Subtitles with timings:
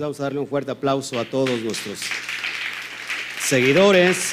[0.00, 1.98] Vamos a darle un fuerte aplauso a todos nuestros
[3.38, 4.32] seguidores.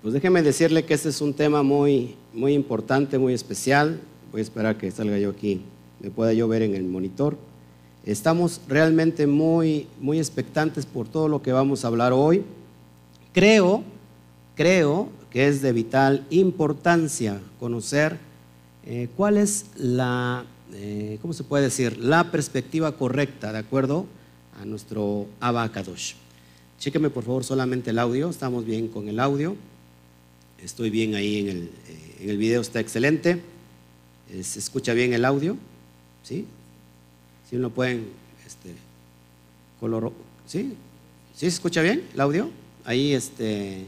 [0.00, 4.00] Pues déjeme decirle que este es un tema muy, muy importante, muy especial.
[4.32, 5.60] Voy a esperar que salga yo aquí,
[6.00, 7.36] me pueda yo ver en el monitor.
[8.06, 12.42] Estamos realmente muy, muy expectantes por todo lo que vamos a hablar hoy.
[13.34, 13.84] Creo,
[14.54, 18.18] creo que es de vital importancia conocer
[18.86, 21.98] eh, cuál es la, eh, ¿cómo se puede decir?
[21.98, 24.06] La perspectiva correcta, de acuerdo
[24.60, 26.14] a nuestro Abacadosh.
[26.78, 29.56] Chéqueme por favor solamente el audio, estamos bien con el audio.
[30.62, 33.42] Estoy bien ahí en el, eh, en el video, está excelente.
[34.40, 35.56] ¿Se escucha bien el audio?
[36.22, 36.46] ¿Sí?
[37.50, 38.06] Si uno pueden,
[38.46, 38.72] este,
[39.80, 40.12] color,
[40.46, 40.74] ¿sí?
[41.34, 42.50] ¿Sí se escucha bien el audio?
[42.84, 43.86] Ahí, este,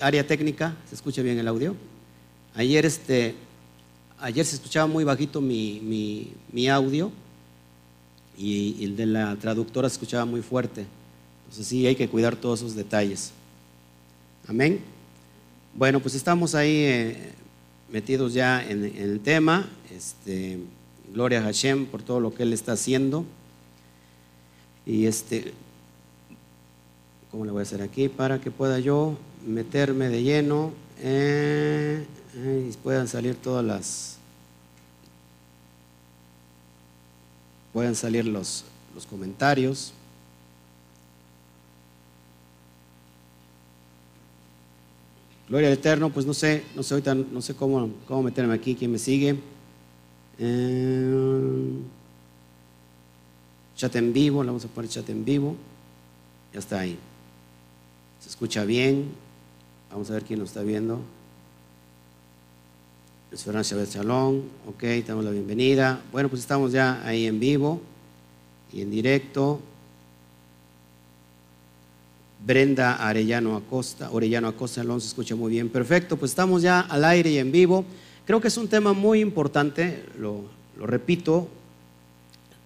[0.00, 1.76] área técnica, ¿se escucha bien el audio?
[2.54, 3.34] Ayer, este,
[4.18, 7.12] ayer se escuchaba muy bajito mi, mi, audio
[8.38, 10.86] y, el de la traductora se escuchaba muy fuerte.
[11.44, 13.32] Entonces sí, hay que cuidar todos esos detalles.
[14.48, 14.80] Amén.
[15.74, 17.32] Bueno, pues estamos ahí eh,
[17.90, 19.68] metidos ya en, el tema.
[19.94, 20.58] Este,
[21.12, 23.26] gloria a Hashem por todo lo que Él está haciendo.
[24.86, 25.52] Y este,
[27.30, 28.08] ¿cómo le voy a hacer aquí?
[28.08, 34.18] Para que pueda yo meterme de lleno eh, y puedan salir todas las.
[37.72, 38.64] Puedan salir los,
[38.94, 39.92] los comentarios.
[45.48, 48.74] Gloria al Eterno, pues no sé, no sé ahorita, no sé cómo, cómo meterme aquí,
[48.74, 49.36] quién me sigue.
[50.38, 51.78] Eh,
[53.76, 55.54] chat en vivo, le vamos a poner chat en vivo.
[56.52, 56.98] Ya está ahí.
[58.20, 59.25] Se escucha bien.
[59.96, 61.00] Vamos a ver quién nos está viendo.
[63.32, 64.42] Esperanza Chávez Chalón.
[64.68, 66.02] Ok, damos la bienvenida.
[66.12, 67.80] Bueno, pues estamos ya ahí en vivo
[68.74, 69.58] y en directo.
[72.44, 75.70] Brenda Arellano Acosta, Orellano Acosta Alonso, se escucha muy bien.
[75.70, 77.86] Perfecto, pues estamos ya al aire y en vivo.
[78.26, 80.44] Creo que es un tema muy importante, lo,
[80.78, 81.48] repito,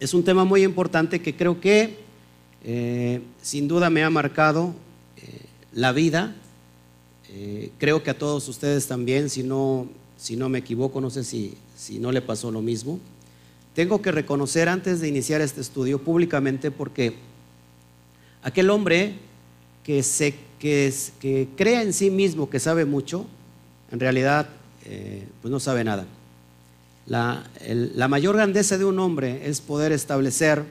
[0.01, 1.97] es un tema muy importante que creo que
[2.65, 4.75] eh, sin duda me ha marcado
[5.17, 5.43] eh,
[5.73, 6.35] la vida.
[7.33, 9.87] Eh, creo que a todos ustedes también, si no,
[10.17, 12.99] si no me equivoco, no sé si, si no le pasó lo mismo.
[13.75, 17.15] Tengo que reconocer antes de iniciar este estudio públicamente porque
[18.43, 19.15] aquel hombre
[19.85, 23.27] que, se, que, que crea en sí mismo que sabe mucho,
[23.93, 24.49] en realidad
[24.87, 26.07] eh, pues no sabe nada.
[27.07, 30.65] La, la, mayor grandeza de un hombre es poder establecer,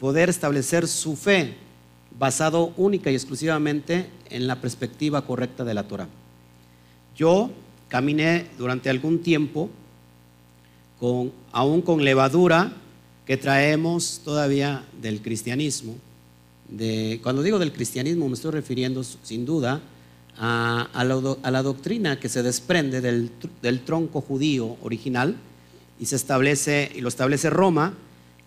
[0.00, 1.54] poder establecer su fe
[2.18, 6.08] basado única y exclusivamente en la perspectiva correcta de la Torah.
[7.16, 7.50] Yo
[7.88, 9.70] caminé durante algún tiempo
[10.98, 12.72] con, aún con levadura
[13.26, 15.94] que traemos todavía del cristianismo
[17.22, 19.80] cuando digo del cristianismo me estoy refiriendo sin duda
[20.38, 25.36] a, la, doctrina que se desprende del, tronco judío original
[26.00, 27.94] y se establece y lo establece Roma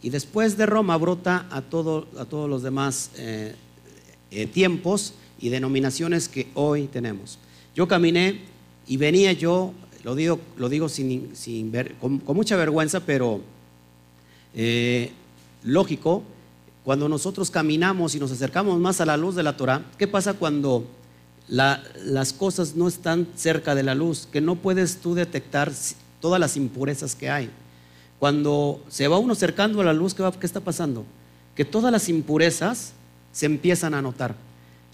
[0.05, 2.05] y después de Roma brota a, a todos
[2.47, 3.55] los demás eh,
[4.29, 7.39] eh, tiempos y denominaciones que hoy tenemos.
[7.75, 8.41] Yo caminé
[8.85, 9.73] y venía yo,
[10.03, 11.31] lo digo, lo digo sin,
[11.99, 13.41] con, mucha vergüenza, pero
[14.53, 15.11] eh,
[15.63, 16.21] lógico,
[16.83, 20.35] cuando nosotros caminamos y nos acercamos más a la luz de la Torah, ¿qué pasa
[20.35, 20.85] cuando
[21.47, 24.27] las cosas no están cerca de la luz?
[24.31, 25.71] Que no puedes tú detectar
[26.21, 27.49] todas las impurezas que hay.
[28.19, 31.05] Cuando se va uno acercando a la luz, ¿qué, ¿qué está pasando?
[31.55, 32.93] Que todas las impurezas
[33.31, 34.35] se empiezan a notar.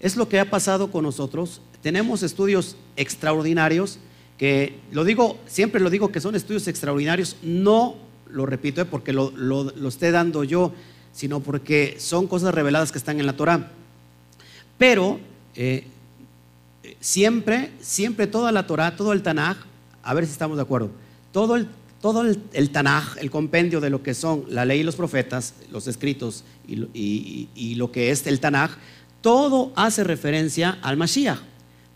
[0.00, 1.60] Es lo que ha pasado con nosotros.
[1.82, 3.98] Tenemos estudios extraordinarios
[4.38, 7.96] que, lo digo, siempre lo digo que son estudios extraordinarios, no
[8.28, 10.72] lo repito eh, porque lo, lo esté dando yo
[11.12, 13.70] sino porque son cosas reveladas que están en la Torah.
[14.78, 15.20] Pero
[15.54, 15.86] eh,
[17.00, 19.58] siempre, siempre toda la Torah, todo el Tanaj,
[20.02, 20.90] a ver si estamos de acuerdo,
[21.32, 21.68] todo el,
[22.02, 25.86] todo el, Tanaj, el compendio de lo que son la ley y los profetas, los
[25.86, 28.72] escritos y, lo que es el Tanaj,
[29.20, 31.38] todo hace referencia al Mashiach,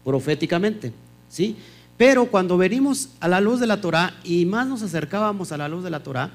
[0.05, 0.93] proféticamente,
[1.29, 1.57] ¿sí?
[1.97, 5.69] Pero cuando venimos a la luz de la Torah y más nos acercábamos a la
[5.69, 6.31] luz de la Torah,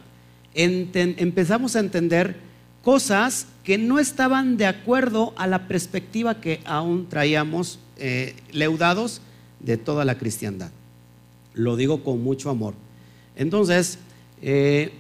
[0.53, 2.35] empezamos a entender
[2.83, 9.21] cosas que no estaban de acuerdo a la perspectiva que aún traíamos eh, leudados
[9.61, 10.71] de toda la cristiandad.
[11.53, 12.73] Lo digo con mucho amor.
[13.35, 13.97] Entonces,
[14.41, 14.91] eh,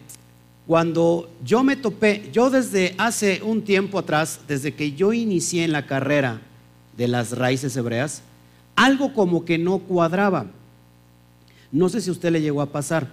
[0.67, 5.71] cuando yo me topé, yo desde hace un tiempo atrás, desde que yo inicié en
[5.71, 6.41] la carrera
[6.97, 8.21] de las raíces hebreas,
[8.75, 10.45] algo como que no cuadraba.
[11.71, 13.07] No sé si a usted le llegó a pasar.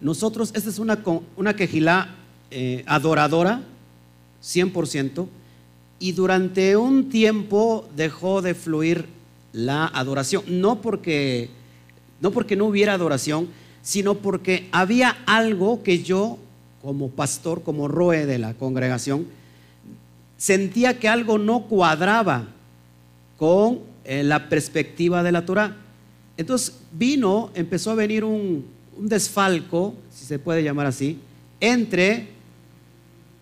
[0.00, 0.98] Nosotros, esta es una,
[1.36, 2.14] una quejilá
[2.50, 3.62] eh, adoradora,
[4.42, 5.26] 100%,
[5.98, 9.06] y durante un tiempo dejó de fluir
[9.52, 10.42] la adoración.
[10.48, 11.50] No porque
[12.24, 13.48] no, porque no hubiera adoración,
[13.84, 16.38] sino porque había algo que yo,
[16.82, 19.26] como pastor, como roe de la congregación,
[20.38, 22.48] sentía que algo no cuadraba
[23.36, 25.76] con eh, la perspectiva de la Torah.
[26.38, 28.64] Entonces vino, empezó a venir un,
[28.96, 31.18] desfalco, si se puede llamar así,
[31.60, 32.28] entre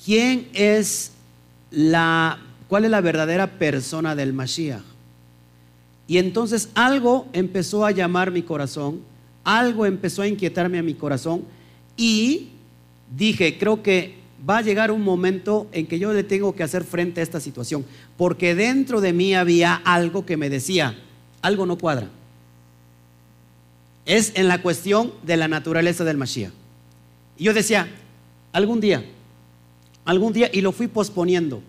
[0.04, 1.12] quién es
[1.70, 2.38] la,
[2.68, 4.82] cuál es la verdadera persona del Mashiach.
[6.08, 9.11] Y entonces algo empezó a llamar mi corazón,
[9.44, 11.44] algo empezó a inquietarme a mi corazón
[11.96, 12.50] y
[13.16, 14.14] dije, creo que
[14.48, 17.40] va a llegar un momento en que yo le tengo que hacer frente a esta
[17.40, 17.84] situación,
[18.16, 20.98] porque dentro de mí había algo que me decía,
[21.42, 22.08] algo no cuadra.
[24.04, 26.52] Es en la cuestión de la naturaleza del Mashiach.
[27.38, 27.88] Y yo decía,
[28.52, 29.04] algún día,
[30.04, 31.62] algún día, y lo fui posponiendo.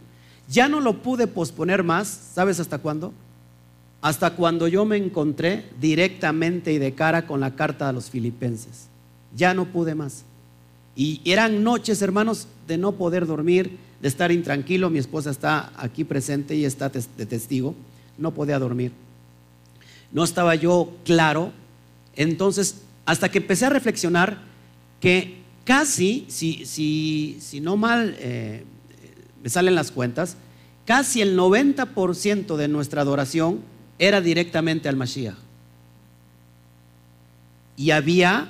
[0.49, 3.13] Ya no lo pude posponer más, ¿sabes hasta cuándo?
[4.03, 8.87] Hasta cuando yo me encontré directamente y de cara con la carta a los filipenses.
[9.33, 10.25] Ya no pude más.
[10.93, 14.89] Y eran noches, hermanos, de no poder dormir, de estar intranquilo.
[14.89, 17.75] Mi esposa está aquí presente y está de testigo.
[18.17, 18.91] No podía dormir.
[20.11, 21.53] No estaba yo claro.
[22.17, 24.37] Entonces, hasta que empecé a reflexionar
[24.99, 28.65] que casi, si, si, si no mal eh,
[29.41, 30.35] me salen las cuentas,
[30.85, 35.35] casi el 90% de nuestra adoración era directamente al Mashiach.
[37.75, 38.49] Y había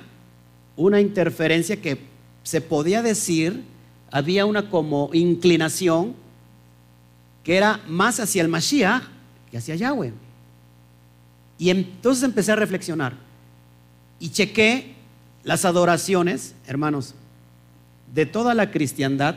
[0.76, 1.98] una interferencia que
[2.42, 3.64] se podía decir,
[4.10, 6.14] había una como inclinación
[7.42, 9.02] que era más hacia el Mashiach
[9.50, 10.12] que hacia Yahweh.
[11.58, 13.14] Y entonces empecé a reflexionar
[14.18, 14.94] y chequé
[15.44, 17.14] las adoraciones, hermanos,
[18.14, 19.36] de toda la cristiandad.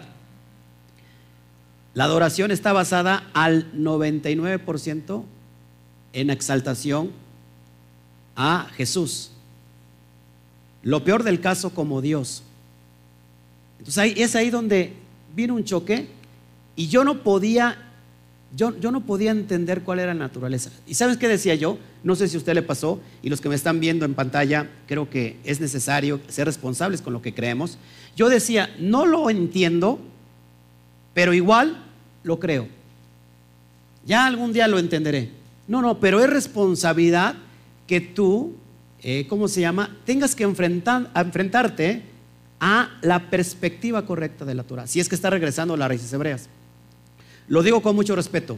[1.94, 5.24] La adoración está basada al 99%
[6.14, 7.12] en exaltación
[8.36, 9.32] a Jesús.
[10.84, 12.44] Lo peor del caso como Dios.
[13.80, 14.94] Entonces ahí, es ahí donde
[15.36, 16.08] vino un choque
[16.76, 17.78] y yo no podía,
[18.56, 20.72] yo, no podía entender cuál era la naturaleza.
[20.88, 21.78] ¿Y sabes qué decía yo?
[22.04, 24.70] No sé si a usted le pasó y los que me están viendo en pantalla,
[24.88, 27.78] creo que es necesario ser responsables con lo que creemos.
[28.16, 30.00] Yo decía, no lo entiendo,
[31.14, 31.84] pero igual
[32.24, 32.68] lo creo.
[34.06, 35.37] Ya algún día lo entenderé.
[35.68, 37.36] No, no, pero es responsabilidad
[37.88, 38.56] que tú,
[39.02, 39.96] eh, ¿cómo se llama?
[40.06, 42.04] Tengas que enfrentar, enfrentarte
[42.60, 46.12] a la perspectiva correcta de la Torah, si es que está regresando a las raíces
[46.12, 46.50] hebreas.
[47.48, 48.58] Lo digo con mucho respeto.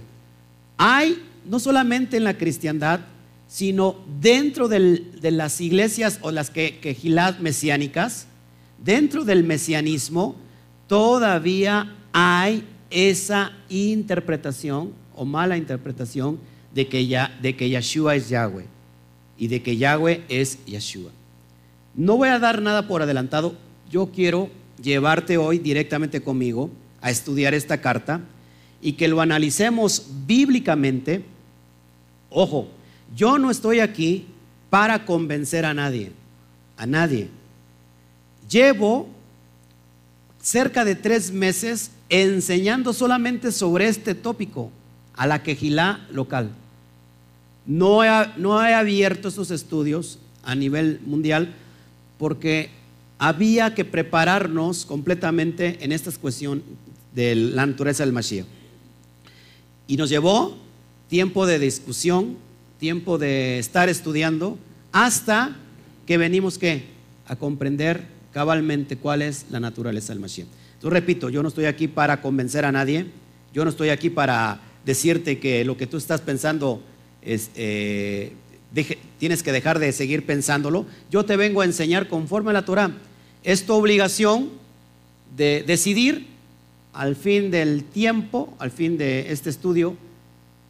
[0.78, 3.02] Hay, no solamente en la cristiandad,
[3.48, 6.80] sino dentro de las iglesias o las que,
[7.40, 8.28] mesiánicas,
[8.84, 10.36] dentro del mesianismo,
[10.88, 16.40] todavía hay esa interpretación o mala interpretación
[16.74, 18.66] de que, ya, de que Yahshua es Yahweh
[19.38, 21.12] y de que Yahweh es Yahshua.
[21.96, 23.56] No voy a dar nada por adelantado,
[23.90, 24.50] yo quiero
[24.82, 26.70] llevarte hoy directamente conmigo
[27.02, 28.22] a estudiar esta carta
[28.82, 31.24] y que lo analicemos bíblicamente.
[32.30, 32.70] Ojo,
[33.16, 34.28] yo no estoy aquí
[34.70, 36.12] para convencer a nadie,
[36.78, 37.30] a nadie.
[38.50, 39.08] Llevo
[40.42, 44.72] cerca de tres meses enseñando solamente sobre este tópico
[45.20, 46.50] a la quejilá local.
[47.66, 51.54] No he, no he abierto estos estudios a nivel mundial
[52.18, 52.70] porque
[53.18, 56.64] había que prepararnos completamente en esta cuestión
[57.14, 58.46] de la naturaleza del Mashiach.
[59.88, 60.58] Y nos llevó
[61.10, 62.38] tiempo de discusión,
[62.80, 64.58] tiempo de estar estudiando,
[64.94, 65.58] hasta
[66.08, 66.86] que venimos ¿qué?
[67.28, 70.48] a comprender cabalmente cuál es la naturaleza del Mashiach.
[70.76, 73.08] Entonces, repito, yo no estoy aquí para convencer a nadie,
[73.54, 76.82] yo no estoy aquí para decirte que lo que tú estás pensando
[77.22, 78.34] es, eh,
[79.18, 80.86] tienes que dejar de seguir pensándolo.
[81.12, 82.92] Yo te vengo a enseñar conforme a la Torah
[83.44, 84.50] es tu obligación
[85.36, 86.28] de decidir
[86.94, 89.96] al fin del tiempo, al fin de este estudio,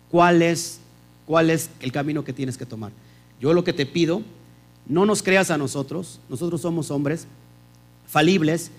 [0.09, 0.79] cuál es,
[1.25, 2.91] cuál es el camino que tienes que tomar.
[3.39, 4.21] Yo lo que te pido,
[4.87, 7.25] no nos creas a nosotros, nosotros somos hombres
[8.07, 8.71] falibles,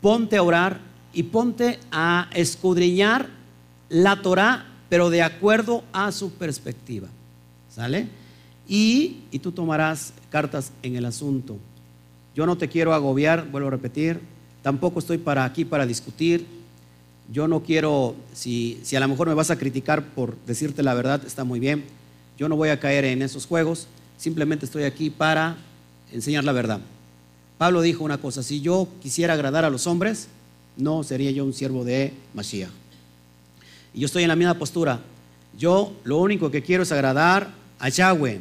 [0.00, 0.80] ponte a orar
[1.12, 3.28] y ponte a escudriñar
[3.90, 7.08] la Torah, pero de acuerdo a su perspectiva.
[7.68, 8.08] ¿Sale?
[8.66, 11.58] Y, y tú tomarás cartas en el asunto.
[12.34, 14.20] Yo no te quiero agobiar, vuelvo a repetir,
[14.62, 16.46] tampoco estoy para aquí para discutir.
[17.32, 20.94] Yo no quiero, si, si a lo mejor me vas a criticar por decirte la
[20.94, 21.84] verdad, está muy bien.
[22.38, 25.56] yo no voy a caer en esos juegos, simplemente estoy aquí para
[26.12, 26.80] enseñar la verdad.
[27.58, 30.28] Pablo dijo una cosa, si yo quisiera agradar a los hombres,
[30.76, 32.79] no sería yo un siervo de Mashiach.
[33.94, 35.00] Y yo estoy en la misma postura.
[35.58, 38.40] Yo lo único que quiero es agradar a Yahweh,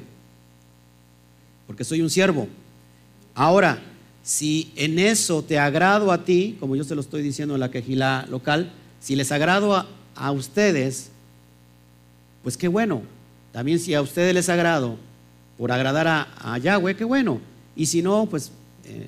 [1.68, 2.48] porque soy un siervo.
[3.34, 3.82] Ahora,
[4.24, 7.72] si en eso te agrado a ti, como yo se lo estoy diciendo en la
[7.72, 11.10] quejila local, si les agrado a, ustedes,
[12.44, 13.01] pues qué bueno.
[13.51, 14.98] También si a ustedes les agrado
[15.58, 17.39] por agradar a, Yahweh, qué bueno.
[17.75, 18.51] Y si no, pues,
[18.86, 19.08] eh,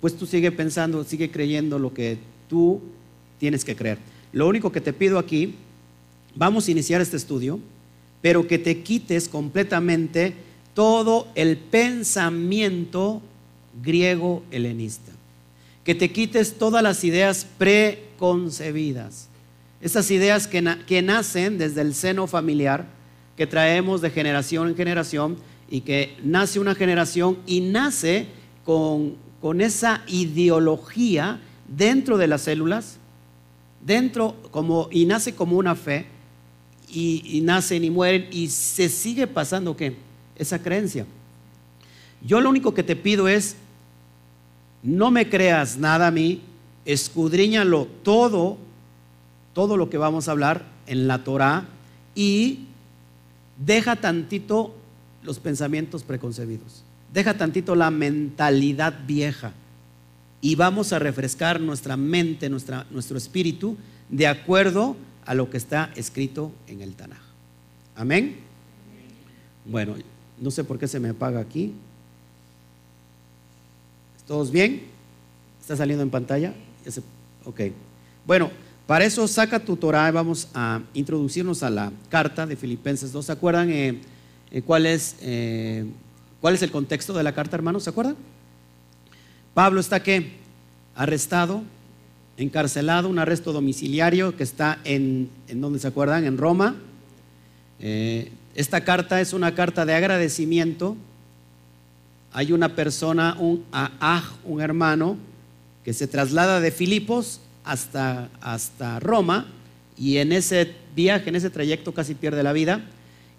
[0.00, 2.18] pues tú sigue pensando, sigue creyendo lo que
[2.48, 2.82] tú
[3.38, 3.98] tienes que creer.
[4.32, 5.54] Lo único que te pido aquí,
[6.38, 7.58] vamos a iniciar este estudio,
[8.22, 10.34] pero que te quites completamente
[10.72, 13.20] todo el pensamiento
[13.82, 15.10] griego helenista.
[15.82, 19.28] Que te quites todas las ideas preconcebidas.
[19.80, 22.86] Esas ideas que, que nacen desde el seno familiar,
[23.36, 25.36] que traemos de generación en generación
[25.68, 28.26] y que nace una generación y nace
[28.64, 32.98] con, con esa ideología dentro de las células,
[33.84, 36.06] dentro como, y nace como una fe,
[36.90, 39.96] y, nacen y mueren, y se sigue pasando ¿qué?
[40.36, 41.06] esa creencia.
[42.26, 43.56] Yo lo único que te pido es
[44.82, 46.40] no me creas nada a mí,
[46.84, 48.58] escudriñalo todo,
[49.54, 51.66] todo lo que vamos a hablar en la Torah
[52.14, 52.60] y
[53.64, 54.74] deja tantito
[55.22, 59.52] los pensamientos preconcebidos, deja tantito la mentalidad vieja
[60.40, 63.76] y vamos a refrescar nuestra mente, nuestra, nuestro espíritu
[64.08, 67.20] de acuerdo a lo que está escrito en el Tanaj.
[67.96, 68.36] Amén.
[69.64, 69.96] Bueno,
[70.40, 71.74] no sé por qué se me apaga aquí.
[74.26, 74.82] ¿Todos bien?
[75.60, 76.54] ¿Está saliendo en pantalla?
[77.44, 77.60] Ok.
[78.26, 78.50] Bueno,
[78.86, 83.26] para eso saca tu Torah vamos a introducirnos a la carta de Filipenses 2.
[83.26, 84.00] ¿Se acuerdan eh,
[84.50, 85.84] eh, cuál, es, eh,
[86.40, 87.84] cuál es el contexto de la carta, hermanos?
[87.84, 88.16] ¿Se acuerdan?
[89.52, 90.38] Pablo está qué?
[90.94, 91.62] Arrestado,
[92.38, 96.24] encarcelado, un arresto domiciliario que está en, ¿en dónde se acuerdan?
[96.24, 96.76] En Roma.
[98.54, 100.96] esta carta es una carta de agradecimiento
[102.32, 103.64] hay una persona, un
[104.44, 105.16] un hermano,
[105.84, 109.46] que se traslada de Filipos hasta, hasta Roma
[109.96, 112.82] y en ese viaje, en ese trayecto casi pierde la vida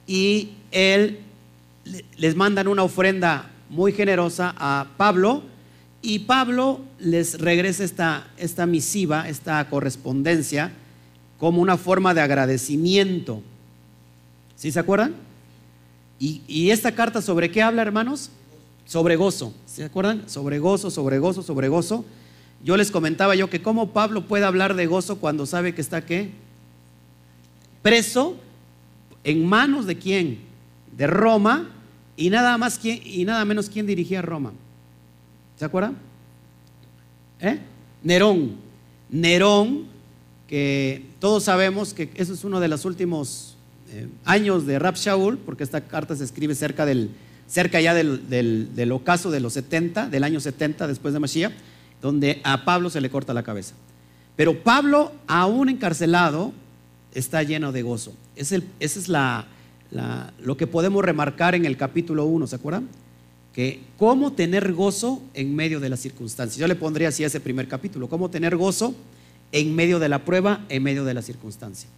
[0.08, 1.20] y él
[2.18, 5.44] les mandan una ofrenda muy generosa a Pablo
[6.02, 10.72] y Pablo les regresa esta, esta misiva, esta correspondencia
[11.38, 13.42] como una forma de agradecimiento.
[14.56, 15.16] ¿Sí se acuerdan?
[16.20, 18.30] Y, esta carta sobre qué habla, hermanos?
[18.86, 19.54] sobre gozo.
[19.68, 20.28] ¿Se acuerdan?
[20.28, 22.04] Sobre gozo, sobre gozo, sobre gozo.
[22.64, 26.04] Yo les comentaba yo que cómo Pablo puede hablar de gozo cuando sabe que está
[26.06, 26.32] qué?
[27.84, 28.36] Preso
[29.24, 30.40] en manos de quién?
[30.98, 31.70] De Roma
[32.18, 34.54] y nada más y nada menos quién dirigía Roma.
[35.60, 35.98] ¿Se acuerdan?
[37.42, 37.60] ¿Eh?
[38.02, 38.56] Nerón.
[39.10, 39.88] Nerón,
[40.48, 43.58] que todos sabemos que eso es uno de los últimos
[43.92, 47.10] eh, años de Rab Shaul, porque esta carta se escribe cerca del
[47.50, 51.52] cerca ya del, ocaso de los 70, del año 70 después de Mashiach,
[52.02, 53.74] donde a Pablo se le corta la cabeza.
[54.36, 56.54] Pero Pablo, aún encarcelado,
[57.14, 58.14] está lleno de gozo.
[58.36, 59.48] Es el, esa es la,
[60.40, 62.88] lo que podemos remarcar en el capítulo 1, ¿se acuerdan?
[63.54, 66.58] Que cómo tener gozo en medio de las circunstancias.
[66.58, 68.96] Yo le pondría así ese primer capítulo, cómo tener gozo
[69.52, 71.90] en medio de la prueba, en medio de la circunstancia.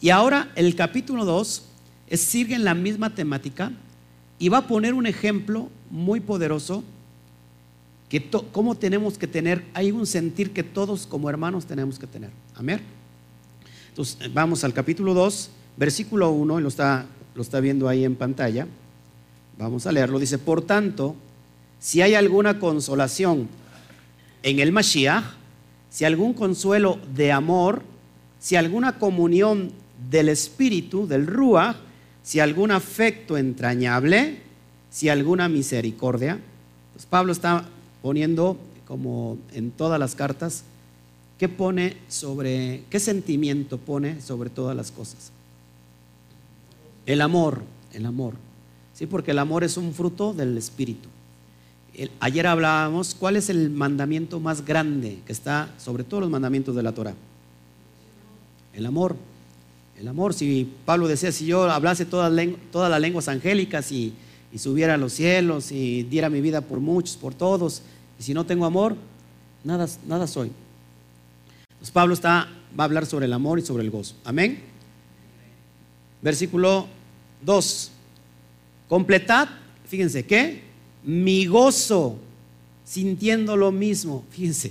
[0.00, 1.64] Y ahora el capítulo 2
[2.12, 3.72] sigue en la misma temática,
[4.42, 6.82] y va a poner un ejemplo muy poderoso
[8.08, 12.30] que cómo tenemos que tener, hay un sentir que todos como hermanos tenemos que tener.
[12.56, 12.80] Amén.
[13.90, 17.06] Entonces, vamos al capítulo 2, versículo 1, lo está,
[17.36, 18.66] lo está viendo ahí en pantalla.
[19.62, 20.18] Vamos a leerlo.
[20.18, 21.14] Dice, por tanto,
[21.78, 23.48] si hay alguna consolación
[24.42, 25.22] en el Mashiach,
[25.88, 27.82] si algún consuelo de amor,
[28.40, 29.70] si alguna comunión
[30.10, 31.76] del Espíritu, del Ruach,
[32.24, 34.40] si algún afecto entrañable,
[34.90, 36.40] si alguna misericordia.
[36.92, 37.64] Pues Pablo está
[38.02, 38.56] poniendo,
[38.88, 40.64] como en todas las cartas,
[41.38, 45.30] ¿qué pone sobre, qué sentimiento pone sobre todas las cosas?
[47.06, 48.34] El amor, el amor.
[48.94, 51.08] Sí, porque el amor es un fruto del Espíritu.
[52.20, 56.82] ayer hablábamos, ¿cuál es el mandamiento más grande que está sobre todos los mandamientos de
[56.82, 57.14] la Torah?
[58.74, 59.16] El amor.
[59.98, 64.14] El amor, si Pablo decía, si yo hablase todas, las lenguas angélicas y,
[64.56, 67.82] subiera a los cielos y diera mi vida por muchos, por todos,
[68.18, 68.96] y si no tengo amor,
[69.64, 70.50] nada, nada soy.
[71.78, 74.14] Pues Pablo está, va a hablar sobre el amor y sobre el gozo.
[74.24, 74.60] Amén.
[76.20, 76.86] Versículo
[77.44, 77.92] 2.
[78.92, 79.48] Completad,
[79.86, 80.60] fíjense, ¿qué?
[81.02, 82.18] Mi gozo,
[82.84, 84.22] sintiendo lo mismo.
[84.28, 84.70] Fíjense,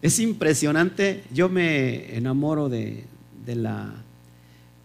[0.00, 1.24] es impresionante.
[1.34, 3.02] Yo me enamoro de,
[3.46, 3.92] la,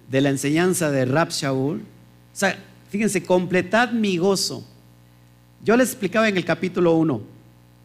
[0.09, 1.81] de la enseñanza de Rab Shaul.
[1.81, 1.83] O
[2.35, 2.57] sea,
[2.89, 4.65] fíjense, completad mi gozo.
[5.63, 7.21] Yo les explicaba en el capítulo 1,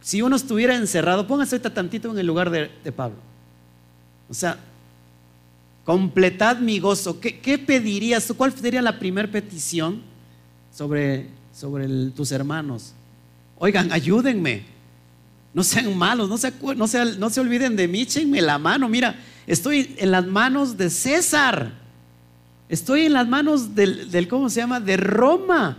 [0.00, 3.18] si uno estuviera encerrado, póngase ahorita tantito en el lugar de, Pablo.
[4.30, 4.56] O sea,
[5.84, 7.20] completad mi gozo.
[7.20, 8.34] ¿Qué, pedirías tú?
[8.34, 10.16] ¿Cuál sería la primera petición
[10.74, 12.92] sobre, sobre tus hermanos?
[13.58, 14.62] Oigan, ayúdenme.
[15.54, 16.86] No sean malos, no se, no,
[17.18, 18.88] no se olviden de mí, échenme la mano.
[18.88, 21.72] Mira, estoy en las manos de César.
[22.68, 24.78] Estoy en las manos del, del ¿cómo se llama?
[24.78, 25.78] De Roma,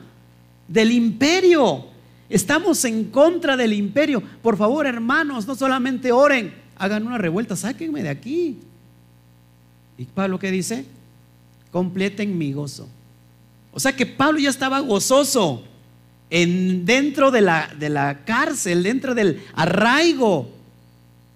[0.68, 1.86] del imperio.
[2.30, 4.22] Estamos en contra del imperio.
[4.42, 8.60] Por favor, hermanos, no solamente oren, hagan una revuelta, sáquenme de aquí.
[9.98, 10.86] ¿Y Pablo qué dice?
[11.72, 12.88] Completen mi gozo.
[13.72, 15.64] O sea que Pablo ya estaba gozoso
[16.30, 20.50] en, dentro de la, de la cárcel, dentro del arraigo.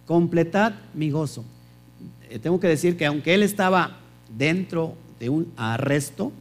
[0.05, 1.45] Completad mi gozo.
[2.29, 3.97] Eh, tengo que decir que aunque él estaba
[4.35, 6.31] dentro de un arresto,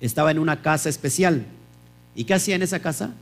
[0.00, 1.46] estaba en una casa especial.
[2.14, 3.14] ¿Y qué hacía en esa casa?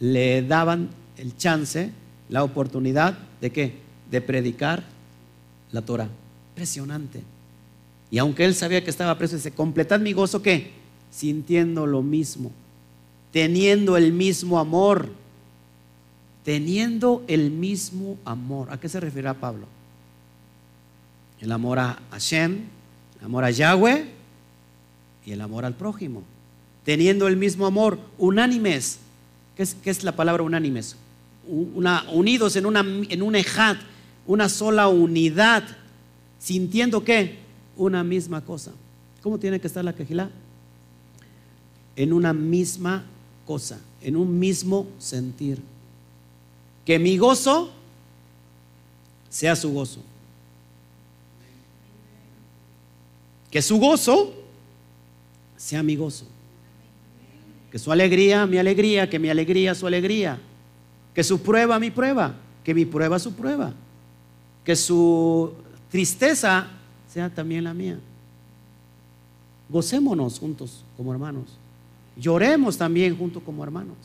[0.00, 1.90] le daban el chance,
[2.28, 3.74] la oportunidad de qué?
[4.10, 4.82] De predicar
[5.72, 6.08] la Torah.
[6.52, 7.22] Impresionante.
[8.10, 10.72] Y aunque él sabía que estaba preso, dice, completad mi gozo ¿qué?
[11.14, 12.50] Sintiendo lo mismo,
[13.32, 15.10] teniendo el mismo amor,
[16.44, 18.68] teniendo el mismo amor.
[18.72, 19.66] ¿A qué se refiere Pablo?
[21.40, 22.64] El amor a Hashem,
[23.20, 24.06] el amor a Yahweh
[25.24, 26.22] y el amor al prójimo.
[26.84, 28.98] Teniendo el mismo amor, unánimes,
[29.56, 30.96] ¿Qué es, la palabra unánimes?
[31.46, 33.76] Unidos en, una, en un ejad,
[34.26, 35.62] una sola unidad,
[36.38, 37.38] sintiendo que
[37.76, 38.72] una misma cosa.
[39.22, 40.30] ¿Cómo tiene que estar la quejilá?
[41.96, 43.04] En una misma
[43.46, 45.60] cosa, en un mismo sentir.
[46.84, 47.70] Que mi gozo
[49.28, 50.00] sea su gozo.
[53.50, 54.34] Que su gozo
[55.56, 56.26] sea mi gozo.
[57.70, 60.38] Que su alegría, mi alegría, que mi alegría, su alegría.
[61.14, 62.34] Que su prueba, mi prueba.
[62.64, 63.72] Que mi prueba, su prueba.
[64.64, 65.52] Que su
[65.90, 66.68] tristeza
[67.12, 67.98] sea también la mía.
[69.68, 71.44] Gocémonos juntos como hermanos.
[72.16, 73.96] Lloremos también juntos como hermanos.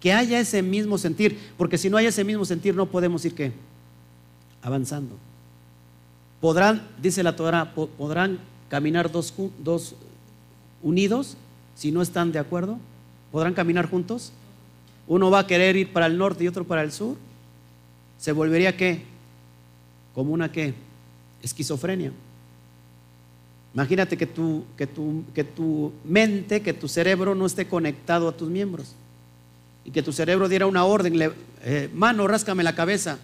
[0.00, 1.38] Que haya ese mismo sentir.
[1.56, 3.52] Porque si no hay ese mismo sentir, no podemos ir qué?
[4.62, 5.16] Avanzando.
[6.40, 8.38] Podrán, dice la Torah, podrán
[8.68, 9.94] caminar dos, dos
[10.82, 11.36] unidos
[11.74, 12.78] si no están de acuerdo?
[13.30, 14.32] ¿Podrán caminar juntos?
[15.06, 17.16] Uno va a querer ir para el norte y otro para el sur.
[18.18, 19.02] ¿Se volvería qué?
[20.14, 20.74] Como una qué?
[21.42, 22.12] Esquizofrenia.
[23.76, 28.32] Imagínate que tu, que, tu, que tu mente, que tu cerebro no esté conectado a
[28.32, 28.94] tus miembros.
[29.84, 33.18] Y que tu cerebro diera una orden, eh, mano, ráscame la cabeza.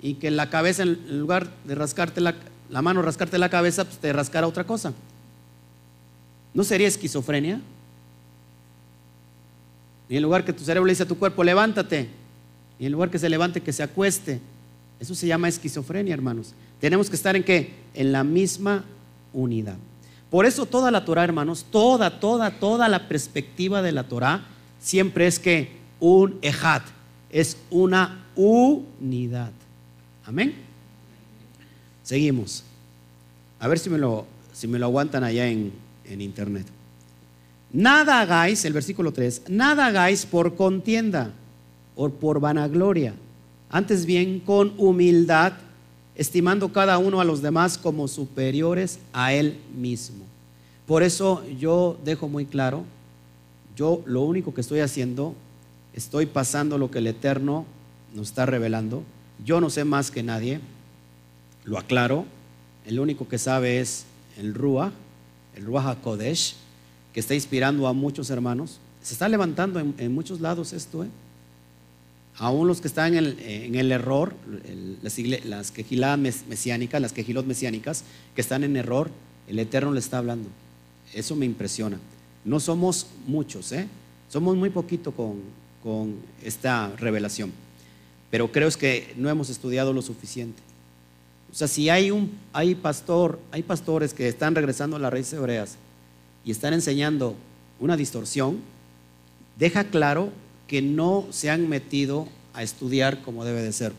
[0.00, 2.36] Y que la cabeza, en lugar de rascarte la,
[2.70, 4.92] la mano, rascarte la cabeza, pues te rascara otra cosa.
[6.54, 7.60] ¿No sería esquizofrenia?
[10.08, 12.10] Y en lugar que tu cerebro le dice a tu cuerpo, levántate,
[12.78, 14.40] y en lugar que se levante, que se acueste.
[15.00, 16.54] Eso se llama esquizofrenia, hermanos.
[16.80, 17.72] Tenemos que estar en qué?
[17.92, 18.84] En la misma
[19.34, 19.76] unidad.
[20.30, 24.46] Por eso toda la Torah, hermanos, toda, toda, toda la perspectiva de la Torah
[24.80, 25.70] siempre es que
[26.00, 26.82] un ejad,
[27.30, 29.52] es una unidad.
[30.24, 30.54] Amén.
[32.02, 32.64] Seguimos.
[33.60, 35.72] A ver si me lo, si me lo aguantan allá en,
[36.04, 36.66] en internet.
[37.72, 41.32] Nada hagáis, el versículo 3, nada hagáis por contienda
[41.96, 43.14] o por vanagloria,
[43.70, 45.54] antes bien con humildad,
[46.16, 50.24] estimando cada uno a los demás como superiores a él mismo.
[50.86, 52.84] Por eso yo dejo muy claro,
[53.76, 55.34] yo lo único que estoy haciendo,
[55.94, 57.64] estoy pasando lo que el Eterno
[58.14, 59.02] nos está revelando.
[59.44, 60.60] Yo no sé más que nadie,
[61.64, 62.26] lo aclaro,
[62.86, 64.04] el único que sabe es
[64.38, 64.92] el Ruach,
[65.56, 66.56] el Ruach Kodesh,
[67.12, 68.78] que está inspirando a muchos hermanos.
[69.02, 71.08] Se está levantando en, muchos lados esto, ¿eh?
[72.36, 74.34] Aún los que están en el, error,
[75.02, 79.10] las, quejilá mesiánicas, las quejilot mesiánicas, que están en error,
[79.46, 80.48] el Eterno le está hablando.
[81.12, 81.98] Eso me impresiona.
[82.44, 83.86] No somos muchos, ¿eh?
[84.28, 85.42] Somos muy poquito con,
[85.82, 87.52] con esta revelación.
[88.30, 90.60] Pero creo que no hemos estudiado lo suficiente.
[91.52, 95.34] O sea, si hay un hay pastor, hay pastores que están regresando a las raíces
[95.34, 95.76] hebreas
[96.44, 97.36] y están enseñando
[97.78, 98.58] una distorsión,
[99.56, 100.32] deja claro
[100.74, 103.92] que no se han metido a estudiar como debe de ser.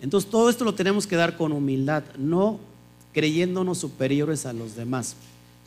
[0.00, 2.58] Entonces todo esto lo tenemos que dar con humildad, no
[3.12, 5.16] creyéndonos superiores a los demás.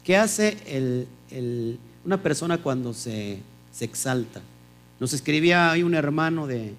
[0.03, 3.37] ¿Qué hace el, una persona cuando se,
[3.71, 4.41] se exalta.
[4.99, 6.73] Nos escribía ahí un hermano de,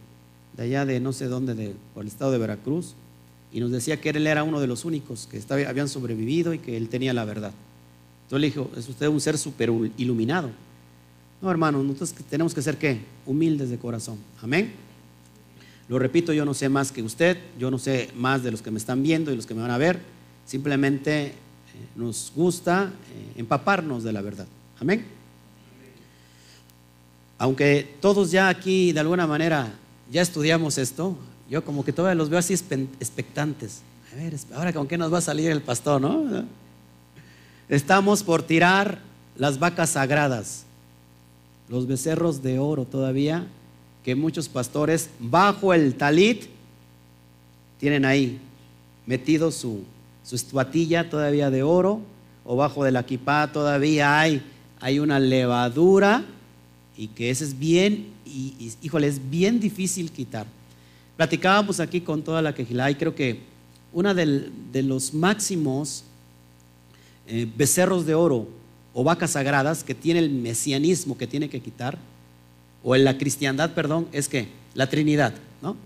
[0.57, 2.95] de allá de no sé dónde, de, por el estado de Veracruz,
[3.53, 6.59] y nos decía que él era uno de los únicos que estaba, habían sobrevivido y
[6.59, 7.53] que él tenía la verdad.
[8.25, 10.51] Entonces le dijo, es usted un ser súper iluminado.
[11.41, 13.01] No, hermano, nosotros tenemos que ser qué?
[13.27, 14.19] Humildes de corazón.
[14.43, 14.73] Amén.
[15.89, 18.71] Lo repito, yo no sé más que usted, yo no sé más de los que
[18.71, 20.01] me están viendo y los que me van a ver.
[20.47, 21.33] Simplemente eh,
[21.97, 24.47] nos gusta eh, empaparnos de la verdad.
[24.81, 25.05] Amén.
[27.39, 29.75] Aunque todos ya aquí de alguna manera
[30.11, 31.17] ya estudiamos esto,
[31.51, 33.83] yo como que todavía los veo así expectantes.
[34.13, 36.45] A ver, ahora con qué nos va a salir el pastor, ¿no?
[37.69, 39.01] Estamos por tirar
[39.37, 40.65] las vacas sagradas,
[41.69, 43.47] los becerros de oro todavía,
[44.05, 46.45] que muchos pastores bajo el talit
[47.79, 48.39] tienen ahí
[49.07, 49.83] metido su,
[50.23, 52.01] su estuatilla todavía de oro,
[52.45, 54.43] o bajo de la kipá todavía hay,
[54.81, 56.25] hay una levadura,
[56.97, 60.47] y que ese es bien, y, híjole, es bien difícil quitar.
[61.17, 63.41] Platicábamos aquí con toda la quejilá y creo que
[63.93, 66.05] uno de los máximos
[67.27, 68.49] eh, becerros de oro
[68.95, 71.99] o vacas sagradas que tiene el mesianismo que tiene que quitar,
[72.83, 75.77] o en la cristiandad, perdón, es que la Trinidad, ¿no?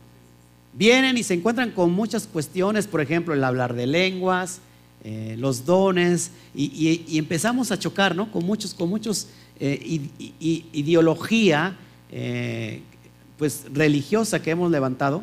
[0.74, 4.60] Vienen y se encuentran con muchas cuestiones, por ejemplo, el hablar de lenguas,
[5.04, 8.30] eh, los dones, y, empezamos a chocar, ¿no?
[8.30, 9.28] Con muchos, con muchos
[9.60, 11.76] eh, ideología
[12.10, 12.82] eh,
[13.38, 15.22] pues religiosa que hemos levantado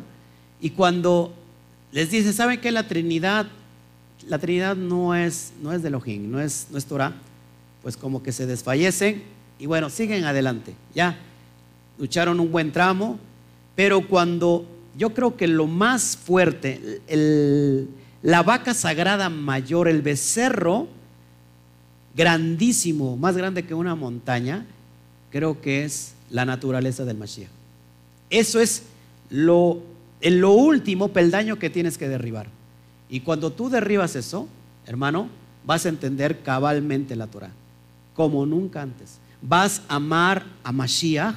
[0.60, 1.32] y cuando
[1.92, 2.70] les dice, ¿saben qué?
[2.70, 3.46] La Trinidad,
[4.26, 7.14] la Trinidad no es, no es de Elohim, no es, no es Torah,
[7.86, 9.22] pues como que se desfallecen
[9.60, 11.16] y bueno, siguen adelante, ya
[12.00, 13.16] lucharon un buen tramo,
[13.76, 14.66] pero cuando
[14.98, 17.00] yo creo que lo más fuerte,
[18.22, 20.88] la vaca sagrada mayor, el becerro
[22.16, 24.66] grandísimo, más grande que una montaña,
[25.30, 27.50] creo que es la naturaleza del Mashiach.
[28.30, 28.82] Eso es
[29.30, 29.80] lo,
[30.22, 32.48] lo último peldaño que tienes que derribar.
[33.08, 34.48] Y cuando tú derribas eso,
[34.86, 35.28] hermano,
[35.64, 37.52] vas a entender cabalmente la Torah,
[38.16, 39.18] como nunca antes.
[39.42, 41.36] Vas a amar a Mashiach,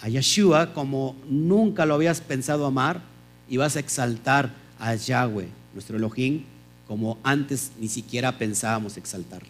[0.00, 3.00] a Yeshua, como nunca lo habías pensado amar,
[3.48, 6.42] y vas a exaltar a Yahweh, nuestro Elohim,
[6.86, 9.48] como antes ni siquiera pensábamos exaltarle.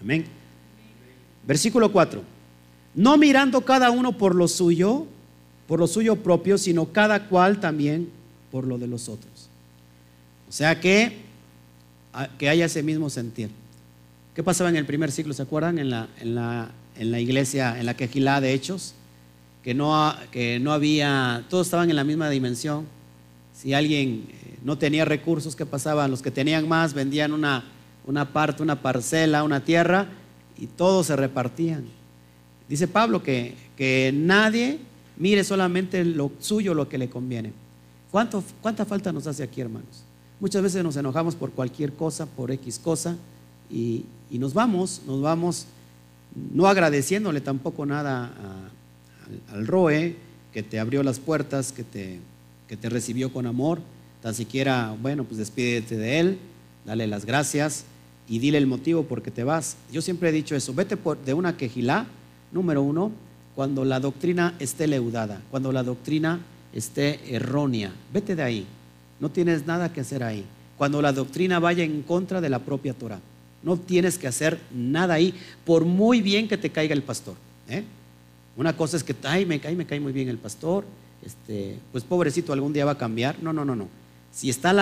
[0.00, 0.26] Amén.
[1.46, 2.38] Versículo 4
[2.98, 5.06] no mirando cada uno por lo suyo,
[5.68, 8.10] por lo suyo propio, sino cada cual también
[8.50, 9.48] por lo de los otros.
[10.48, 11.18] O sea que,
[12.38, 13.50] que haya ese mismo sentir.
[14.38, 15.34] ¿Qué pasaba en el primer siglo?
[15.34, 15.80] ¿Se acuerdan?
[15.80, 16.38] En la, en
[16.96, 18.94] en la iglesia, en la quejilá de Hechos,
[19.64, 19.92] que no,
[20.72, 22.86] había, todos estaban en la misma dimensión.
[23.52, 26.06] Si alguien eh, no tenía recursos, ¿qué pasaba?
[26.06, 27.64] Los que tenían más vendían una,
[28.06, 30.06] una parte, una parcela, una tierra,
[30.56, 31.82] y todos se repartían.
[32.68, 34.78] Dice Pablo que, que nadie
[35.16, 37.50] mire solamente lo suyo, lo que le conviene.
[38.12, 40.04] ¿Cuánto, ¿Cuánta falta nos hace aquí, hermanos?
[40.38, 43.16] Muchas veces nos enojamos por cualquier cosa, por X cosa,
[43.68, 44.04] y,
[44.36, 45.66] nos vamos, nos vamos
[46.52, 48.30] no agradeciéndole tampoco nada
[49.50, 50.16] al, ROE,
[50.52, 52.20] que te abrió las puertas, que te,
[52.68, 53.80] que te recibió con amor,
[54.20, 56.38] tan siquiera, bueno, pues despídete de él,
[56.84, 57.84] dale las gracias
[58.28, 59.76] y dile el motivo por qué te vas.
[59.90, 62.06] Yo siempre he dicho eso, vete de una quejilá
[62.50, 63.12] Número uno,
[63.54, 66.40] cuando la doctrina esté leudada, cuando la doctrina
[66.72, 67.92] esté errónea.
[68.12, 68.66] Vete de ahí,
[69.20, 70.44] no tienes nada que hacer ahí.
[70.78, 73.20] Cuando la doctrina vaya en contra de la propia Torah,
[73.62, 77.34] no tienes que hacer nada ahí, por muy bien que te caiga el pastor.
[77.68, 77.84] ¿eh?
[78.56, 80.84] Una cosa es que, ay, me cae, me cae muy bien el pastor,
[81.24, 83.42] este, pues pobrecito, algún día va a cambiar.
[83.42, 83.88] No, no, no, no.
[84.32, 84.72] Si está,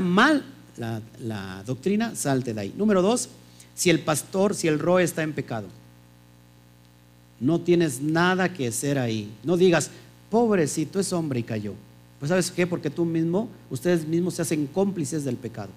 [0.00, 0.44] mal
[0.76, 2.74] la, la doctrina, salte de ahí.
[2.76, 3.28] Número dos,
[3.74, 5.68] si el pastor, si el roe está en pecado.
[7.40, 9.30] No tienes nada que hacer ahí.
[9.44, 9.90] No digas,
[10.30, 11.74] pobrecito, es hombre y cayó.
[12.18, 15.70] Pues sabes qué, porque tú mismo, ustedes mismos se hacen cómplices del pecado.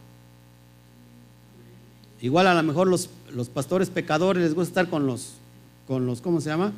[2.22, 3.10] Igual a lo mejor los,
[3.50, 5.34] pastores pecadores les gusta estar con los,
[5.88, 6.72] con los, ¿cómo se llama?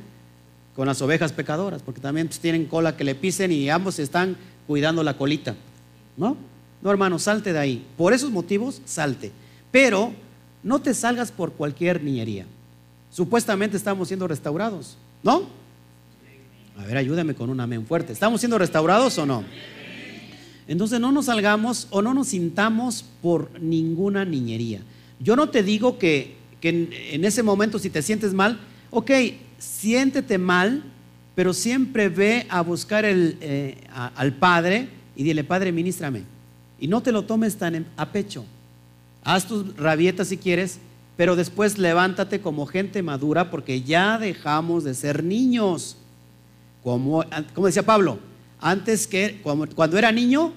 [0.74, 4.38] Con las ovejas pecadoras, porque también pues, tienen cola que le pisen y ambos están
[4.68, 5.56] cuidando la colita.
[6.16, 6.38] ¿No?
[6.82, 7.86] No, hermano, salte de ahí.
[7.98, 9.32] Por esos motivos, salte.
[9.72, 10.14] Pero
[10.64, 12.46] no te salgas por cualquier niñería.
[13.12, 15.44] Supuestamente estamos siendo restaurados, ¿no?
[16.78, 18.14] A ver, ayúdame con un amén fuerte.
[18.14, 19.44] ¿Estamos siendo restaurados o no?
[20.68, 24.82] Entonces no nos salgamos o no nos sintamos por ninguna niñería.
[25.24, 28.60] Yo no te digo que, en, ese momento si te sientes mal,
[28.92, 29.12] ok,
[29.58, 30.84] siéntete mal,
[31.34, 33.78] pero siempre ve a buscar eh,
[34.16, 36.24] al Padre y dile, Padre, ministrame.
[36.80, 38.46] Y no te lo tomes tan a pecho.
[39.24, 40.80] Haz tus rabietas si quieres,
[41.16, 45.96] pero después levántate como gente madura porque ya dejamos de ser niños.
[46.84, 48.20] Como, como decía Pablo,
[48.60, 49.42] antes que
[49.74, 50.52] cuando era niño,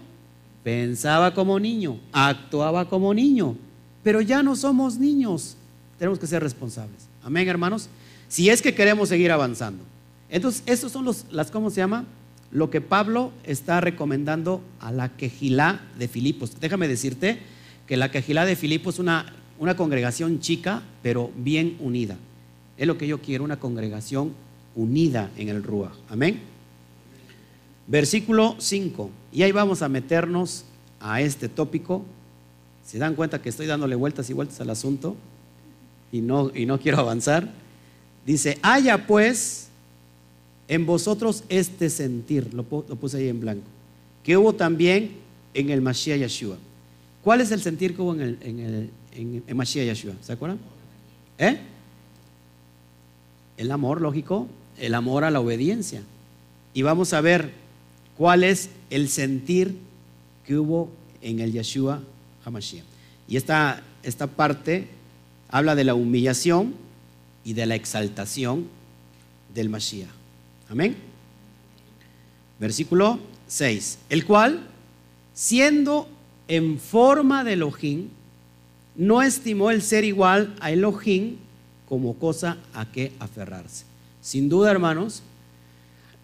[0.65, 3.57] pensaba como niño, actuaba como niño,
[4.07, 5.57] pero ya no somos niños,
[5.99, 7.09] tenemos que ser responsables.
[7.25, 7.89] Amén, hermanos.
[8.29, 9.83] Si es que queremos seguir avanzando.
[10.31, 12.05] Entonces, estos son los, las, ¿cómo se llama?
[12.53, 16.53] Lo que Pablo está recomendando a la quejilá de Filipos.
[16.61, 17.41] Déjame decirte
[17.89, 22.17] que la quejilá de Filipos es una, una congregación chica, pero bien unida.
[22.79, 24.35] Es lo que yo quiero, una congregación
[24.77, 25.97] unida en el Ruach.
[26.09, 26.43] Amén.
[27.89, 29.11] Versículo 5.
[29.33, 30.65] Y ahí vamos a meternos
[31.01, 32.05] a este tópico.
[32.87, 35.17] Se dan cuenta que estoy dándole vueltas y vueltas al asunto
[36.13, 37.51] y no, y no quiero avanzar.
[38.25, 39.69] Dice, haya pues
[40.69, 43.67] en vosotros este sentir, lo, puse ahí en blanco,
[44.23, 45.13] que hubo también
[45.55, 46.57] en el Mashiach Yeshua.
[47.23, 48.91] ¿Cuál es el sentir que hubo en el, en el
[49.47, 50.15] en, Mashiach Yeshua?
[50.23, 50.59] ¿Se acuerdan?
[51.39, 51.59] ¿Eh?
[53.57, 54.47] El amor, lógico,
[54.79, 56.03] el amor a la obediencia.
[56.73, 57.51] Y vamos a ver
[58.17, 59.77] cuál es el sentir
[60.45, 62.01] que hubo en el Yeshua
[63.29, 64.89] Y esta, esta parte
[65.49, 66.75] habla de la humillación
[67.45, 68.69] y de la exaltación
[69.55, 70.09] del Mashiach.
[70.69, 70.97] Amén.
[72.59, 73.99] Versículo 6.
[74.09, 74.69] El cual,
[75.35, 76.09] siendo
[76.49, 78.09] en forma de Elohim,
[78.95, 81.37] no estimó el ser igual a Elohim
[81.89, 83.85] como cosa a que aferrarse.
[84.21, 85.23] Sin duda, hermanos,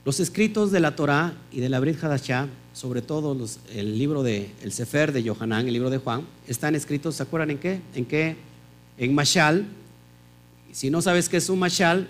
[0.04, 3.36] los escritos de la Torá y de la Brit Hadashah, sobre todo
[3.72, 7.50] el libro de el Sefer de Yohanan, el libro de Juan, están escritos, ¿se acuerdan
[7.52, 7.80] en qué?
[7.94, 8.36] En qué?
[8.98, 9.66] En Mashal.
[10.72, 12.08] Si no sabes qué es un Mashal,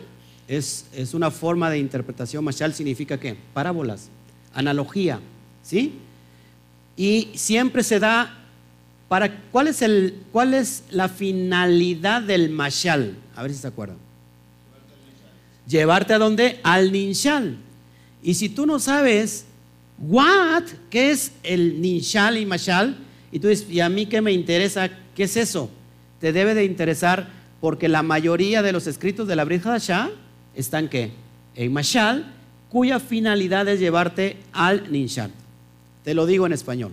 [0.49, 2.45] es, es una forma de interpretación.
[2.45, 3.37] Mashal significa qué?
[3.53, 4.09] Parábolas,
[4.55, 5.21] analogía,
[5.63, 5.95] ¿sí?
[6.97, 8.39] Y siempre se da
[9.09, 13.17] para ¿cuál es el cuál es la finalidad del Mashal?
[13.37, 13.99] A ver si se acuerdan.
[15.69, 16.61] Llevarte a dónde?
[16.63, 17.59] Al Ninshal.
[18.23, 19.47] Y si tú no sabes,
[19.99, 22.97] what, ¿qué es el ninshal y mashal?
[23.33, 24.91] Y tú dices, ¿y a mí qué me interesa?
[25.15, 25.71] ¿Qué es eso?
[26.21, 27.29] Te debe de interesar
[27.61, 30.11] porque la mayoría de los escritos de la Brit Hadashah
[30.55, 31.13] están ¿qué?
[31.55, 32.33] En mashal,
[32.69, 35.31] cuya finalidad es llevarte al ninshal.
[36.05, 36.93] Te lo digo en español.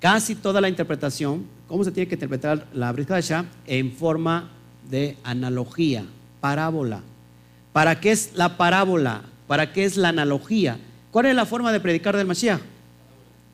[0.00, 3.46] Casi toda la interpretación, ¿cómo se tiene que interpretar la Brit Hadashah?
[3.66, 4.50] En forma
[4.90, 6.04] de analogía,
[6.40, 7.02] parábola.
[7.72, 9.22] ¿Para qué es la parábola?
[9.46, 10.78] ¿Para qué es la analogía?
[11.10, 12.60] ¿Cuál es la forma de predicar del Mashiach?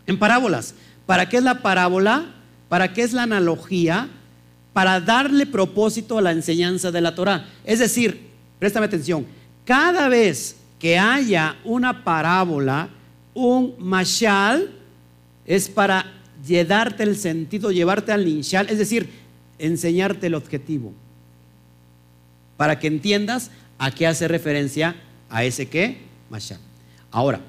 [0.06, 0.74] En parábolas.
[1.06, 2.26] ¿Para qué es la parábola?
[2.68, 4.08] ¿Para qué es la analogía?
[4.72, 7.46] Para darle propósito a la enseñanza de la Torah.
[7.64, 8.28] Es decir,
[8.58, 9.26] préstame atención,
[9.64, 12.88] cada vez que haya una parábola,
[13.34, 14.70] un mashal,
[15.46, 16.06] es para
[16.66, 19.10] darte el sentido, llevarte al ninshal, es decir,
[19.58, 20.92] enseñarte el objetivo.
[22.56, 24.96] Para que entiendas a qué hace referencia
[25.32, 25.96] a ese qué?
[26.30, 26.60] Mashal.
[27.10, 27.40] Ahora,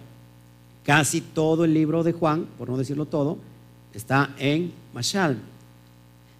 [0.83, 3.37] casi todo el libro de Juan, por no decirlo todo,
[3.93, 5.37] está en Mashal.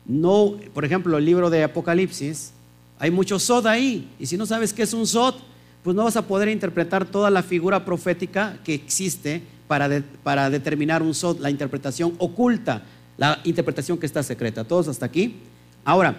[0.06, 2.52] No, por ejemplo, el libro de Apocalipsis,
[2.98, 5.36] hay mucho Sod ahí, y si no sabes qué es un Sod,
[5.84, 11.04] pues no vas a poder interpretar toda la figura profética que existe para, para determinar
[11.04, 12.84] un Sod, la interpretación oculta,
[13.18, 14.64] la interpretación que está secreta.
[14.64, 15.36] Todos hasta aquí.
[15.84, 16.16] Ahora,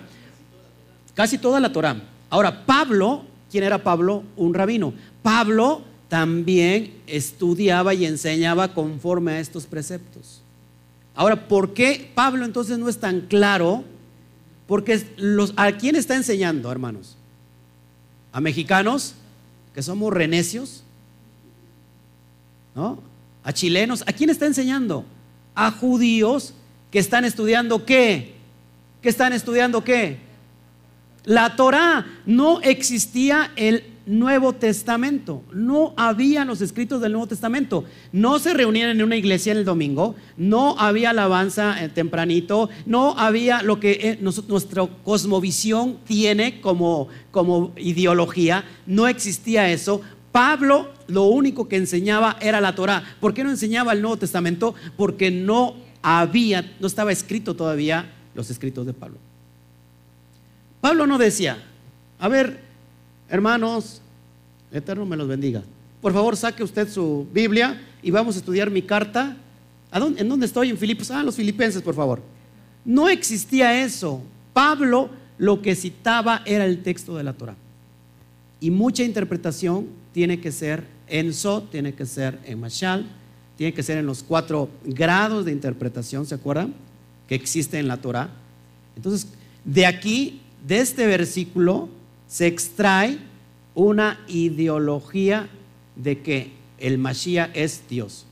[1.14, 1.96] casi toda la Torah.
[2.28, 3.24] Ahora, Pablo,
[3.54, 4.24] ¿quién era Pablo?
[4.34, 4.92] Un rabino.
[5.22, 10.40] Pablo también estudiaba y enseñaba conforme a estos preceptos.
[11.14, 13.84] Ahora, ¿por qué Pablo entonces no es tan claro?
[14.66, 15.00] Porque
[15.54, 17.16] ¿a quién está enseñando, hermanos?
[18.32, 19.14] ¿A mexicanos
[19.72, 20.82] que somos renecios?
[22.74, 22.98] ¿No?
[23.44, 24.02] ¿A chilenos?
[24.08, 25.04] ¿A quién está enseñando?
[25.54, 26.54] A judíos
[26.90, 28.34] que están estudiando qué?
[29.00, 30.23] ¿Que están estudiando qué?
[31.24, 35.42] La Torah no existía el Nuevo Testamento.
[35.52, 37.84] No había los escritos del Nuevo Testamento.
[38.12, 40.14] No se reunían en una iglesia en el domingo.
[40.36, 42.68] No había alabanza eh, tempranito.
[42.84, 48.64] No había lo que eh, nuestra cosmovisión tiene como, como ideología.
[48.86, 50.02] No existía eso.
[50.30, 53.02] Pablo lo único que enseñaba era la Torah.
[53.20, 54.74] ¿Por qué no enseñaba el Nuevo Testamento?
[54.96, 59.18] Porque no había, no estaba escrito todavía los escritos de Pablo.
[60.84, 61.56] Pablo no decía,
[62.18, 62.60] a ver,
[63.30, 64.02] Hermanos,
[64.70, 65.62] Eterno me los bendiga.
[66.02, 69.34] Por favor, saque usted su Biblia y vamos a estudiar mi carta.
[69.90, 70.68] ¿En dónde estoy?
[70.68, 71.10] En Filipos.
[71.10, 72.20] Ah, los filipenses, por favor.
[72.84, 74.20] No existía eso.
[74.52, 77.56] Pablo lo que citaba era el texto de la Torah.
[78.60, 83.06] Y mucha interpretación tiene que ser en Sot, tiene que ser en Mashal,
[83.56, 86.74] tiene que ser en los cuatro grados de interpretación, ¿se acuerdan?
[87.26, 88.28] Que existe en la Torah.
[88.96, 89.28] Entonces,
[89.64, 91.88] De aquí, de este versículo,
[92.26, 93.18] se extrae
[93.74, 95.48] una ideología
[95.96, 98.24] de que el Mashiach es Dios.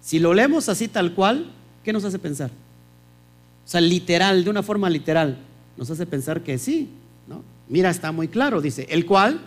[0.00, 1.50] Si lo leemos así tal cual,
[1.84, 2.50] ¿qué nos hace pensar?
[2.50, 5.38] O sea, literal, de una forma literal,
[5.76, 6.88] nos hace pensar que sí,
[7.26, 7.42] ¿no?
[7.68, 9.40] Mira, está muy claro, dice, el cual,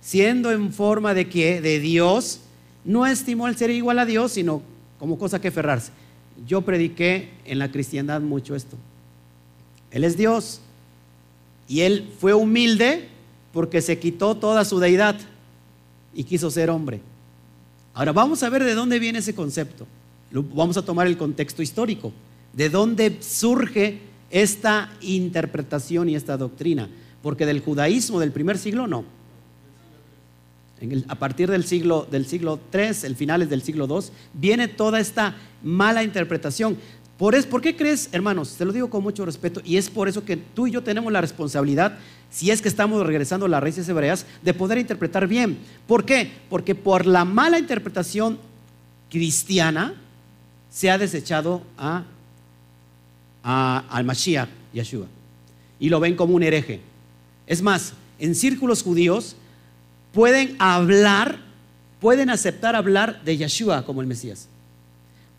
[0.00, 2.40] siendo en forma de que de Dios,
[2.84, 4.62] no estimó el ser igual a Dios, sino
[4.98, 5.92] como cosa que ferrarse.
[6.46, 8.76] Yo prediqué en la cristiandad mucho esto.
[9.90, 10.60] Él es Dios
[11.68, 13.08] y él fue humilde
[13.52, 15.16] porque se quitó toda su deidad
[16.12, 17.00] y quiso ser hombre.
[17.94, 19.86] Ahora vamos a ver de dónde viene ese concepto.
[20.32, 22.12] Vamos a tomar el contexto histórico.
[22.52, 24.00] ¿De dónde surge
[24.30, 26.88] esta interpretación y esta doctrina?
[27.22, 29.04] Porque del judaísmo del primer siglo no.
[31.08, 35.36] a partir del siglo, del siglo 3, el finales del siglo 2, viene toda esta
[35.62, 36.76] mala interpretación.
[37.24, 38.54] Por, es, ¿Por qué crees, hermanos?
[38.58, 41.10] Te lo digo con mucho respeto y es por eso que tú y yo tenemos
[41.10, 41.96] la responsabilidad,
[42.30, 45.56] si es que estamos regresando a las raíces hebreas, de poder interpretar bien.
[45.86, 46.30] ¿Por qué?
[46.50, 48.38] Porque por la mala interpretación
[49.08, 49.94] cristiana
[50.68, 52.04] se ha desechado a,
[53.42, 55.06] al Mashiach, Yeshua,
[55.80, 56.82] y lo ven como un hereje.
[57.46, 59.34] Es más, en círculos judíos
[60.12, 61.38] pueden hablar,
[62.02, 64.46] pueden aceptar hablar de Yeshua como el Mesías.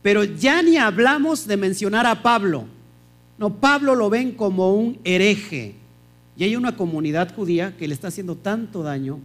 [0.05, 2.65] Pero ya ni hablamos de mencionar a Pablo.
[3.39, 5.73] No, Pablo lo ven como un hereje.
[6.37, 9.17] Y hay una comunidad judía que le está haciendo tanto daño.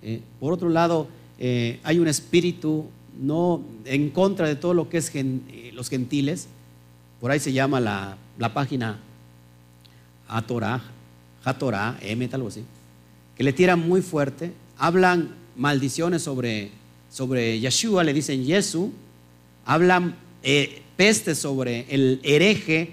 [0.00, 1.08] Eh, por otro lado,
[1.38, 2.86] eh, hay un espíritu
[3.20, 6.48] no en contra de todo lo que es eh, los gentiles.
[7.20, 8.16] Por ahí se llama la,
[8.54, 8.98] página
[10.26, 10.80] Atorah,
[11.44, 12.64] Hatorah, M, algo así.
[13.36, 14.54] Que le tiran muy fuerte.
[14.78, 16.70] Hablan maldiciones sobre,
[17.10, 18.90] sobre Yeshua, le dicen Yesu
[19.64, 22.92] hablan eh, peste sobre el hereje,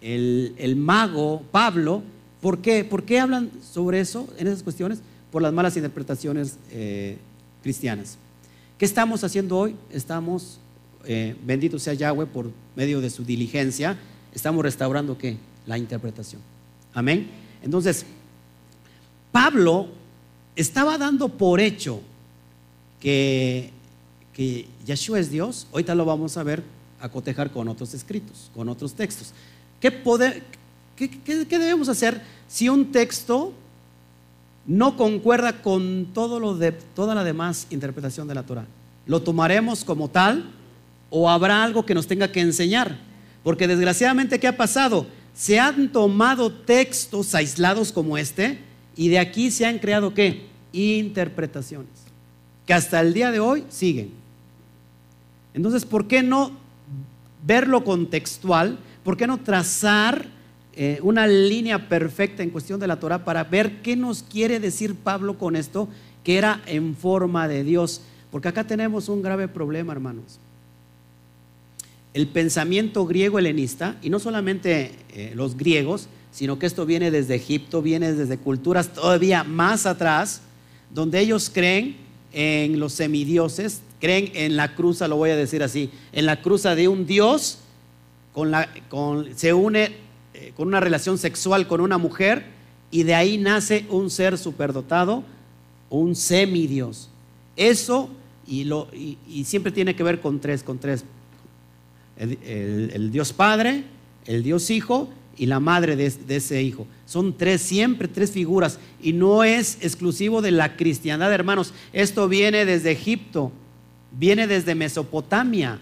[0.00, 2.02] el, mago Pablo.
[2.40, 2.84] ¿Por qué?
[2.84, 5.00] ¿Por qué hablan sobre eso en esas cuestiones?
[5.30, 7.16] Por las malas interpretaciones eh,
[7.62, 8.18] cristianas.
[8.78, 9.76] ¿Qué estamos haciendo hoy?
[9.92, 10.58] Estamos,
[11.04, 13.96] eh, bendito sea Yahweh, por medio de su diligencia,
[14.34, 15.36] estamos restaurando qué?
[15.66, 16.42] La interpretación.
[16.94, 17.28] Amén.
[17.62, 18.04] Entonces,
[19.30, 19.88] Pablo
[20.56, 22.00] estaba dando por hecho
[23.00, 23.70] que
[24.32, 26.62] que Yeshua es Dios, ahorita lo vamos a ver
[27.00, 29.32] a cotejar con otros escritos, con otros textos.
[29.80, 30.42] ¿Qué, poder,
[30.96, 33.52] qué, debemos hacer si un texto
[34.66, 38.66] no concuerda con todo lo de, toda la demás interpretación de la Torah?
[39.06, 40.50] ¿Lo tomaremos como tal
[41.10, 42.98] o habrá algo que nos tenga que enseñar?
[43.42, 45.06] Porque desgraciadamente, ¿qué ha pasado?
[45.34, 48.60] Se han tomado textos aislados como este
[48.94, 50.46] y de aquí se han creado qué?
[50.72, 52.02] Interpretaciones
[52.66, 54.21] que hasta el día de hoy siguen.
[55.54, 56.52] Entonces, ¿por qué no
[57.46, 58.78] verlo contextual?
[59.04, 60.26] ¿Por qué no trazar
[60.74, 64.94] eh, una línea perfecta en cuestión de la Torah para ver qué nos quiere decir
[64.94, 65.88] Pablo con esto,
[66.24, 68.00] que era en forma de Dios?
[68.30, 70.38] Porque acá tenemos un grave problema, hermanos.
[72.14, 77.34] El pensamiento griego helenista, y no solamente eh, los griegos, sino que esto viene desde
[77.34, 80.40] Egipto, viene desde culturas todavía más atrás,
[80.94, 81.96] donde ellos creen
[82.32, 86.74] en los semidioses, creen en la cruza, lo voy a decir así, en la cruza
[86.74, 87.60] de un Dios,
[88.32, 89.92] con la, con, se une
[90.34, 92.46] eh, con una relación sexual con una mujer
[92.90, 95.22] y de ahí nace un ser superdotado,
[95.88, 97.10] un semidios.
[97.54, 98.10] Eso
[98.44, 101.04] y, lo, y, siempre tiene que ver con tres, con tres.
[102.18, 103.84] El, Dios Padre,
[104.26, 106.88] el Dios Hijo y la madre de, de, ese hijo.
[107.06, 108.80] Son tres, siempre tres figuras.
[109.00, 111.72] Y no es exclusivo de la cristiandad, hermanos.
[111.92, 113.52] Esto viene desde Egipto
[114.18, 115.78] viene desde Mesopotamia.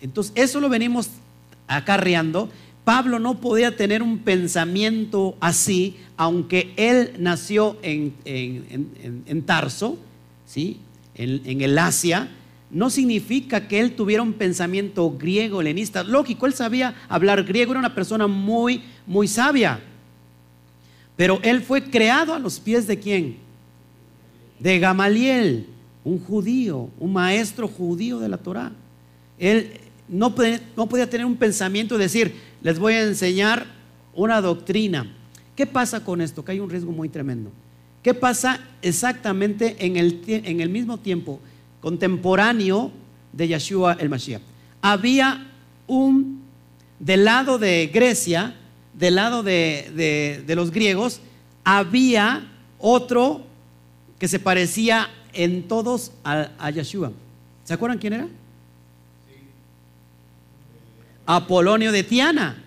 [0.00, 1.08] Entonces, eso lo venimos
[1.66, 2.50] acarreando.
[2.84, 9.98] Pablo no podía tener un pensamiento así, aunque él nació en, en, Tarso,
[10.46, 10.78] ¿sí?
[11.14, 12.30] en, el Asia,
[12.70, 16.02] no significa que él tuviera un pensamiento griego, helenista.
[16.02, 19.80] Lógico, él sabía hablar griego, era una persona muy, muy sabia.
[21.16, 23.36] Pero él fue creado a los pies de quién?
[24.60, 25.66] De Gamaliel
[26.08, 28.72] un judío, un maestro judío de la Torah.
[29.38, 29.72] Él
[30.08, 33.66] no, podía tener un pensamiento de decir, les voy a enseñar
[34.14, 35.06] una doctrina.
[35.54, 36.42] ¿Qué pasa con esto?
[36.44, 37.50] Que hay un riesgo muy tremendo.
[38.02, 41.40] ¿Qué pasa exactamente en el, en el mismo tiempo
[41.82, 42.90] contemporáneo
[43.34, 44.40] de Yeshua el Mashiach?
[44.80, 45.46] Había
[45.86, 46.40] un,
[46.98, 48.54] del lado de Grecia,
[48.94, 51.20] del lado de, de los griegos,
[51.64, 52.48] había
[52.78, 53.42] otro
[54.18, 57.12] que se parecía en todos a, Yeshua.
[57.64, 58.28] ¿Se acuerdan quién era?
[61.26, 62.62] Apolonio de Tiana.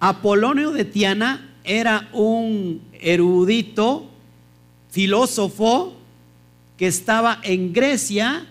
[0.00, 4.06] Apolonio de Tiana era un erudito,
[4.90, 5.94] filósofo,
[6.76, 8.46] que estaba en Grecia,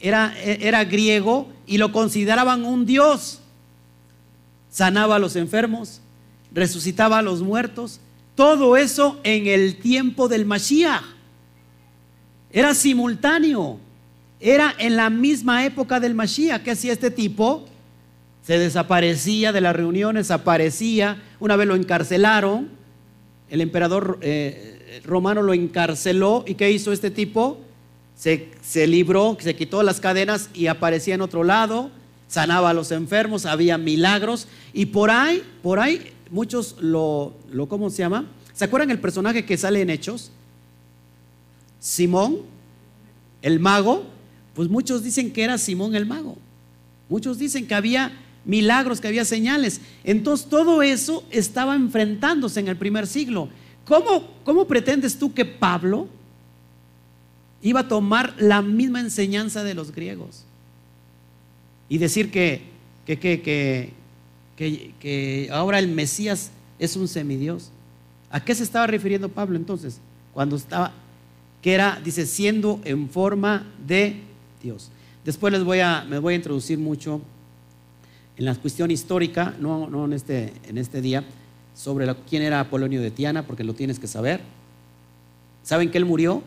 [0.00, 3.40] era, era griego y lo consideraban un dios.
[4.70, 6.00] Sanaba a los enfermos,
[6.52, 8.00] resucitaba a los muertos.
[8.34, 11.13] Todo eso en el tiempo del Mashiach.
[12.54, 13.80] Era simultáneo.
[14.38, 16.62] Era en la misma época del Mashiach.
[16.62, 17.66] ¿Qué hacía este tipo?
[18.46, 21.20] Se desaparecía de las reuniones, aparecía.
[21.40, 22.68] Una vez lo encarcelaron.
[23.50, 26.44] El emperador eh, romano lo encarceló.
[26.46, 27.58] ¿Y qué hizo este tipo?
[28.14, 31.90] Se, se libró, se quitó las cadenas y aparecía en otro lado.
[32.28, 34.46] Sanaba a los enfermos, había milagros.
[34.72, 38.26] Y por ahí, por ahí, muchos lo, lo ¿cómo se llama?
[38.52, 40.30] ¿Se acuerdan el personaje que sale en Hechos?
[41.84, 42.38] Simón,
[43.42, 44.06] el mago.
[44.54, 46.38] Pues muchos dicen que era Simón el mago.
[47.10, 48.10] Muchos dicen que había
[48.46, 49.82] milagros, que había señales.
[50.02, 53.50] Entonces todo eso estaba enfrentándose en el primer siglo.
[53.84, 56.08] ¿Cómo, cómo pretendes tú que Pablo
[57.60, 60.46] iba a tomar la misma enseñanza de los griegos?
[61.90, 62.62] Y decir que,
[63.04, 63.92] que, que,
[64.56, 67.68] que, ahora el Mesías es un semidios.
[68.30, 70.00] ¿A qué se estaba refiriendo Pablo entonces?
[70.32, 70.94] Cuando estaba,
[71.64, 74.20] que era, dice, siendo en forma de
[74.62, 74.90] Dios.
[75.24, 77.22] Después les voy a, me voy a introducir mucho
[78.36, 81.24] en la cuestión histórica, no, en, este, en este día,
[81.74, 84.42] sobre quién era Apolonio de Tiana, porque lo tienes que saber.
[85.62, 86.42] ¿Saben que él murió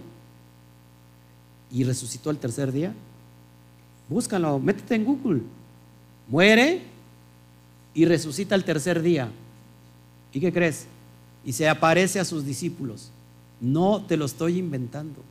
[1.72, 2.94] y resucitó el tercer día?
[4.10, 5.42] Búscalo, métete en Google.
[6.28, 6.84] Muere
[7.96, 9.32] y resucita el tercer día.
[10.32, 10.86] ¿Y qué crees?
[11.44, 13.10] Y se aparece a sus discípulos.
[13.60, 15.22] No te lo estoy inventando.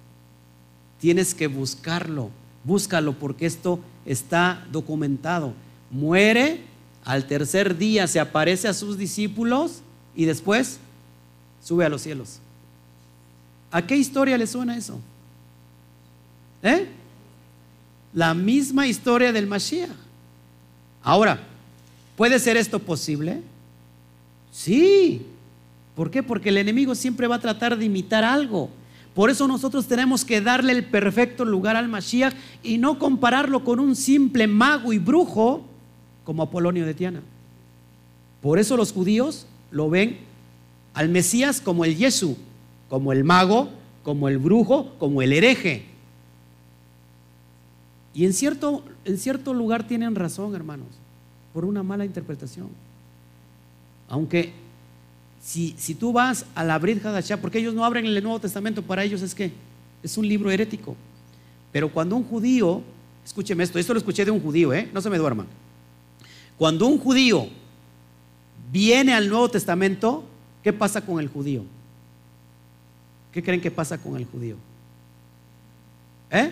[1.00, 2.30] Tienes que buscarlo.
[2.64, 5.52] Búscalo porque esto está documentado.
[5.90, 6.62] Muere,
[7.04, 9.80] al tercer día se aparece a sus discípulos
[10.14, 10.78] y después
[11.62, 12.38] sube a los cielos.
[13.70, 14.98] ¿A qué historia le suena eso?
[16.62, 16.88] ¿Eh?
[18.12, 19.90] La misma historia del Mashiach.
[21.02, 21.40] Ahora,
[22.16, 23.42] ¿Puede ser esto posible?
[24.50, 25.26] Sí.
[25.96, 26.22] ¿Por qué?
[26.22, 28.70] Porque el enemigo siempre va a tratar de imitar algo.
[29.14, 33.80] Por eso nosotros tenemos que darle el perfecto lugar al Mashiach y no compararlo con
[33.80, 35.64] un simple mago y brujo
[36.22, 37.22] como Apolonio de Tiana.
[38.40, 40.18] Por eso los judíos lo ven
[40.94, 42.36] al Mesías como el Yesu,
[42.88, 43.70] como el mago,
[44.04, 45.86] como el brujo, como el hereje.
[48.14, 50.88] Y en cierto, en cierto lugar tienen razón, hermanos
[51.56, 52.68] por una mala interpretación.
[54.10, 54.52] Aunque
[55.46, 59.04] si, tú vas a la Brit Hadashah, porque ellos no abren el Nuevo Testamento, para
[59.04, 59.52] ellos es que
[60.02, 60.96] es un libro herético.
[61.70, 62.82] Pero cuando un judío,
[63.24, 64.90] escúcheme esto, esto lo escuché de un judío, ¿eh?
[64.92, 65.46] no se me duerman.
[66.58, 67.48] Cuando un judío
[68.72, 70.24] viene al Nuevo Testamento,
[70.64, 71.62] ¿qué pasa con el judío?
[73.32, 74.56] ¿Qué creen que pasa con el judío?
[76.32, 76.50] ¿Eh?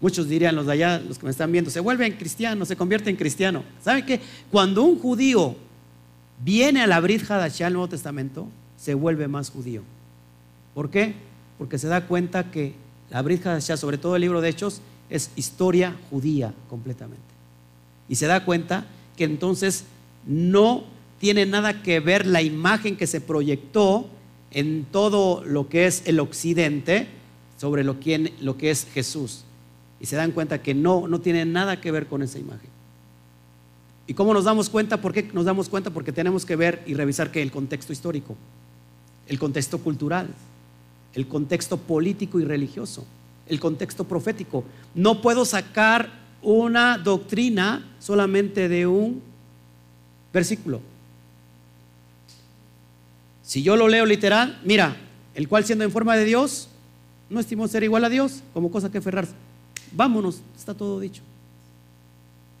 [0.00, 3.08] Muchos dirían los de allá, los que me están viendo, se vuelven cristianos, se convierte
[3.08, 3.62] en cristiano.
[3.80, 4.20] ¿Saben qué?
[4.50, 5.54] Cuando un judío
[6.44, 9.82] viene a la Brit Hadashah, al Nuevo Testamento, se vuelve más judío.
[10.74, 11.14] ¿Por qué?
[11.58, 12.74] Porque se da cuenta que
[13.10, 14.80] la Brit Hadashah, sobre todo el libro de Hechos,
[15.10, 17.22] es historia judía completamente.
[18.08, 18.86] Y se da cuenta
[19.16, 19.84] que entonces
[20.26, 20.84] no
[21.20, 24.08] tiene nada que ver la imagen que se proyectó
[24.50, 27.08] en todo lo que es el occidente
[27.58, 29.44] sobre lo que, lo que es Jesús
[30.02, 32.68] y se dan cuenta que no, no tiene nada que ver con esa imagen.
[34.06, 35.00] ¿Y cómo nos damos cuenta?
[35.00, 35.90] ¿Por qué nos damos cuenta?
[35.90, 38.36] Porque tenemos que ver y revisar que el contexto histórico,
[39.28, 40.28] el contexto cultural,
[41.14, 43.04] el contexto político y religioso,
[43.46, 44.64] el contexto profético.
[44.94, 46.10] No puedo sacar
[46.42, 49.22] una doctrina solamente de un
[50.32, 50.80] versículo.
[53.42, 54.96] Si yo lo leo literal, mira,
[55.34, 56.68] el cual siendo en forma de Dios,
[57.30, 59.34] no estimó ser igual a Dios como cosa que aferrarse.
[59.92, 61.22] Vámonos, está todo dicho.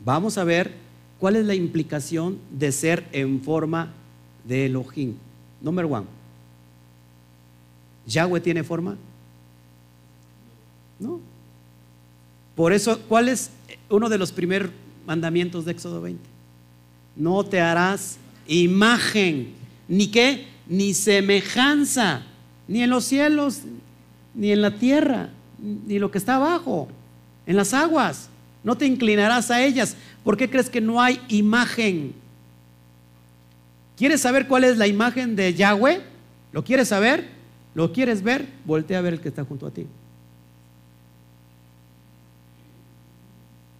[0.04, 0.74] Vamos a ver
[1.22, 3.92] cuál es la implicación de ser en forma
[4.44, 5.14] de Elohim.
[5.60, 6.06] Número uno.
[8.08, 8.96] ¿Yahweh tiene forma?
[10.98, 11.20] No.
[12.56, 13.50] Por eso, ¿cuál es
[13.88, 14.72] uno de los primeros
[15.06, 16.20] mandamientos de Éxodo 20?
[17.14, 18.16] No te harás
[18.48, 19.52] imagen,
[19.86, 22.22] ni qué, ni semejanza,
[22.66, 23.60] ni en los cielos,
[24.34, 26.88] ni en la tierra, ni lo que está abajo
[27.46, 28.28] en las aguas.
[28.64, 29.96] No te inclinarás a ellas.
[30.24, 32.14] ¿Por qué crees que no hay imagen?
[33.96, 36.00] ¿Quieres saber cuál es la imagen de Yahweh?
[36.52, 37.28] ¿Lo quieres saber?
[37.74, 38.48] ¿Lo quieres ver?
[38.64, 39.86] Voltea a ver el que está junto a ti.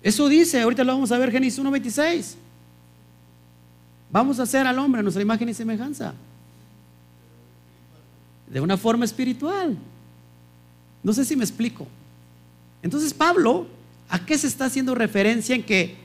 [0.03, 2.35] Eso dice, ahorita lo vamos a ver, Génesis 1.26.
[4.11, 6.13] Vamos a hacer al hombre nuestra imagen y semejanza.
[8.49, 9.79] De una forma espiritual.
[11.03, 11.87] No sé si me explico.
[12.83, 13.67] Entonces Pablo,
[14.13, 15.97] ¿a qué se está haciendo referencia en que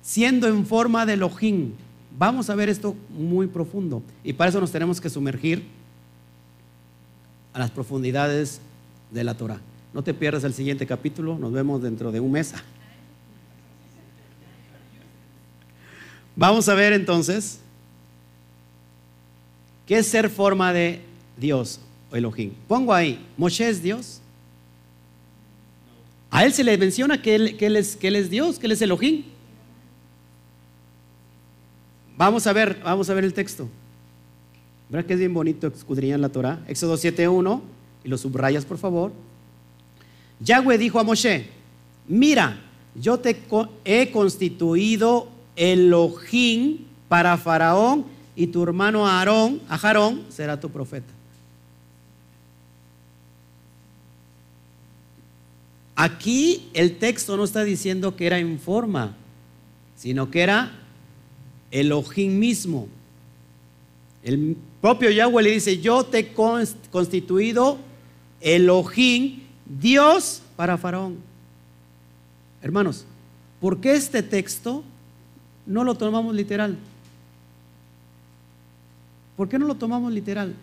[0.00, 1.72] siendo en forma de Elohim?
[2.18, 4.02] Vamos a ver esto muy profundo.
[4.24, 5.62] Y para eso nos tenemos que sumergir
[7.52, 8.62] a las profundidades
[9.10, 9.60] de la Torah.
[9.92, 12.54] No te pierdas el siguiente capítulo, nos vemos dentro de un mes.
[16.34, 17.58] Vamos a ver entonces
[19.86, 21.02] qué es ser forma de
[21.36, 21.80] Dios
[22.10, 22.52] o Elohim.
[22.66, 24.22] Pongo ahí, Moshe Dios.
[26.32, 29.22] A él se le menciona que él, es, es Dios, que él es Elohim.
[32.16, 33.68] Vamos a ver, vamos a ver el texto.
[34.88, 36.60] ¿Verdad que es bien bonito escudriñar la Torah?
[36.66, 37.60] Éxodo 7.1,
[38.04, 39.12] y lo subrayas por favor.
[40.40, 41.48] Yahweh dijo a Moshe,
[42.08, 42.58] mira,
[42.94, 43.36] yo te
[43.84, 46.78] he constituido Elohim
[47.08, 51.12] para Faraón y tu hermano Aarón, Aarón será tu profeta.
[55.94, 59.14] Aquí el texto no está diciendo que era en forma,
[59.96, 60.72] sino que era
[61.70, 62.88] Elohim mismo.
[64.22, 67.78] El propio Yahweh le dice, yo te he constituido
[68.40, 71.18] Elohim, Dios para Faraón.
[72.62, 73.04] Hermanos,
[73.60, 74.82] ¿por qué este texto
[75.66, 76.76] no lo tomamos literal?
[79.36, 80.54] ¿Por qué no lo tomamos literal?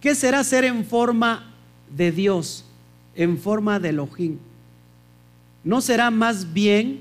[0.00, 1.52] ¿Qué será ser en forma
[1.94, 2.64] de Dios,
[3.18, 4.38] en forma de Elohim?
[5.64, 7.00] ¿No será más bien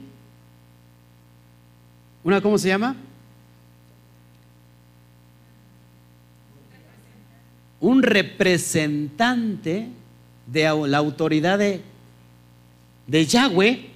[2.24, 2.96] una, ¿cómo se llama?
[7.80, 9.88] Un representante
[10.48, 11.82] de la autoridad de,
[13.06, 13.90] de Yahweh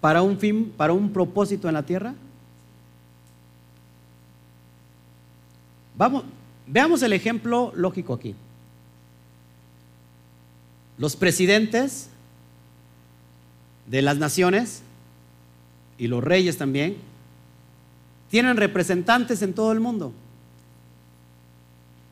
[0.00, 2.14] para un fin, para un propósito en la tierra?
[5.96, 6.24] Vamos,
[6.66, 8.34] veamos el ejemplo lógico aquí.
[11.00, 12.10] Los presidentes
[13.86, 14.82] de las naciones
[15.96, 16.98] y los reyes también
[18.28, 20.12] tienen representantes en todo el mundo.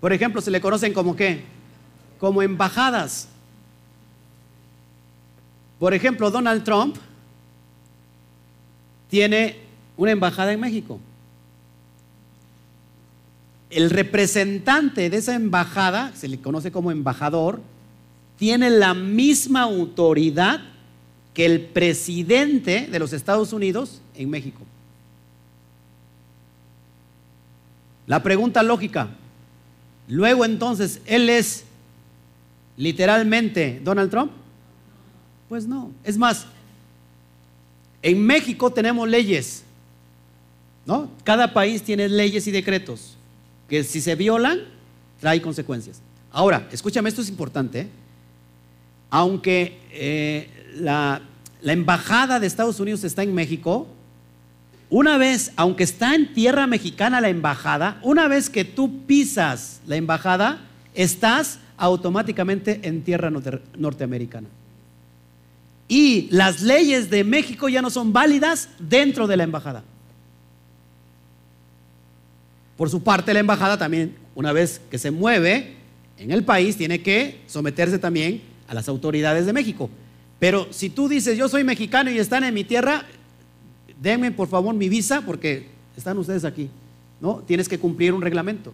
[0.00, 1.44] Por ejemplo, se le conocen como qué?
[2.18, 3.28] Como embajadas.
[5.78, 6.96] Por ejemplo, Donald Trump
[9.10, 9.58] tiene
[9.98, 10.98] una embajada en México.
[13.68, 17.60] El representante de esa embajada, se le conoce como embajador,
[18.38, 20.60] tiene la misma autoridad
[21.34, 24.60] que el presidente de los Estados Unidos en México.
[28.06, 29.10] La pregunta lógica,
[30.06, 31.64] luego entonces, ¿él es
[32.76, 34.32] literalmente Donald Trump?
[35.48, 35.90] Pues no.
[36.04, 36.46] Es más,
[38.02, 39.64] en México tenemos leyes,
[40.86, 41.10] ¿no?
[41.24, 43.16] Cada país tiene leyes y decretos
[43.68, 44.60] que si se violan,
[45.20, 46.00] trae consecuencias.
[46.30, 47.80] Ahora, escúchame, esto es importante.
[47.80, 47.88] ¿eh?
[49.10, 51.22] Aunque eh, la,
[51.62, 53.86] la embajada de Estados Unidos está en México,
[54.90, 59.96] una vez, aunque está en tierra mexicana la embajada, una vez que tú pisas la
[59.96, 60.60] embajada,
[60.94, 63.30] estás automáticamente en tierra
[63.76, 64.48] norteamericana
[65.88, 69.82] y las leyes de México ya no son válidas dentro de la embajada.
[72.76, 75.76] Por su parte, la embajada también, una vez que se mueve
[76.18, 79.90] en el país, tiene que someterse también a las autoridades de México.
[80.38, 83.04] Pero si tú dices, yo soy mexicano y están en mi tierra,
[84.00, 85.66] denme por favor mi visa porque
[85.96, 86.70] están ustedes aquí.
[87.20, 87.42] ¿No?
[87.46, 88.72] Tienes que cumplir un reglamento.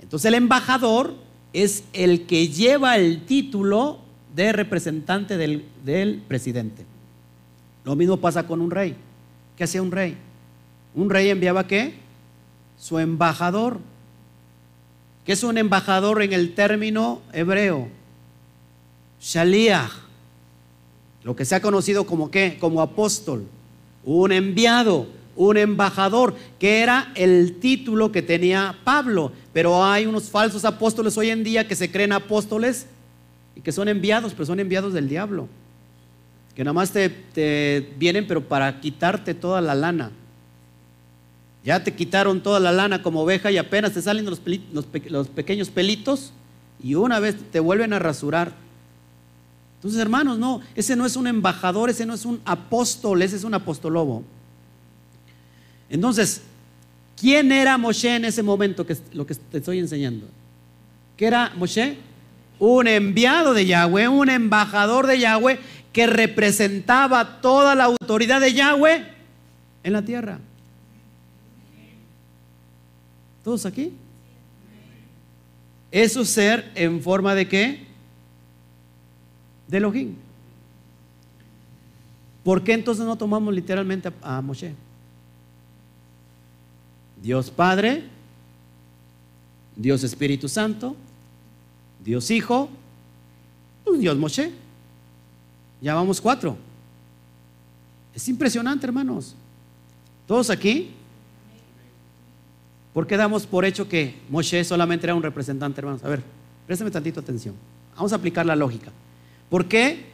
[0.00, 1.14] Entonces el embajador
[1.52, 3.98] es el que lleva el título
[4.34, 6.86] de representante del, del presidente.
[7.84, 8.94] Lo mismo pasa con un rey.
[9.56, 10.16] ¿Qué hacía un rey?
[10.94, 11.94] Un rey enviaba qué?
[12.78, 13.80] Su embajador.
[15.26, 17.88] ¿Qué es un embajador en el término hebreo?
[19.20, 19.90] Shaliach.
[21.24, 22.56] Lo que se ha conocido como qué?
[22.60, 23.44] Como apóstol.
[24.04, 25.06] Un enviado,
[25.36, 29.32] un embajador, que era el título que tenía Pablo.
[29.52, 32.86] Pero hay unos falsos apóstoles hoy en día que se creen apóstoles
[33.54, 35.48] y que son enviados, pero son enviados del diablo.
[36.54, 40.10] Que nada más te, vienen, pero para quitarte toda la lana.
[41.64, 44.40] Ya te quitaron toda la lana como oveja y apenas te salen los,
[44.72, 46.32] los, pequeños pelitos
[46.82, 48.54] y una vez te vuelven a rasurar.
[49.78, 53.44] Entonces, hermanos, no, ese no es un embajador, ese no es un apóstol, ese es
[53.44, 54.24] un apostolobo.
[55.88, 56.42] Entonces,
[57.18, 60.26] ¿quién era Moshe en ese momento que lo que te estoy enseñando?
[61.16, 61.96] ¿Qué era Moshe?
[62.58, 65.58] un enviado de Yahweh, un embajador de Yahweh
[65.92, 69.04] que representaba toda la autoridad de Yahweh
[69.84, 70.38] en la tierra.
[73.44, 73.92] ¿Todos aquí?
[75.90, 77.87] Eso ser en forma de qué?
[79.68, 80.16] De Elohim.
[82.42, 84.74] ¿Por qué entonces no tomamos literalmente a, Moshe?
[87.22, 88.04] Dios Padre,
[89.76, 90.96] Dios Espíritu Santo,
[92.02, 92.70] Dios Hijo,
[93.84, 94.50] pues Dios Moshe.
[95.80, 96.56] Ya vamos cuatro.
[98.14, 99.34] Es impresionante, hermanos.
[100.26, 100.90] ¿Todos aquí?
[102.94, 106.02] ¿Por qué damos por hecho que Moshe solamente era un representante, hermanos?
[106.02, 106.22] A ver,
[106.66, 107.54] préstame tantito atención.
[107.94, 108.90] Vamos a aplicar la lógica.
[109.50, 110.06] ¿Por qué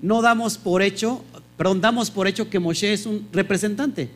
[0.00, 1.22] no damos por hecho,
[1.56, 4.10] perdón, damos por hecho que Moshe es un representante?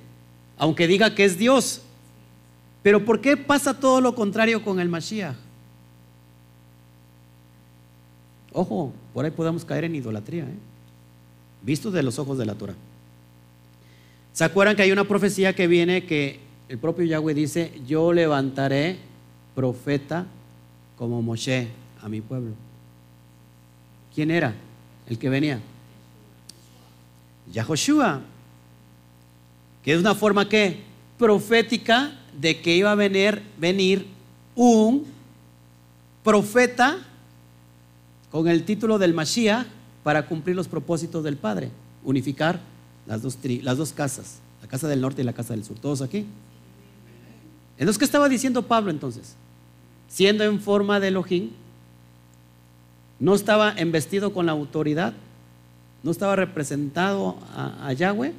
[0.57, 1.83] Aunque diga que es Dios.
[2.83, 5.37] Pero ¿por qué pasa todo lo contrario con el Mashiach?
[8.53, 10.59] Ojo, por ahí podemos caer en idolatría, ¿eh?
[11.63, 12.75] visto de los ojos de la Torah.
[14.33, 18.99] ¿Se acuerdan que hay una profecía que viene que el propio Yahweh dice, yo levantaré
[19.55, 20.27] profeta
[20.97, 21.69] como Moshe
[22.01, 22.53] a mi pueblo?
[24.15, 24.55] ¿Quién era
[25.09, 25.61] el que venía?
[27.53, 28.21] Yahoshua,
[29.83, 30.83] que es una forma que
[31.19, 34.07] profética de que iba a venir, venir
[34.55, 35.05] un
[36.23, 36.99] profeta
[38.31, 39.67] con el título del Mashiach
[40.03, 41.71] para cumplir los propósitos del Padre,
[42.03, 42.61] unificar
[43.07, 46.03] las dos, las dos casas, la casa del norte y la casa del sur, todos
[46.03, 46.27] aquí.
[47.79, 49.35] Entonces, ¿qué estaba diciendo Pablo entonces?
[50.09, 51.51] Siendo en forma de Elohim,
[53.21, 55.15] no estaba investido con la autoridad,
[56.03, 58.33] no estaba representado a, a Yahweh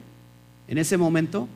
[0.68, 1.48] en ese momento.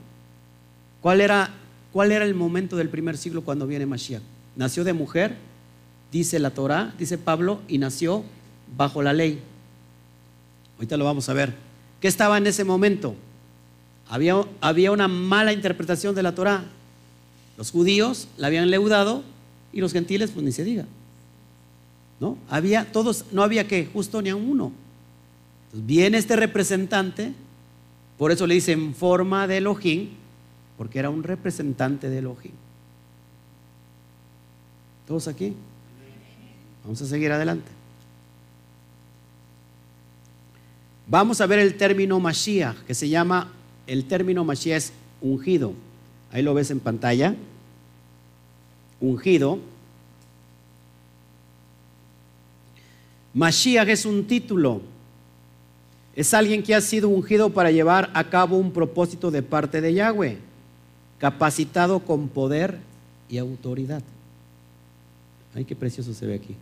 [1.01, 1.51] ¿Cuál era,
[1.93, 4.21] ¿Cuál era el momento del primer siglo cuando viene Mashiach?
[4.55, 5.35] Nació de mujer,
[6.11, 8.23] dice la Torah, dice Pablo, y nació
[8.75, 9.39] bajo la ley.
[10.77, 11.53] Ahorita lo vamos a ver.
[11.99, 13.15] ¿Qué estaba en ese momento?
[14.07, 16.63] Había, había una mala interpretación de la Torah.
[17.57, 19.23] Los judíos la habían leudado
[19.71, 20.85] y los gentiles, pues ni se diga.
[22.19, 22.37] ¿No?
[22.49, 24.71] Había todos, no había que, justo ni a uno.
[25.71, 27.33] Viene este representante,
[28.17, 30.09] por eso le dicen forma de Elohim,
[30.77, 32.51] porque era un representante de Elohim.
[35.07, 35.53] ¿Todos aquí?
[36.83, 37.69] Vamos a seguir adelante.
[41.07, 43.51] Vamos a ver el término Mashiach, que se llama,
[43.87, 45.73] el término Mashiach es ungido.
[46.31, 47.35] Ahí lo ves en pantalla.
[49.01, 49.59] Ungido.
[53.33, 54.81] Mashiach es un título.
[56.15, 59.93] Es alguien que ha sido ungido para llevar a cabo un propósito de parte de
[59.93, 60.37] Yahweh,
[61.17, 62.77] capacitado con poder
[63.29, 64.01] y autoridad.
[65.55, 66.55] Ay, qué precioso se ve aquí.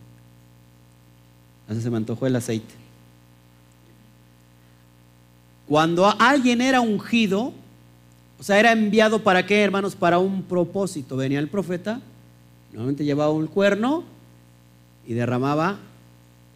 [1.68, 2.74] Así se me antojó el aceite.
[5.66, 7.52] Cuando alguien era ungido,
[8.38, 9.96] o sea, era enviado para qué, hermanos?
[9.96, 11.16] Para un propósito.
[11.16, 12.00] Venía el profeta,
[12.70, 14.04] normalmente llevaba un cuerno
[15.06, 15.78] y derramaba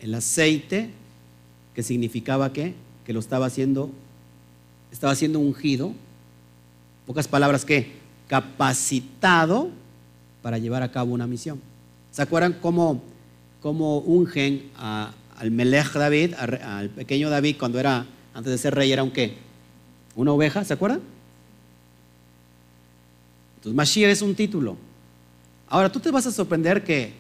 [0.03, 0.91] el aceite,
[1.75, 2.75] que significaba que,
[3.07, 3.91] que lo estaba haciendo,
[4.93, 5.95] estaba siendo ungido.
[7.07, 7.93] Pocas palabras que,
[8.29, 9.71] capacitado
[10.43, 11.59] para llevar a cabo una misión.
[12.11, 13.01] ¿Se acuerdan cómo
[13.63, 19.05] cómo ungen al Melech David, al pequeño David, cuando era, antes de ser rey, era
[19.05, 19.37] un qué?
[20.17, 21.01] Una oveja, ¿se acuerdan?
[23.57, 24.77] Entonces, Mashiach es un título.
[25.69, 27.13] Ahora, tú te vas a sorprender que,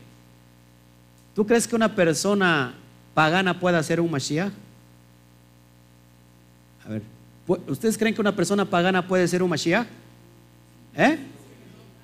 [1.34, 2.74] ¿tú crees que una persona
[3.14, 4.52] pagana pueda ser un Mashiach?
[6.84, 7.02] A ver,
[7.68, 9.86] ¿ustedes creen que una persona pagana puede ser un Mashiach?
[10.96, 11.18] ¿Eh?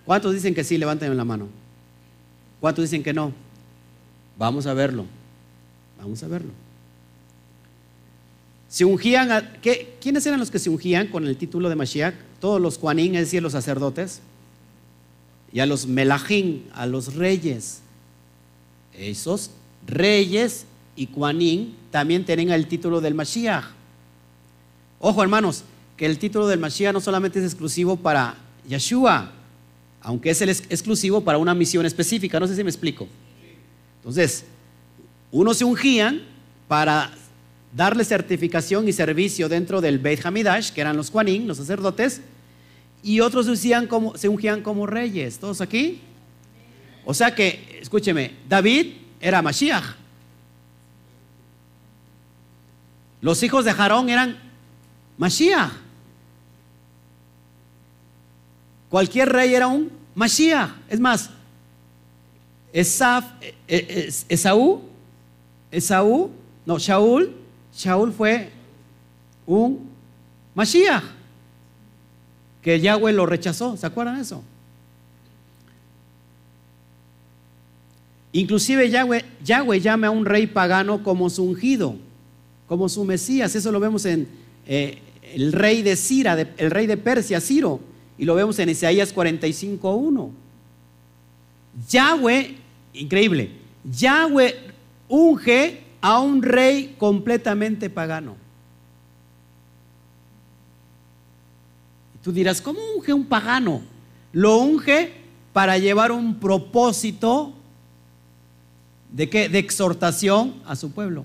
[0.05, 0.79] ¿Cuántos dicen que sí?
[0.79, 1.49] Levanten la mano.
[2.61, 3.33] ¿Cuántos dicen que no?
[4.37, 5.05] Vamos a verlo.
[5.99, 6.51] Vamos a verlo.
[8.68, 9.53] Se ungían, a,
[10.01, 12.14] ¿quiénes eran los que se ungían con el título de Mashiach?
[12.41, 14.20] Todos los Juanín, es decir, los sacerdotes,
[15.53, 17.81] y a los Melahín, a los reyes.
[18.99, 19.51] Esos
[19.86, 23.64] reyes y Juanín también tienen el título del Mashiach.
[24.99, 25.62] Ojo, hermanos,
[25.96, 28.34] que el título del Mashiach no solamente es exclusivo para
[28.68, 29.30] Yeshua,
[30.01, 32.40] aunque es exclusivo para una misión específica.
[32.40, 33.07] No sé si me explico.
[33.99, 34.44] Entonces,
[35.30, 36.22] unos se ungían
[36.66, 37.12] para
[37.76, 42.20] darle certificación y servicio dentro del Beit Hamidash, que eran los Juanín, los sacerdotes,
[43.03, 45.38] y otros se, como, se ungían como reyes.
[45.38, 46.01] ¿Todos aquí?
[47.11, 49.96] O sea que, escúcheme, David era Mashiach.
[53.22, 54.38] Los hijos de Jarón eran
[55.16, 55.72] Mashiach.
[58.90, 60.68] Cualquier rey era un Mashiach.
[60.90, 61.30] Es más,
[62.74, 64.82] Esaf, eh, eh, Esaú,
[65.70, 66.30] Esaú,
[66.66, 67.34] no, Shaul,
[67.74, 68.50] Shaul fue
[69.46, 69.88] un
[70.54, 71.04] Mashiach,
[72.61, 74.44] que Yahweh lo rechazó, ¿se acuerdan de eso?
[78.33, 81.97] Inclusive Yahweh, llama a un rey pagano como su ungido,
[82.66, 83.55] como su Mesías.
[83.55, 84.29] Eso lo vemos en
[84.66, 84.99] eh,
[85.35, 87.81] el rey de Cira, el rey de Persia, Ciro,
[88.18, 90.31] y lo vemos en Isaías 45.1.
[91.89, 92.57] Yahweh,
[92.95, 93.51] increíble,
[93.85, 94.55] Yahweh
[95.09, 98.37] unge a un rey completamente pagano.
[102.22, 103.81] Tú dirás, ¿cómo unge un pagano?
[104.33, 105.12] Lo unge
[105.53, 107.55] para llevar un propósito
[109.12, 109.48] de, qué?
[109.48, 111.24] de exhortación a su pueblo,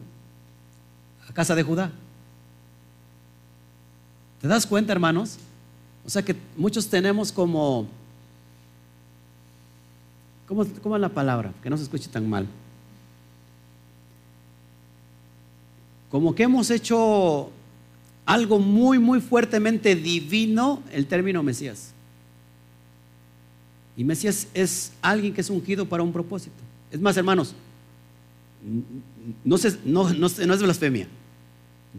[1.27, 1.91] a casa de Judá.
[4.41, 5.38] ¿Te das cuenta, hermanos?
[6.05, 7.88] O sea que muchos tenemos como,
[10.47, 11.53] ¿cómo, cómo es la palabra?
[11.61, 12.47] Que no se escuche tan mal.
[16.11, 17.49] Como que hemos hecho
[18.25, 21.91] algo muy, muy fuertemente divino el término Mesías.
[23.95, 26.55] Y Mesías es alguien que es ungido para un propósito.
[26.91, 27.55] Es más, hermanos,
[29.43, 31.07] no, no, no es blasfemia.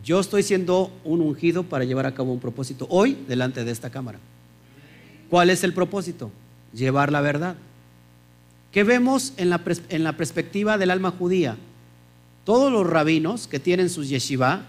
[0.02, 3.90] Yo estoy siendo un ungido para llevar a cabo un propósito hoy delante de esta
[3.90, 4.18] cámara.
[5.30, 6.30] ¿Cuál es el propósito?
[6.72, 7.56] Llevar la verdad.
[8.72, 11.56] ¿Qué vemos en la, en la perspectiva del alma judía?
[12.44, 14.66] Todos los rabinos que tienen sus yeshiva,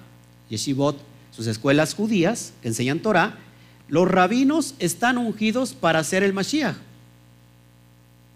[0.50, 0.98] yeshivot,
[1.32, 3.38] sus escuelas judías que enseñan Torah,
[3.88, 6.76] los rabinos están ungidos para ser el Mashiach.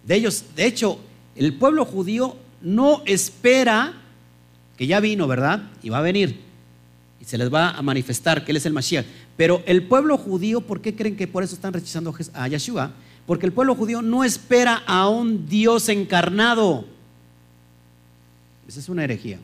[0.05, 0.99] De ellos, de hecho,
[1.35, 3.93] el pueblo judío no espera
[4.77, 5.63] que ya vino, ¿verdad?
[5.83, 6.49] Y va a venir
[7.19, 9.05] y se les va a manifestar que Él es el Mashiach.
[9.35, 12.91] Pero el pueblo judío, ¿por qué creen que por eso están rechazando a Yeshua?
[13.25, 16.85] Porque el pueblo judío no espera a un Dios encarnado.
[18.67, 19.39] Esa es una herejía.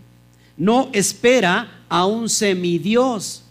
[0.57, 3.43] No espera a un semidios.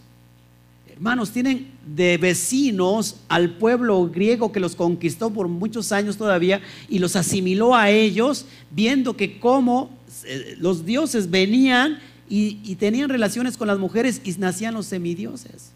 [0.91, 6.99] Hermanos, tienen de vecinos al pueblo griego que los conquistó por muchos años todavía y
[6.99, 9.91] los asimiló a ellos, viendo que como
[10.25, 15.71] eh, los dioses venían y, tenían relaciones con las mujeres y nacían los semidioses.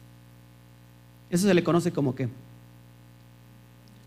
[1.30, 2.28] Eso se le conoce como qué?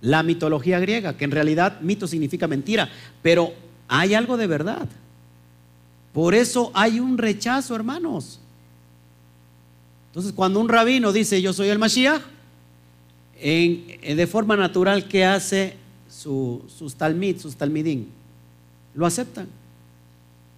[0.01, 2.91] La mitología griega, que en realidad mito significa mentira,
[3.23, 3.53] pero
[3.87, 4.89] hay algo de verdad.
[6.13, 8.42] Por eso hay un rechazo, hermanos.
[10.13, 12.21] Entonces, cuando un rabino dice yo soy el Mashiach,
[13.41, 15.75] de forma natural, ¿qué hace
[16.07, 18.09] sus talmid, sus talmidín?
[18.95, 19.49] Lo aceptan.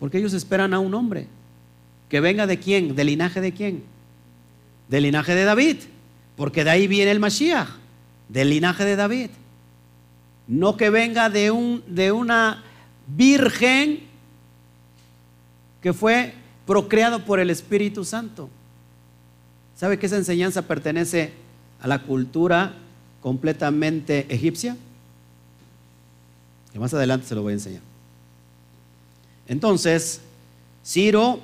[0.00, 1.28] Porque ellos esperan a un hombre.
[2.08, 2.96] ¿Que venga de quién?
[2.96, 3.84] ¿Del linaje de quién?
[4.88, 5.76] Del linaje de David.
[6.36, 7.68] Porque de ahí viene el Mashiach,
[8.28, 9.30] del linaje de David.
[10.48, 12.64] No que venga de, un, de una
[13.06, 14.00] virgen
[15.80, 16.34] que fue
[16.66, 18.50] procreado por el Espíritu Santo.
[19.76, 21.32] ¿Sabe que esa enseñanza pertenece
[21.80, 22.74] a la cultura
[23.20, 24.76] completamente egipcia?
[26.72, 27.82] Que más adelante se lo voy a enseñar.
[29.46, 30.20] Entonces,
[30.84, 31.40] Ciro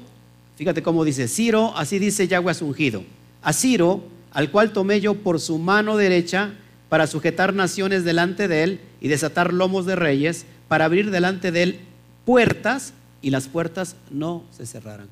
[0.60, 3.02] Fíjate cómo dice, Ciro, así dice Yahweh a ungido.
[3.40, 6.52] A Ciro, al cual tomé yo por su mano derecha
[6.90, 11.62] para sujetar naciones delante de él y desatar lomos de reyes, para abrir delante de
[11.62, 11.80] él
[12.26, 15.08] puertas y las puertas no se cerrarán.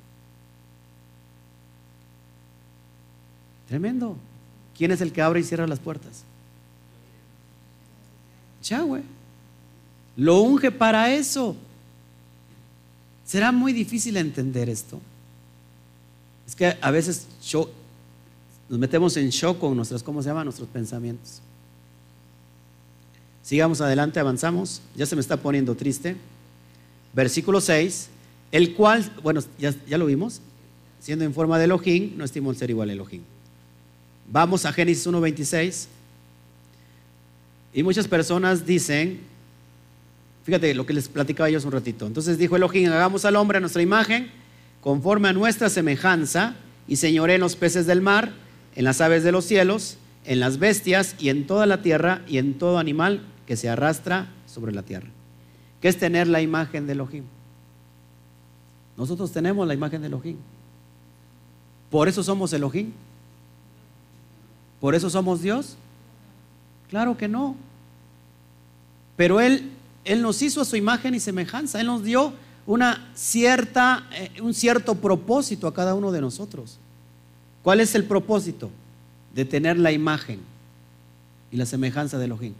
[3.68, 4.16] Tremendo.
[4.76, 6.24] ¿Quién es el que abre y cierra las puertas?
[8.62, 9.02] Yahweh.
[10.16, 11.54] Lo unge para eso.
[13.24, 15.00] Será muy difícil entender esto.
[16.46, 17.26] Es que a veces
[18.68, 20.44] nos metemos en shock con nuestros, ¿cómo se llama?
[20.44, 21.40] Nuestros pensamientos.
[23.42, 24.80] Sigamos adelante, avanzamos.
[24.96, 26.16] Ya se me está poniendo triste.
[27.14, 28.08] Versículo 6,
[28.52, 30.40] el cual, bueno, ya, lo vimos,
[31.00, 33.22] siendo en forma de Elohim, no estimó ser igual a Elohim.
[34.30, 35.86] Vamos a Génesis 1.26.
[37.74, 39.20] Y muchas personas dicen,
[40.44, 42.06] fíjate lo que les platicaba yo hace un ratito.
[42.06, 44.30] Entonces dijo Elohim, hagamos al hombre a nuestra imagen
[44.80, 46.54] conforme a nuestra semejanza,
[46.86, 48.32] y señoré en los peces del mar,
[48.74, 52.38] en las aves de los cielos, en las bestias y en toda la tierra y
[52.38, 55.08] en todo animal que se arrastra sobre la tierra.
[55.80, 57.24] ¿Qué es tener la imagen de Elohim?
[58.96, 60.36] Nosotros tenemos la imagen de Elohim.
[61.90, 62.92] ¿Por eso somos Elohim?
[64.80, 65.76] ¿Por eso somos Dios?
[66.88, 67.56] Claro que no.
[69.16, 69.70] Pero Él,
[70.04, 71.80] Él nos hizo a su imagen y semejanza.
[71.80, 72.32] Él nos dio
[72.66, 76.78] una cierta, eh, un cierto propósito a cada uno de nosotros.
[77.62, 78.70] ¿Cuál es el propósito?
[79.34, 80.40] De tener la imagen
[81.50, 82.54] y la semejanza de Elohim.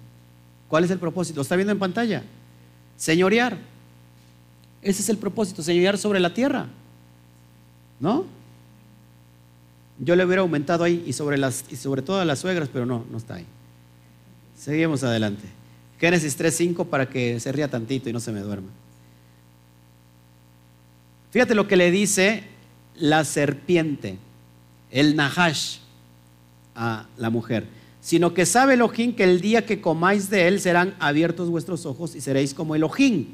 [0.68, 1.36] ¿Cuál es el propósito?
[1.36, 2.22] ¿Lo está viendo en pantalla?
[2.96, 3.56] Señorear.
[4.82, 6.66] Ese es el propósito, señorear sobre la tierra.
[8.00, 8.26] ¿No?
[10.00, 11.64] Yo le hubiera aumentado ahí y sobre, las,
[12.04, 13.46] todas las suegras, pero no, no está ahí.
[14.56, 15.44] Seguimos adelante.
[15.98, 18.68] Génesis 3.5 para que se ría tantito y no se me duerma.
[21.30, 22.44] Fíjate lo que le dice
[22.96, 24.18] la serpiente,
[24.90, 25.78] el Nahash,
[26.74, 27.66] a la mujer.
[28.00, 32.14] Sino que sabe Elohim que el día que comáis de él serán abiertos vuestros ojos
[32.14, 33.26] y seréis como Elohim,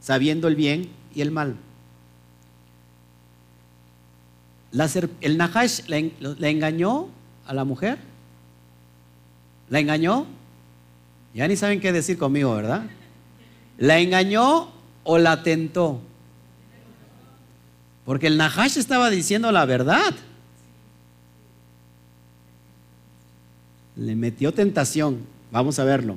[0.00, 1.56] sabiendo el bien y el mal.
[5.20, 7.08] El Nahash le, engañó
[7.46, 7.98] a la mujer.
[9.68, 10.26] ¿La engañó?
[11.34, 12.84] Ya ni saben qué decir conmigo, ¿verdad?
[13.78, 14.70] ¿La engañó
[15.04, 16.00] o la tentó?
[18.04, 20.14] Porque el Nahash estaba diciendo la verdad.
[23.96, 25.20] Le metió tentación.
[25.50, 26.16] Vamos a verlo.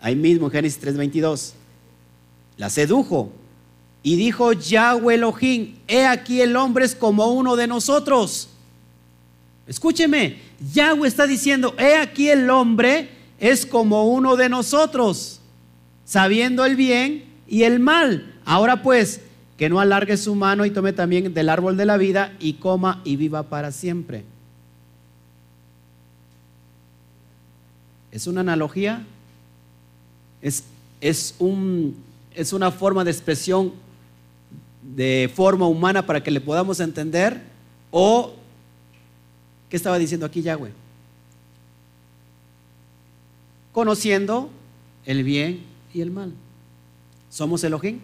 [0.00, 1.54] Ahí mismo, Génesis 3:22.
[2.56, 3.32] La sedujo
[4.02, 8.48] y dijo Yahweh Elohim, he aquí el hombre es como uno de nosotros.
[9.66, 10.38] Escúcheme,
[10.72, 15.40] Yahweh está diciendo, he aquí el hombre es como uno de nosotros,
[16.04, 18.34] sabiendo el bien y el mal.
[18.44, 19.20] Ahora pues,
[19.56, 23.00] que no alargue su mano y tome también del árbol de la vida y coma
[23.04, 24.24] y viva para siempre.
[28.10, 29.04] ¿Es una analogía?
[30.42, 30.64] ¿Es,
[31.00, 31.96] es, un,
[32.34, 33.72] es una forma de expresión
[34.94, 37.42] de forma humana para que le podamos entender?
[37.90, 38.34] ¿O
[39.68, 40.72] qué estaba diciendo aquí Yahweh?
[43.72, 44.50] Conociendo
[45.06, 45.64] el bien
[45.94, 46.32] y el mal.
[47.30, 48.00] ¿Somos Elohim?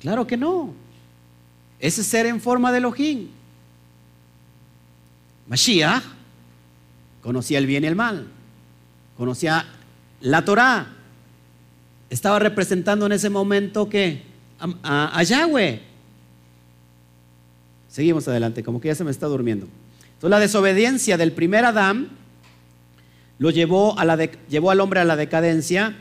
[0.00, 0.74] Claro que no.
[1.80, 3.28] Ese ser en forma de Elohim.
[5.48, 6.02] Mashiach
[7.22, 8.28] conocía el bien y el mal.
[9.16, 9.64] Conocía
[10.20, 10.93] la Torah.
[12.14, 14.22] Estaba representando en ese momento que
[14.60, 15.80] a, Yahweh.
[17.88, 19.66] Seguimos adelante, como que ya se me está durmiendo.
[20.12, 22.10] Entonces la desobediencia del primer Adán
[23.38, 25.96] lo llevó, al hombre a la decadencia,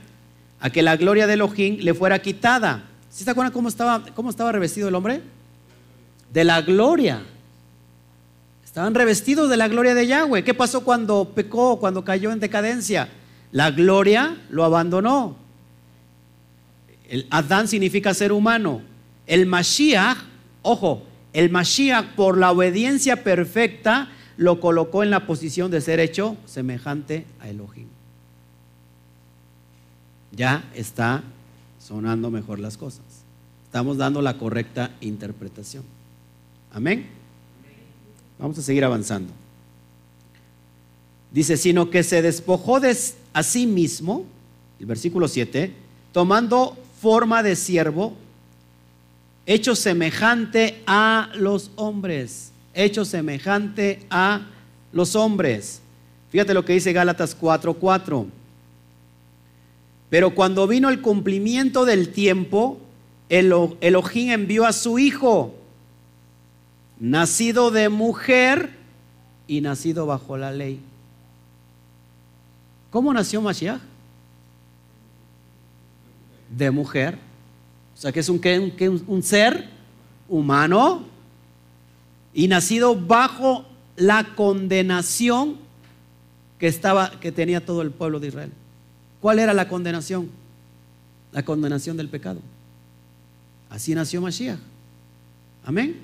[0.59, 2.83] a que la gloria de Elohim le fuera quitada.
[3.09, 5.23] ¿Sí se acuerdan cómo estaba, cómo estaba revestido el hombre?
[6.31, 7.23] De la gloria.
[8.63, 10.43] Estaban revestidos de la gloria de Yahweh.
[10.43, 13.09] ¿Qué pasó cuando pecó, cuando cayó en decadencia?
[13.51, 15.41] La gloria lo abandonó.
[17.13, 18.81] El Adán significa ser humano.
[19.27, 20.17] El Mashiach,
[20.63, 26.35] ojo, el Mashiach por la obediencia perfecta lo colocó en la posición de ser hecho
[26.47, 27.85] semejante a Elohim.
[30.31, 31.21] Ya está
[31.79, 33.05] sonando mejor las cosas.
[33.65, 35.83] Estamos dando la correcta interpretación.
[36.71, 37.05] Amén.
[38.39, 39.31] Vamos a seguir avanzando.
[41.31, 42.97] Dice, sino que se despojó de
[43.33, 44.25] a sí mismo,
[44.79, 45.75] el versículo 7,
[46.11, 48.13] tomando forma de siervo,
[49.45, 54.47] hecho semejante a los hombres, hecho semejante a
[54.93, 55.81] los hombres.
[56.31, 58.27] Fíjate lo que dice Gálatas 4:4.
[60.09, 62.79] Pero cuando vino el cumplimiento del tiempo,
[63.27, 65.53] Elohim envió a su hijo,
[67.01, 68.69] nacido de mujer
[69.45, 70.79] y nacido bajo la ley.
[72.91, 73.92] ¿Cómo nació Mashiach?
[76.55, 77.17] De mujer.
[77.95, 79.69] O sea que es un, ser
[80.27, 81.05] humano
[82.33, 85.57] y nacido bajo la condenación
[86.59, 88.51] que estaba que tenía todo el pueblo de Israel.
[89.21, 90.29] ¿Cuál era la condenación?
[91.31, 92.39] La condenación del pecado.
[93.69, 94.59] Así nació Mashiach.
[95.65, 95.97] Amén.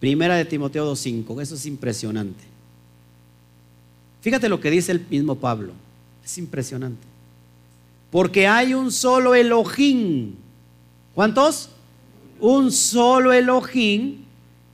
[0.00, 1.40] Primera de Timoteo 2.5.
[1.40, 2.44] Eso es impresionante.
[4.20, 5.72] Fíjate lo que dice el mismo Pablo.
[6.24, 7.15] Es impresionante.
[8.10, 10.34] Porque hay un solo Elohim.
[11.14, 11.70] ¿Cuántos?
[12.40, 14.24] Un solo Elohim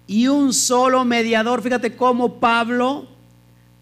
[0.06, 1.62] y un solo mediador.
[1.62, 3.06] Fíjate cómo Pablo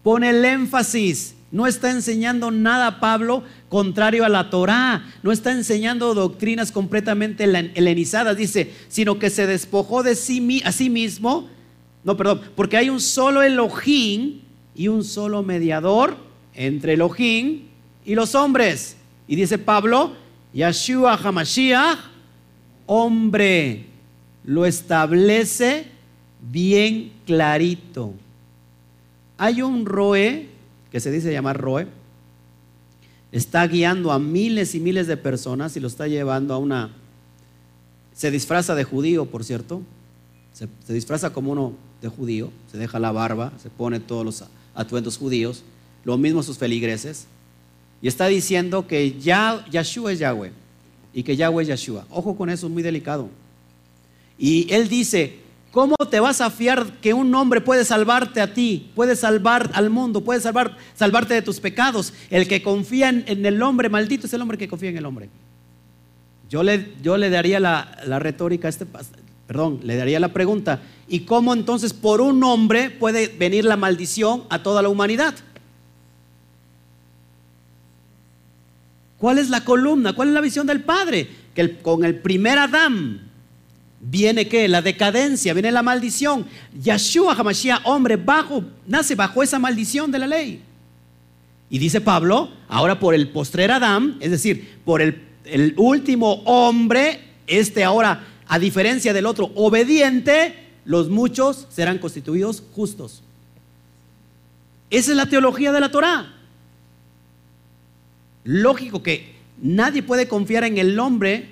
[0.03, 5.05] pone el énfasis no está enseñando nada Pablo contrario a la Torá.
[5.21, 8.37] No está enseñando doctrinas completamente helenizadas.
[8.37, 11.49] Dice, sino que se despojó de sí, sí mismo.
[12.05, 14.39] No, perdón, porque hay un solo Elohim
[14.73, 16.15] y un solo mediador
[16.53, 17.63] entre Elohim
[18.05, 18.95] y los hombres.
[19.27, 20.13] Y dice Pablo,
[20.53, 21.99] Yeshua Hamashiach,
[22.85, 23.85] hombre,
[24.43, 25.85] lo establece
[26.41, 28.13] bien clarito.
[29.37, 30.49] Hay un roe
[30.91, 31.87] que se dice llamar Roe,
[33.31, 36.91] está guiando a miles y miles de personas y lo está llevando a una...
[38.13, 39.81] Se disfraza de judío, por cierto,
[40.53, 44.43] se, disfraza como uno de judío, se deja la barba, se pone todos los
[44.75, 45.63] atuendos judíos,
[46.03, 47.25] lo mismo sus feligreses,
[48.01, 50.51] y está diciendo que ya, Yahshua es Yahweh
[51.13, 52.05] y que Yahweh es Yahshua.
[52.09, 53.29] Ojo con eso, es muy delicado.
[54.37, 55.41] Y él dice
[55.71, 59.89] ¿Cómo te vas a fiar que un hombre puede salvarte a ti, puede salvar al
[59.89, 62.13] mundo, puede salvar, salvarte de tus pecados?
[62.29, 65.29] El que confía en, el hombre maldito es el hombre que confía en el hombre.
[66.49, 68.85] Yo le, yo le daría la, la retórica a este
[69.47, 74.43] perdón, le daría la pregunta, ¿y cómo entonces por un hombre puede venir la maldición
[74.49, 75.35] a toda la humanidad?
[79.21, 80.13] ¿Cuál es la columna?
[80.13, 81.29] ¿Cuál es la visión del Padre?
[81.53, 83.29] Que con el primer Adán
[83.99, 86.47] viene que la decadencia, viene la maldición.
[86.81, 90.63] Yeshua Hamashiach, hombre bajo, nace bajo esa maldición de la ley.
[91.69, 97.19] Y dice Pablo, ahora por el postrer Adán, es decir, por el, el último hombre,
[97.45, 103.21] este ahora, a diferencia del otro obediente, los muchos serán constituidos justos.
[104.89, 106.40] Esa es la teología de la Torah.
[108.43, 111.49] Lógico que nadie puede confiar en el hombre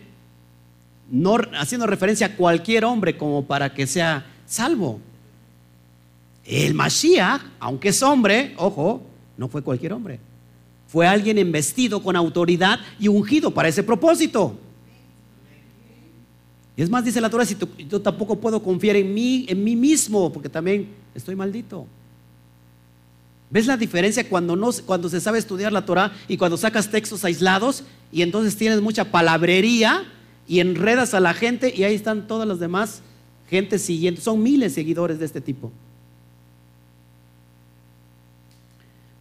[1.11, 4.99] no haciendo referencia a cualquier hombre como para que sea salvo.
[6.45, 9.01] El Mashiach, aunque es hombre, ojo,
[9.37, 10.19] no fue cualquier hombre.
[10.87, 14.57] Fue alguien investido con autoridad y ungido para ese propósito.
[16.75, 17.57] Y es más, dice la Torah, si
[17.89, 21.85] yo tampoco puedo confiar en mí, en mí mismo, porque también estoy maldito.
[23.49, 27.25] ¿Ves la diferencia cuando, no, cuando se sabe estudiar la Torah y cuando sacas textos
[27.25, 30.05] aislados y entonces tienes mucha palabrería?
[30.49, 33.01] y enredas a la gente y ahí están todas las demás
[33.49, 34.19] gente siguiendo.
[34.19, 35.71] Son miles de seguidores de este tipo.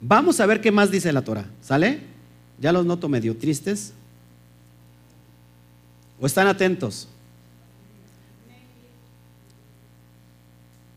[0.00, 1.44] Vamos a ver qué más dice la Torah.
[1.60, 2.00] ¿Sale?
[2.58, 3.92] Ya los noto medio tristes.
[6.18, 7.06] ¿O están atentos?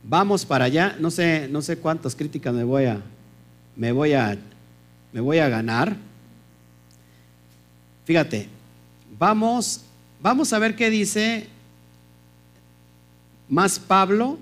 [0.02, 0.96] Vamos para allá.
[0.98, 3.02] No sé, no sé cuántas críticas me voy a,
[3.82, 4.38] me voy a,
[5.12, 5.98] me voy a ganar.
[8.06, 8.48] Fíjate,
[9.18, 9.82] vamos
[10.22, 11.48] Vamos a ver qué dice
[13.50, 14.38] más Pablo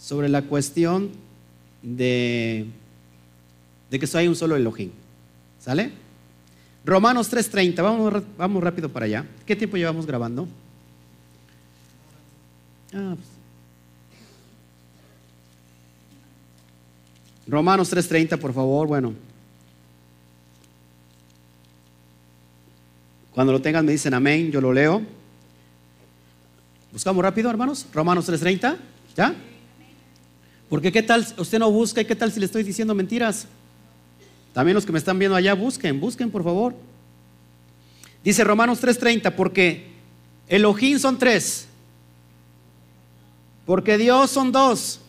[0.00, 1.10] sobre la cuestión
[1.82, 2.66] de,
[3.90, 4.90] de que hay un solo Elohim.
[5.58, 5.90] ¿Sale?
[6.84, 9.26] Romanos 3:30, vamos, vamos rápido para allá.
[9.44, 10.46] ¿Qué tiempo llevamos grabando?
[12.94, 13.39] Ah, pues.
[17.50, 19.12] Romanos 3:30, por favor, bueno.
[23.32, 25.02] Cuando lo tengan me dicen amén, yo lo leo.
[26.92, 27.86] Buscamos rápido, hermanos.
[27.92, 28.76] Romanos 3:30,
[29.16, 29.34] ¿ya?
[30.68, 33.48] Porque qué tal, usted no busca y qué tal si le estoy diciendo mentiras.
[34.52, 36.76] También los que me están viendo allá, busquen, busquen por favor.
[38.22, 39.88] Dice Romanos 3:30, porque
[40.46, 41.66] Elohim son tres,
[43.66, 45.00] porque Dios son dos,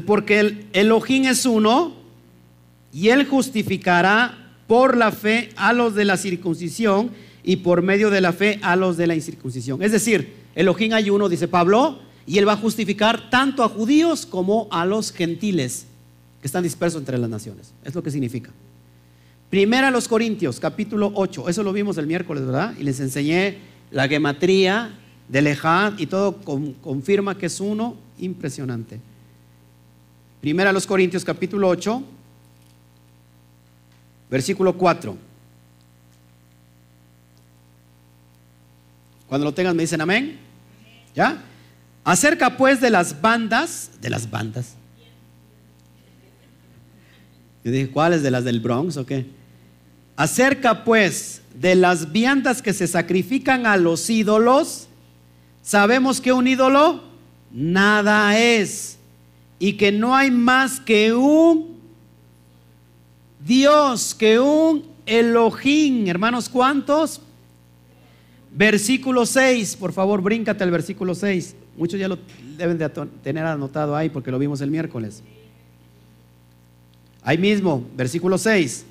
[0.00, 1.92] porque el Elohim es uno
[2.92, 7.10] y Él justificará por la fe a los de la circuncisión
[7.44, 9.82] y por medio de la fe a los de la incircuncisión.
[9.82, 14.26] Es decir, Elohim hay uno, dice Pablo, y él va a justificar tanto a judíos
[14.26, 15.86] como a los gentiles
[16.40, 17.72] que están dispersos entre las naciones.
[17.84, 18.50] Es lo que significa.
[19.50, 22.74] Primera los Corintios, capítulo 8, eso lo vimos el miércoles, ¿verdad?
[22.78, 23.58] Y les enseñé
[23.90, 26.36] la gematría de Lejad y todo
[26.80, 29.00] confirma que es uno impresionante.
[30.42, 32.02] Primera a los Corintios, capítulo 8,
[34.28, 35.16] Versículo 4.
[39.28, 40.38] Cuando lo tengan me dicen amén.
[41.14, 41.44] ¿Ya?
[42.02, 44.74] Acerca pues de las bandas, de las bandas.
[47.62, 48.22] Yo dije, ¿cuáles?
[48.22, 49.26] ¿De las del Bronx o qué?
[50.16, 54.88] Acerca pues de las viandas que se sacrifican a los ídolos,
[55.62, 57.04] sabemos que un ídolo
[57.52, 58.98] nada es
[59.62, 61.78] y que no hay más que un
[63.46, 67.20] Dios que un Elohim, hermanos, ¿cuántos?
[68.50, 71.54] Versículo 6, por favor, bríncate al versículo 6.
[71.76, 72.18] Muchos ya lo
[72.58, 72.88] deben de
[73.22, 75.22] tener anotado ahí porque lo vimos el miércoles.
[77.22, 78.84] Ahí mismo, versículo 6.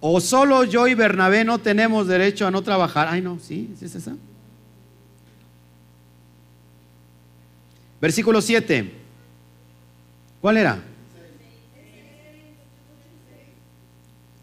[0.00, 3.08] O solo yo y Bernabé no tenemos derecho a no trabajar.
[3.08, 4.16] Ay, no, sí, sí es esa.
[8.02, 9.03] Versículo 7.
[10.44, 10.78] ¿Cuál era?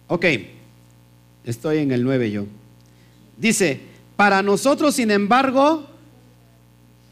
[0.08, 0.26] Ok,
[1.44, 2.48] estoy en el 9 yo.
[3.38, 3.80] Dice,
[4.16, 5.86] para nosotros, sin embargo,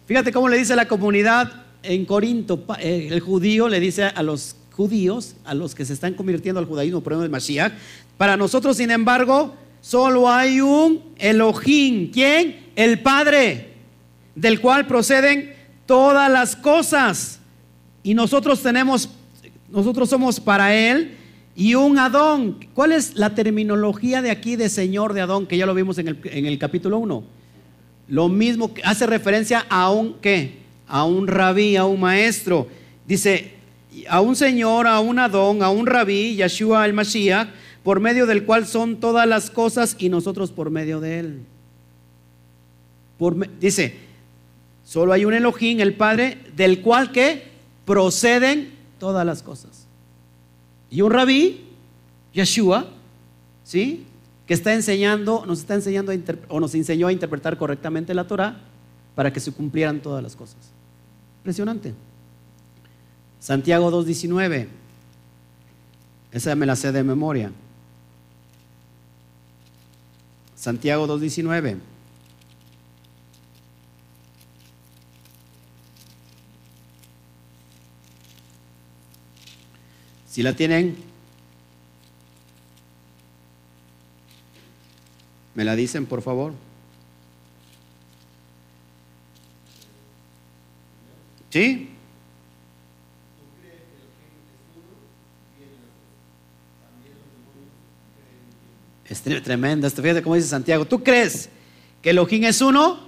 [0.07, 4.55] fíjate cómo le dice la comunidad en Corinto, eh, el judío le dice a los
[4.71, 7.73] judíos, a los que se están convirtiendo al judaísmo por el Mashiach,
[8.17, 12.09] para nosotros, sin embargo, solo hay un Elohim.
[12.11, 12.71] ¿Quién?
[12.75, 13.71] El Padre,
[14.33, 15.53] del cual proceden
[15.85, 17.38] todas las cosas.
[18.03, 19.09] Y nosotros tenemos,
[19.69, 21.15] nosotros somos para Él
[21.55, 22.57] y un Adón.
[22.73, 26.07] ¿Cuál es la terminología de aquí de Señor de Adón que ya lo vimos en
[26.07, 27.23] el, capítulo 1?
[28.07, 30.59] Lo mismo que hace referencia a un qué?
[30.87, 32.67] A un rabí, a un maestro.
[33.05, 33.51] Dice,
[34.07, 37.49] a un señor, a un Adón, a un rabí, Yeshua el Mashiach,
[37.83, 41.39] por medio del cual son todas las cosas y nosotros por medio de él.
[43.59, 43.95] dice,
[44.85, 47.48] solo hay un Elohim, el Padre, del cual que
[47.89, 49.87] proceden todas las cosas.
[50.91, 51.65] Y un rabí,
[52.31, 52.85] Yeshua,
[53.63, 54.05] ¿sí?
[54.45, 56.13] Que está enseñando, nos está enseñando
[56.49, 58.59] o nos enseñó a interpretar correctamente la Torah
[59.15, 60.57] para que se cumplieran todas las cosas.
[61.39, 61.95] Impresionante.
[63.39, 64.67] Santiago 2.19.
[66.31, 67.51] Esa me la sé de memoria.
[70.55, 71.77] Santiago 2.19.
[80.29, 80.95] Si la tienen,
[85.55, 86.53] me la dicen, por favor.
[91.49, 91.89] ¿Sí?
[99.09, 99.87] Es tremenda.
[99.87, 100.85] Esto fíjate cómo dice Santiago.
[100.85, 101.49] ¿Tú crees
[102.03, 102.99] que Elohim es uno?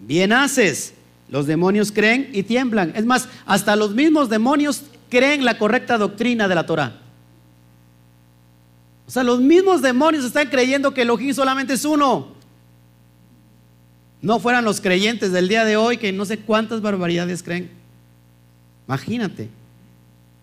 [0.00, 0.94] Bien haces.
[1.28, 2.92] Los demonios creen y tiemblan.
[2.96, 7.00] Es más, hasta los mismos demonios creen la correcta doctrina de la Torah.
[9.06, 12.28] O sea, los mismos demonios están creyendo que Elohim solamente es uno.
[14.20, 17.70] No fueran los creyentes del día de hoy que no sé cuántas barbaridades creen.
[18.88, 19.48] Imagínate.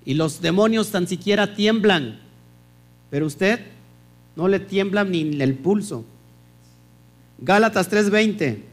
[0.06, 2.20] Y los demonios tan siquiera tiemblan.
[3.10, 3.60] Pero usted
[4.36, 6.06] no le tiembla ni el pulso.
[7.40, 8.64] Gálatas 3:20.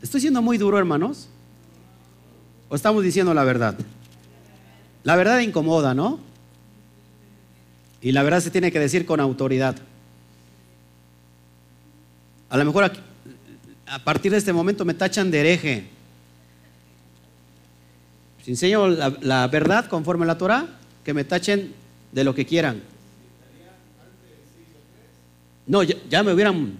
[0.00, 1.28] ¿Estoy siendo muy duro, hermanos?
[2.68, 3.76] ¿O estamos diciendo la verdad?
[5.04, 6.18] La verdad incomoda, ¿no?
[8.00, 9.76] Y la verdad se tiene que decir con autoridad.
[12.50, 12.92] A lo mejor
[13.86, 15.86] a partir de este momento me tachan de hereje.
[18.44, 20.66] Si enseño la, la verdad conforme a la Torah,
[21.04, 21.72] que me tachen
[22.12, 22.82] de lo que quieran.
[25.66, 26.78] No, ya, me hubieran...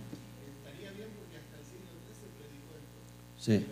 [3.38, 3.64] Sí.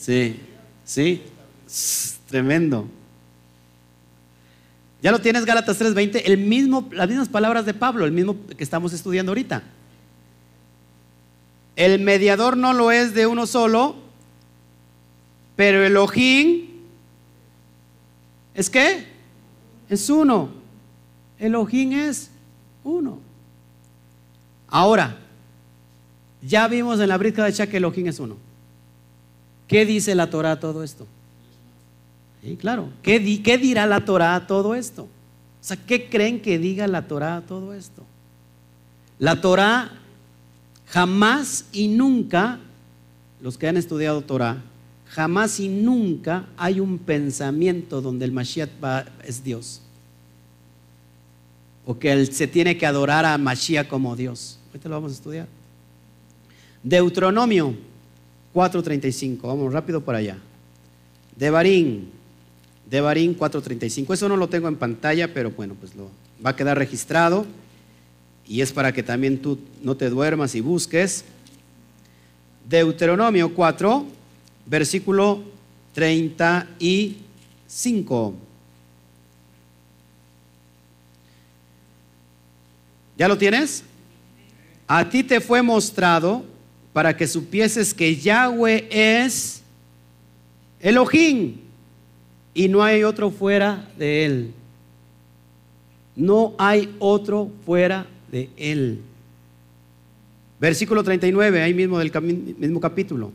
[0.00, 0.40] Sí,
[0.82, 1.22] sí,
[2.26, 2.88] tremendo.
[5.02, 8.64] Ya lo tienes Gálatas 3:20, el mismo, las mismas palabras de Pablo, el mismo que
[8.64, 9.62] estamos estudiando ahorita.
[11.76, 13.96] El mediador no lo es de uno solo,
[15.54, 16.70] pero el ojín
[18.54, 19.06] ¿Es qué?
[19.88, 20.50] Es uno.
[21.38, 22.30] Elohim es
[22.84, 23.18] uno.
[24.68, 25.16] Ahora,
[26.42, 28.49] ya vimos en la Brit de que Elohim es uno.
[29.70, 31.06] ¿Qué dice la Torah a todo esto?
[32.42, 32.88] Sí, claro.
[33.02, 35.04] ¿Qué, ¿Qué, dirá la Torah a todo esto?
[35.04, 35.08] O
[35.62, 38.02] sea, ¿qué creen que diga la Torah a todo esto?
[39.20, 39.92] La Torah
[40.86, 42.58] jamás y nunca,
[43.40, 44.60] los que han estudiado Torah,
[45.10, 48.70] Jamás y nunca hay un pensamiento donde el Mashiach
[49.24, 49.82] es Dios.
[51.84, 54.58] O que él se tiene que adorar a Mashiach como Dios.
[54.68, 55.48] Ahorita lo vamos a estudiar.
[56.84, 57.74] Deuteronomio
[58.54, 59.42] 4.35.
[59.42, 60.38] Vamos rápido por allá.
[61.36, 62.10] Devarín.
[62.88, 64.14] Devarín 4.35.
[64.14, 66.08] Eso no lo tengo en pantalla, pero bueno, pues lo
[66.44, 67.46] va a quedar registrado.
[68.46, 71.24] Y es para que también tú no te duermas y busques.
[72.68, 74.06] Deuteronomio 4
[74.66, 75.42] versículo
[75.94, 78.34] 35.
[83.18, 83.82] ¿Ya lo tienes?
[84.86, 86.44] A ti te fue mostrado
[86.92, 89.62] para que supieses que Yahweh es
[90.80, 91.56] Elohim
[92.54, 94.54] y no hay otro fuera de él.
[96.16, 99.00] No hay otro fuera de él.
[100.58, 102.12] Versículo 39, ahí mismo del
[102.58, 103.32] mismo capítulo.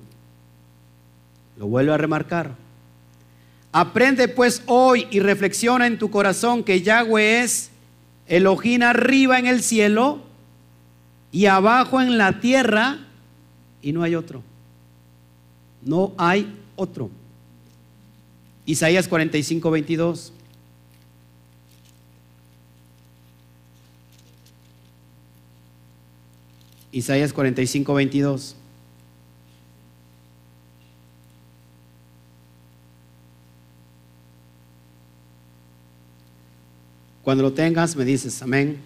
[1.57, 2.51] Lo vuelvo a remarcar.
[3.71, 7.71] Aprende pues hoy y reflexiona en tu corazón que Yahweh es
[8.27, 10.21] Elohim arriba en el cielo
[11.31, 13.04] y abajo en la tierra
[13.85, 14.41] y no hay otro.
[15.83, 17.11] No hay otro.
[18.65, 20.33] Isaías 45, 22.
[26.91, 28.55] Isaías 45, 22.
[37.21, 38.79] Cuando lo tengas, me dices, amén.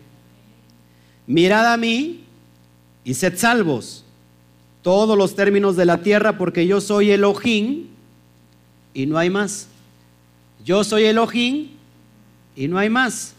[1.26, 2.26] Mirad a mí
[3.06, 4.04] y sed salvos
[4.82, 7.88] todos los términos de la tierra, porque yo soy Elohim
[8.94, 9.68] y no hay más.
[10.64, 11.70] Yo soy Elohim
[12.56, 13.34] y no hay más.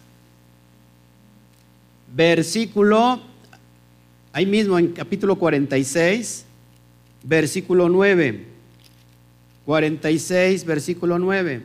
[2.12, 3.20] versículo,
[4.32, 6.44] ahí mismo en capítulo 46,
[7.22, 8.46] versículo 9.
[9.64, 11.62] 46, versículo 9.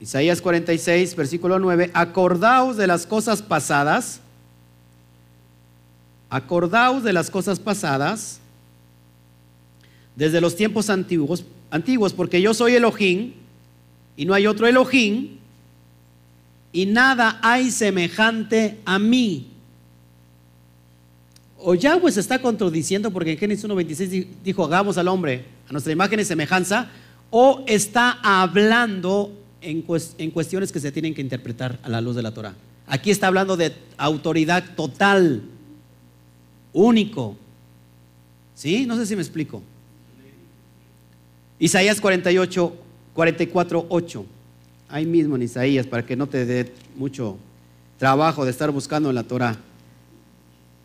[0.00, 1.90] Isaías 46, versículo 9.
[1.94, 4.20] Acordaos de las cosas pasadas.
[6.32, 8.40] Acordaos de las cosas pasadas
[10.16, 13.34] desde los tiempos antiguos, antiguos porque yo soy Elohim
[14.16, 15.36] y no hay otro Elohim
[16.72, 19.48] y nada hay semejante a mí.
[21.58, 25.92] O Yahweh se está contradiciendo porque en Génesis 1.26 dijo, hagamos al hombre a nuestra
[25.92, 26.88] imagen y semejanza,
[27.28, 29.84] o está hablando en,
[30.16, 32.54] en cuestiones que se tienen que interpretar a la luz de la Torah.
[32.86, 35.42] Aquí está hablando de autoridad total,
[36.72, 37.36] único.
[38.54, 38.86] ¿Sí?
[38.86, 39.62] No sé si me explico.
[41.58, 42.76] Isaías 48,
[43.14, 44.26] 44, 8.
[44.88, 47.38] Ahí mismo en Isaías, para que no te dé mucho
[47.98, 49.56] trabajo de estar buscando en la Torah.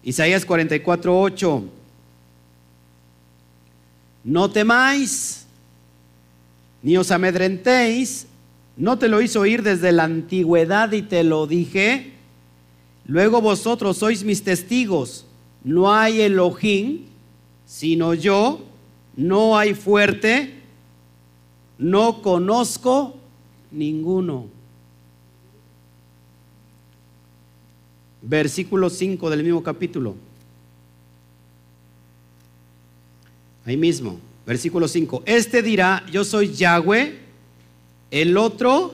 [0.03, 1.63] Isaías 44, 8.
[4.23, 5.45] No temáis,
[6.81, 8.27] ni os amedrentéis,
[8.77, 12.13] no te lo hizo oír desde la antigüedad y te lo dije.
[13.05, 15.26] Luego vosotros sois mis testigos.
[15.67, 17.01] No hay Elohim,
[17.65, 18.61] sino yo.
[19.17, 20.53] No hay fuerte,
[21.77, 23.15] no conozco
[23.71, 24.45] ninguno.
[28.21, 30.15] Versículo 5 del mismo capítulo.
[33.65, 35.23] Ahí mismo, versículo 5.
[35.25, 37.17] Este dirá, yo soy Yahweh.
[38.11, 38.93] El otro,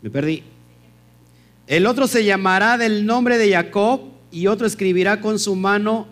[0.00, 0.44] me perdí.
[1.66, 6.06] El otro se llamará del nombre de Jacob y otro escribirá con su mano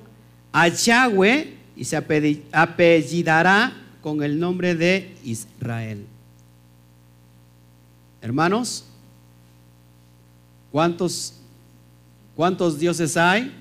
[0.53, 6.07] a Yahweh y se apellidará con el nombre de Israel.
[8.23, 8.85] Hermanos,
[10.71, 11.35] ¿cuántos,
[12.37, 13.53] cuántos dioses hay?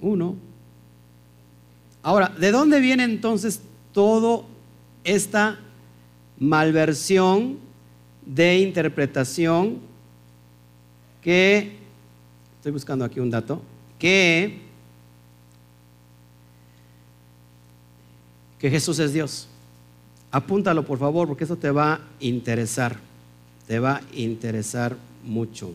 [0.00, 0.36] Uno.
[2.02, 3.60] Ahora, ¿de dónde viene entonces
[3.92, 4.44] toda
[5.04, 5.58] esta
[6.38, 7.65] malversión
[8.26, 9.78] de interpretación
[11.22, 11.76] que,
[12.58, 13.62] estoy buscando aquí un dato,
[13.98, 14.66] que
[18.58, 19.48] que Jesús es Dios.
[20.30, 22.96] Apúntalo por favor porque eso te va a interesar,
[23.66, 25.72] te va a interesar mucho.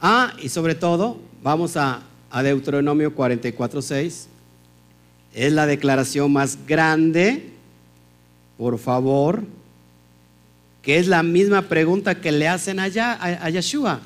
[0.00, 4.26] Ah, y sobre todo, vamos a, a Deuteronomio 44.6.
[5.34, 7.51] Es la declaración más grande,
[8.62, 9.42] por favor,
[10.82, 13.98] que es la misma pregunta que le hacen allá a, a Yeshua.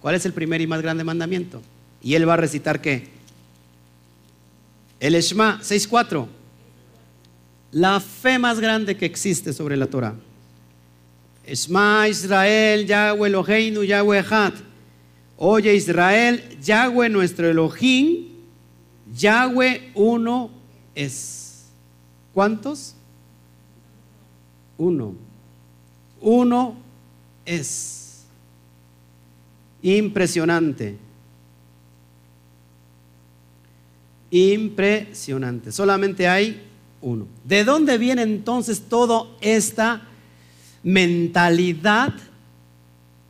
[0.00, 1.60] ¿Cuál es el primer y más grande mandamiento?
[2.00, 3.08] Y él va a recitar qué?
[5.00, 6.28] El Shema 6.4.
[7.72, 10.14] La fe más grande que existe sobre la Torah.
[11.44, 14.54] Shema Israel, Yahweh Eloheinu, Yahweh Echad.
[15.38, 18.28] Oye Israel, Yahweh nuestro Elohim,
[19.12, 20.52] Yahweh uno
[20.94, 21.64] es.
[22.32, 22.94] ¿Cuántos?
[24.78, 25.14] Uno.
[26.20, 26.74] Uno
[27.44, 28.24] es.
[29.82, 30.96] Impresionante.
[34.30, 35.70] Impresionante.
[35.70, 36.62] Solamente hay
[37.00, 37.26] uno.
[37.44, 40.02] ¿De dónde viene entonces toda esta
[40.82, 42.14] mentalidad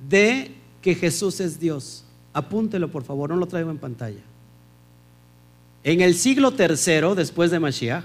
[0.08, 2.04] de que Jesús es Dios?
[2.32, 4.22] Apúntelo por favor, no lo traigo en pantalla.
[5.82, 8.04] En el siglo tercero, después de Mashiach,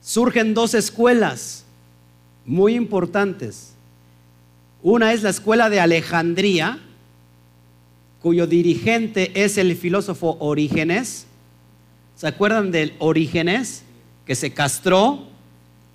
[0.00, 1.64] surgen dos escuelas
[2.44, 3.74] muy importantes.
[4.82, 6.78] Una es la escuela de Alejandría,
[8.22, 11.26] cuyo dirigente es el filósofo Orígenes.
[12.16, 13.82] ¿Se acuerdan del Orígenes?
[14.26, 15.26] Que se castró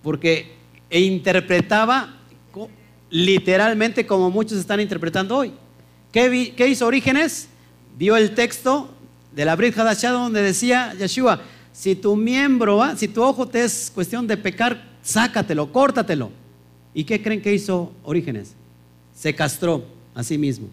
[0.04, 0.54] porque
[0.90, 2.16] e interpretaba
[3.10, 5.54] literalmente como muchos están interpretando hoy.
[6.12, 7.48] ¿Qué, hizo Orígenes?
[7.98, 8.90] Vio el texto
[9.34, 11.42] de la Brit Hadashah donde decía Yeshua,
[11.76, 16.32] si tu miembro, si tu ojo te es cuestión de pecar, sácatelo, córtatelo.
[16.94, 18.54] ¿Y qué creen que hizo Orígenes?
[19.14, 19.84] Se castró
[20.14, 20.70] a sí mismo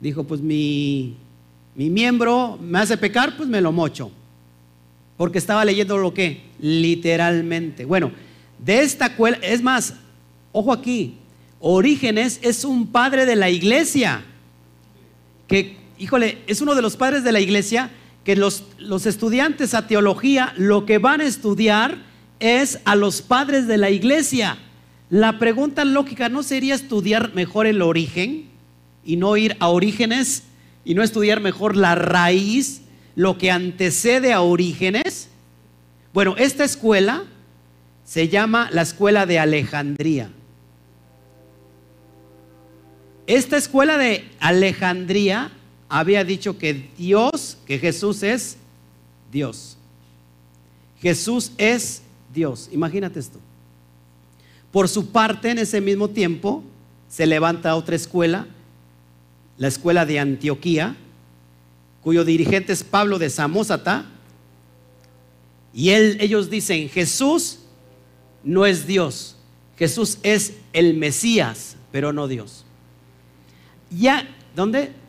[0.00, 1.14] dijo, pues mi,
[1.74, 4.10] mi miembro me hace pecar, pues me lo mocho.
[5.16, 7.84] Porque estaba leyendo lo que literalmente.
[7.84, 8.10] Bueno,
[8.58, 9.94] de esta es más,
[10.52, 11.16] ojo aquí,
[11.60, 14.24] Orígenes es un padre de la iglesia,
[15.46, 17.90] que, híjole, es uno de los padres de la iglesia
[18.24, 21.98] que los, los estudiantes a teología lo que van a estudiar
[22.38, 24.58] es a los padres de la iglesia.
[25.08, 28.50] La pregunta lógica no sería estudiar mejor el origen,
[29.04, 30.44] y no ir a orígenes
[30.84, 32.82] y no estudiar mejor la raíz,
[33.16, 35.28] lo que antecede a orígenes?
[36.12, 37.24] Bueno, esta escuela
[38.04, 40.30] se llama la escuela de Alejandría.
[43.26, 45.50] Esta escuela de Alejandría
[45.90, 48.56] había dicho que Dios, que Jesús es
[49.30, 49.76] Dios.
[51.00, 52.02] Jesús es
[52.32, 52.70] Dios.
[52.72, 53.40] Imagínate esto.
[54.70, 56.62] Por su parte, en ese mismo tiempo,
[57.08, 58.46] se levanta otra escuela,
[59.58, 60.96] la escuela de Antioquía,
[62.02, 64.06] cuyo dirigente es Pablo de Samosata,
[65.74, 67.58] y ellos dicen, Jesús
[68.44, 69.36] no es Dios,
[69.76, 72.64] Jesús es el Mesías, pero no Dios.
[73.90, 74.99] Ya, ¿dónde?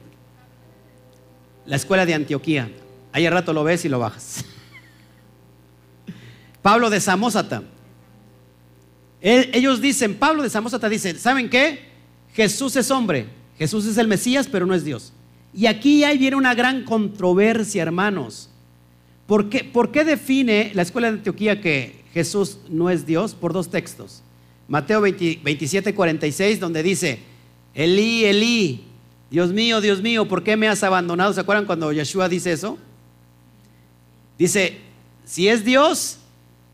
[1.66, 2.72] La escuela de Antioquía.
[3.12, 4.46] Ahí al rato lo ves y lo bajas.
[6.62, 7.64] Pablo de Samosata.
[9.22, 11.92] ellos dicen, Pablo de Samosata dice, ¿saben qué?
[12.34, 13.28] Jesús es hombre,
[13.58, 15.12] Jesús es el Mesías, pero no es Dios.
[15.54, 18.50] Y aquí ahí viene una gran controversia, hermanos.
[19.28, 23.34] ¿Por qué, ¿Por qué, define la escuela de Antioquía que Jesús no es Dios?
[23.34, 24.24] Por dos textos.
[24.68, 27.20] Mateo 27, 46, donde dice,
[27.74, 28.84] Elí, Elí,
[29.32, 31.32] Dios mío, Dios mío, ¿por qué me has abandonado?
[31.32, 32.78] ¿Se acuerdan cuando Yeshua dice eso?
[34.38, 34.80] Dice,
[35.24, 36.18] si es Dios,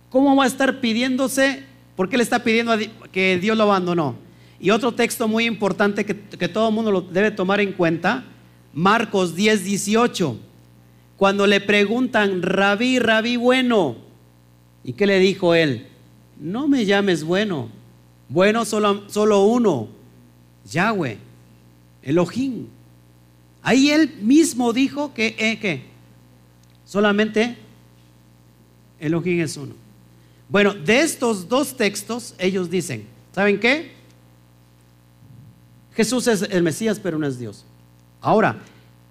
[0.10, 1.64] ¿cómo va a estar pidiéndose?
[1.96, 2.74] ¿Por qué le está pidiendo
[3.12, 4.16] que Dios lo abandonó?
[4.60, 8.24] Y otro texto muy importante que, que todo el mundo lo debe tomar en cuenta,
[8.74, 10.40] Marcos 10, 18.
[11.16, 13.98] Cuando le preguntan, rabí, rabí bueno,
[14.84, 15.86] ¿y qué le dijo él?
[16.40, 17.70] No me llames bueno,
[18.30, 19.90] bueno solo, solo uno,
[20.66, 21.27] Yahweh,
[22.08, 22.68] Elohim.
[23.62, 25.82] Ahí él mismo dijo que, eh,
[26.86, 27.58] solamente
[28.98, 29.76] Elohim es uno.
[30.48, 33.06] Bueno, de estos dos textos ellos dicen,
[33.36, 33.92] ¿saben qué?
[35.96, 37.66] Jesús es el Mesías, pero no es Dios.
[38.22, 38.62] Ahora,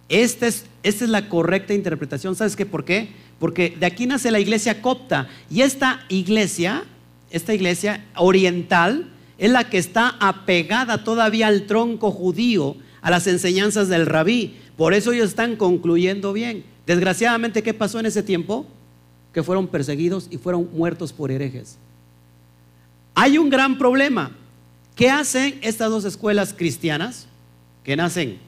[0.08, 2.34] esta es, esta es la correcta interpretación.
[2.34, 2.64] ¿Sabes qué?
[2.64, 3.10] ¿Por qué?
[3.38, 5.28] Porque de aquí nace la iglesia copta.
[5.50, 6.84] Y esta iglesia,
[7.30, 13.88] esta iglesia oriental, es la que está apegada todavía al tronco judío, a las enseñanzas
[13.88, 14.56] del rabí.
[14.76, 16.64] Por eso ellos están concluyendo bien.
[16.86, 18.66] Desgraciadamente, ¿qué pasó en ese tiempo?
[19.32, 21.78] Que fueron perseguidos y fueron muertos por herejes.
[23.14, 24.32] Hay un gran problema.
[24.94, 27.26] ¿Qué hacen estas dos escuelas cristianas
[27.84, 28.38] que nacen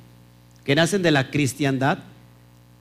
[0.69, 2.01] que nacen de la cristiandad,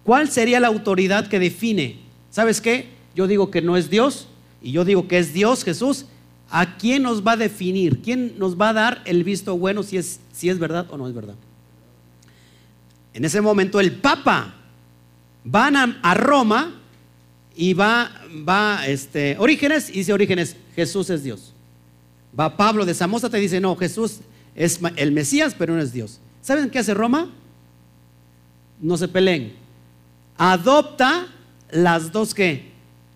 [0.03, 1.95] ¿cuál sería la autoridad que define?
[2.30, 2.89] ¿Sabes qué?
[3.15, 4.27] Yo digo que no es Dios
[4.61, 6.06] y yo digo que es Dios Jesús.
[6.49, 8.02] ¿A quién nos va a definir?
[8.02, 11.07] ¿Quién nos va a dar el visto bueno si es, si es verdad o no
[11.07, 11.35] es verdad?
[13.18, 14.53] En ese momento el Papa
[15.44, 16.80] van a, Roma
[17.56, 18.11] y va,
[18.48, 21.52] va este, Orígenes y dice Orígenes, Jesús es Dios.
[22.39, 24.19] Va Pablo de Samosa te dice, no, Jesús
[24.56, 26.19] es el Mesías, pero no es Dios.
[26.44, 27.31] ¿Saben qué hace Roma?
[28.80, 29.53] no se peleen.
[30.38, 31.26] Adopta
[31.72, 32.35] las dos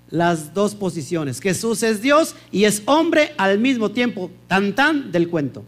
[0.10, 1.40] las dos posiciones.
[1.40, 5.64] Jesús es Dios y es hombre al mismo tiempo, tan tan del cuento.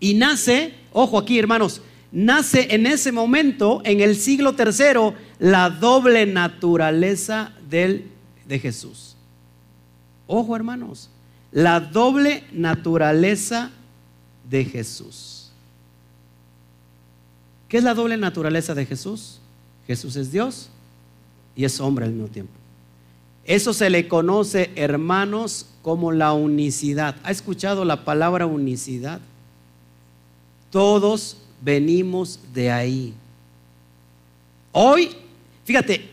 [0.00, 1.82] Y nace, ojo aquí hermanos,
[2.16, 8.08] nace en ese momento, en el siglo tercero, la doble naturaleza de
[8.58, 9.16] Jesús.
[10.26, 11.10] Ojo hermanos,
[11.52, 13.70] la doble naturaleza
[14.48, 15.50] de Jesús.
[17.68, 19.38] ¿Qué es la doble naturaleza de Jesús?
[19.86, 20.70] Jesús es Dios
[21.54, 22.54] y es hombre al mismo tiempo.
[23.44, 27.16] Eso se le conoce, hermanos, como la unicidad.
[27.24, 29.20] ¿Ha escuchado la palabra unicidad?
[30.70, 33.12] Todos venimos de ahí.
[34.70, 35.10] Hoy,
[35.64, 36.08] fíjate,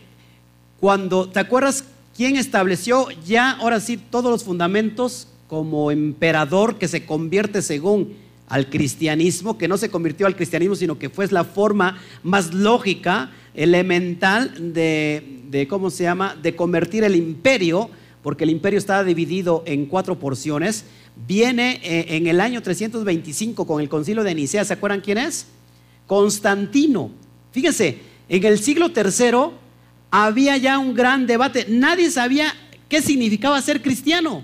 [0.80, 1.84] cuando, ¿te acuerdas
[2.16, 8.16] quién estableció ya, ahora sí, todos los fundamentos como emperador que se convierte según
[8.48, 13.30] al cristianismo, que no se convirtió al cristianismo, sino que fue la forma más lógica,
[13.54, 17.90] elemental de, ¿cómo se llama?, de convertir el imperio,
[18.24, 20.84] porque el imperio estaba dividido en cuatro porciones,
[21.26, 25.46] viene eh, en el año 325 con el concilio de Nicea, ¿se acuerdan quién es?
[26.06, 27.10] Constantino.
[27.52, 29.52] Fíjense, en el siglo III
[30.10, 32.52] había ya un gran debate, nadie sabía
[32.88, 34.42] qué significaba ser cristiano,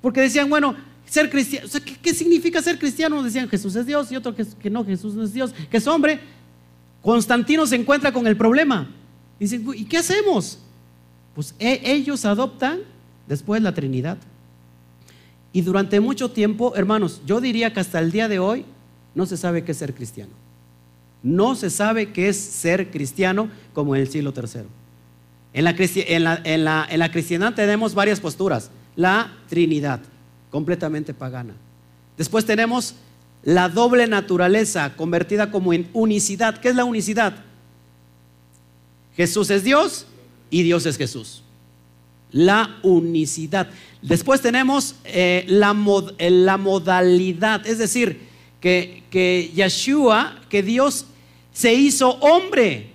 [0.00, 0.76] porque decían, bueno,
[1.06, 1.68] ser cristiano.
[2.02, 3.22] ¿qué, significa ser cristiano?
[3.22, 6.20] Decían Jesús es Dios y otro que, no, Jesús no es Dios, que es hombre.
[7.02, 8.88] Constantino se encuentra con el problema.
[9.38, 10.58] Dicen, ¿y qué hacemos?
[11.34, 12.80] Pues e, ellos adoptan
[13.26, 14.18] después la Trinidad.
[15.54, 18.64] Y durante mucho tiempo, hermanos, yo diría que hasta el día de hoy
[19.14, 20.32] no se sabe qué es ser cristiano.
[21.22, 24.32] No se sabe qué es ser cristiano como en el siglo
[26.24, 28.72] la, en la, en la cristiandad tenemos varias posturas.
[28.96, 30.00] La Trinidad,
[30.50, 31.54] completamente pagana.
[32.18, 32.96] Después tenemos
[33.44, 36.58] la doble naturaleza convertida como en unicidad.
[36.58, 37.36] ¿Qué es la unicidad?
[39.16, 40.06] Jesús es Dios
[40.50, 41.44] y Dios es Jesús.
[42.32, 43.68] la unicidad.
[44.04, 45.74] Después tenemos eh, la,
[46.18, 48.20] eh, la, modalidad, es decir,
[48.60, 51.06] que, que Yeshua, que Dios
[51.54, 52.90] se hizo hombre,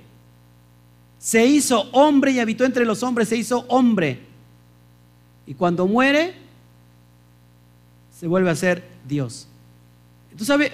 [1.17, 4.19] se hizo hombre y habitó entre los hombres, se hizo hombre.
[5.47, 6.35] Y cuando muere,
[8.19, 9.47] se vuelve a ser Dios.
[10.29, 10.71] Entonces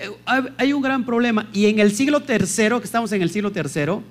[0.57, 1.49] hay un gran problema.
[1.53, 4.03] Y en el siglo tercero, que estamos en el siglo tercero,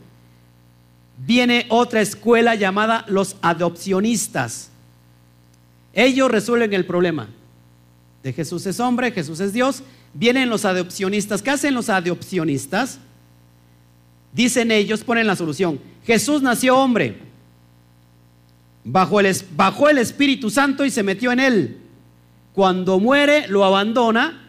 [1.19, 4.71] viene otra escuela llamada los adopcionistas.
[5.95, 7.29] Ellos resuelven el problema.
[8.23, 9.83] De Jesús es hombre, Jesús es Dios.
[10.12, 11.43] Vienen los adopcionistas.
[11.43, 12.99] ¿Qué hacen los adopcionistas?
[14.33, 15.79] Dicen ellos, ponen la solución.
[16.05, 17.19] Jesús nació hombre.
[18.85, 21.79] El, bajó el Espíritu Santo y se metió en él.
[22.53, 24.45] Cuando muere, lo abandona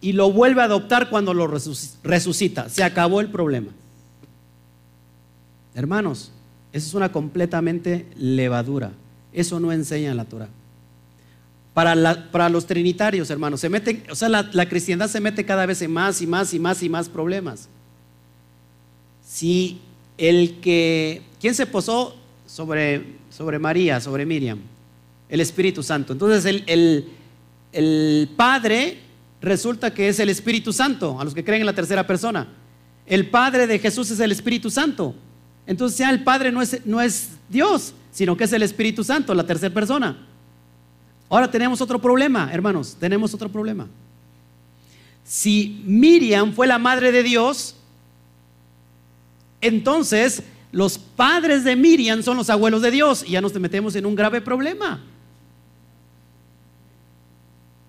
[0.00, 2.68] y lo vuelve a adoptar cuando lo resucita.
[2.68, 3.72] Se acabó el problema.
[5.74, 6.32] Hermanos,
[6.72, 8.92] eso es una completamente levadura.
[9.32, 10.48] Eso no enseña la Torah.
[11.76, 15.92] Para, los trinitarios, hermanos, se meten, o sea, la, cristiandad se mete cada vez en
[15.92, 17.68] más y más y más y más problemas.
[19.22, 19.78] Si
[20.16, 22.16] el que, ¿quién se posó
[22.46, 23.04] sobre,
[23.60, 24.58] María, sobre Miriam?
[25.28, 26.14] El Espíritu Santo.
[26.14, 29.00] Entonces el Padre
[29.42, 32.48] resulta que es el Espíritu Santo, a los que creen en la tercera persona.
[33.04, 35.14] El Padre de Jesús es el Espíritu Santo.
[35.66, 39.34] Entonces ya el Padre no es, no es Dios, sino que es el Espíritu Santo,
[39.34, 40.26] la tercera persona.
[41.28, 43.88] Ahora tenemos otro problema, hermanos, tenemos otro problema.
[45.24, 47.74] Si Miriam fue la madre de Dios,
[49.60, 54.06] entonces los padres de Miriam son los abuelos de Dios y ya nos metemos en
[54.06, 55.02] un grave problema.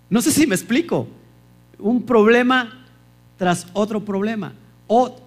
[0.10, 1.08] No sé si me explico.
[1.80, 2.86] Un problema
[3.38, 4.54] tras otro problema.
[4.88, 5.20] O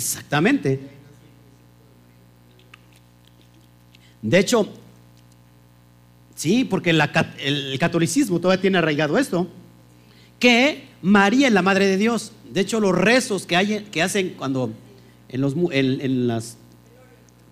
[0.00, 0.80] Exactamente.
[4.22, 4.66] De hecho,
[6.34, 9.46] sí, porque el catolicismo todavía tiene arraigado esto,
[10.38, 12.32] que María es la Madre de Dios.
[12.50, 14.72] De hecho, los rezos que, hacen cuando
[15.28, 16.56] en los las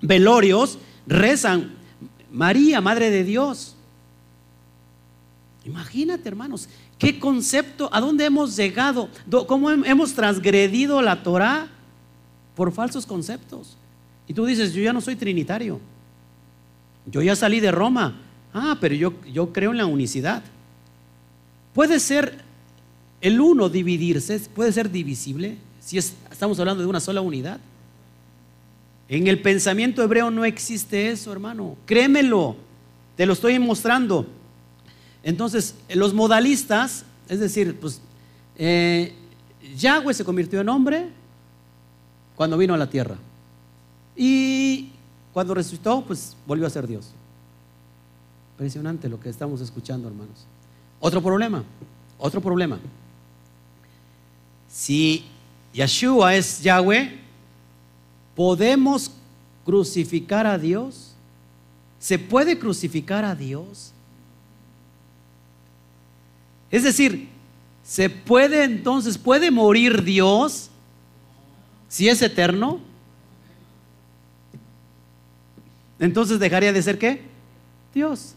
[0.01, 1.75] velorios rezan,
[2.33, 3.77] María, Madre de Dios.
[5.67, 9.11] Imagínate, hermanos, qué concepto, a dónde hemos llegado,
[9.47, 11.73] cómo hemos transgredido la Torah
[12.59, 13.77] por falsos conceptos.
[14.27, 15.79] Y tú dices, yo ya no soy trinitario.
[17.07, 18.21] Yo ya salí de Roma.
[18.53, 20.43] Ah, pero yo, yo creo en la unicidad.
[21.73, 22.39] Puede ser
[23.21, 27.61] el uno dividirse, puede ser divisible, si estamos hablando de una sola unidad.
[29.09, 31.77] En el pensamiento hebreo no existe eso, hermano.
[31.87, 32.57] Créemelo,
[33.15, 34.27] te lo estoy mostrando.
[35.23, 38.01] Entonces, los modalistas, es decir, pues
[38.57, 39.13] eh,
[39.77, 41.18] Yahweh se convirtió en hombre,
[42.39, 43.17] cuando vino a la tierra.
[44.15, 44.91] Y
[45.33, 47.11] cuando resucitó, pues volvió a ser Dios.
[48.53, 50.47] Impresionante lo que estamos escuchando, hermanos.
[51.01, 51.65] Otro problema,
[52.17, 52.79] otro problema.
[54.69, 55.25] Si
[55.73, 57.19] Yeshua es Yahweh,
[58.37, 59.11] ¿podemos
[59.65, 61.15] crucificar a Dios?
[61.99, 63.91] ¿Se puede crucificar a Dios?
[66.71, 67.31] Es decir,
[67.83, 70.71] ¿se puede entonces, puede morir Dios?
[71.89, 72.81] Si es eterno,
[75.99, 77.23] entonces dejaría de ser qué?
[77.95, 78.35] Dios.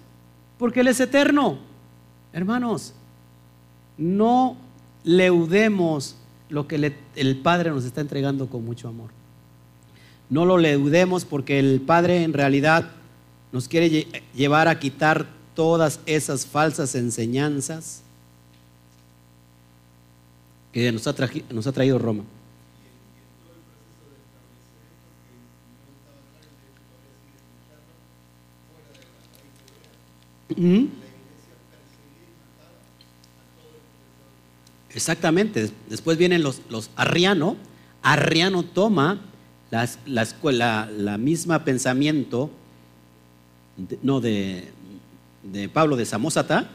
[0.57, 1.60] Porque Él es eterno.
[2.34, 2.94] Hermanos,
[3.98, 4.56] no
[5.03, 6.15] leudemos
[6.49, 9.10] lo que el Padre nos está entregando con mucho amor.
[10.30, 12.90] No lo leudemos porque el Padre en realidad
[13.52, 18.02] nos quiere llevar a quitar todas esas falsas enseñanzas
[20.72, 21.15] que nos ha,
[21.49, 22.23] nos ha traído Roma.
[34.94, 35.72] Exactamente.
[35.90, 37.57] Después vienen los, los Arriano.
[38.02, 39.22] Arriano toma
[39.69, 42.49] la, escuela, la misma pensamiento,
[44.02, 44.69] no de,
[45.44, 46.69] de, Pablo de Samosata,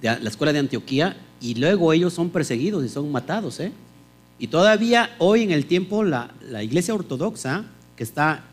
[0.00, 3.60] de la escuela de Antioquía, y luego ellos son perseguidos y son matados.
[3.60, 3.72] ¿eh?
[4.38, 6.32] Y todavía hoy en el tiempo la,
[6.62, 7.64] iglesia ortodoxa
[7.96, 8.44] que está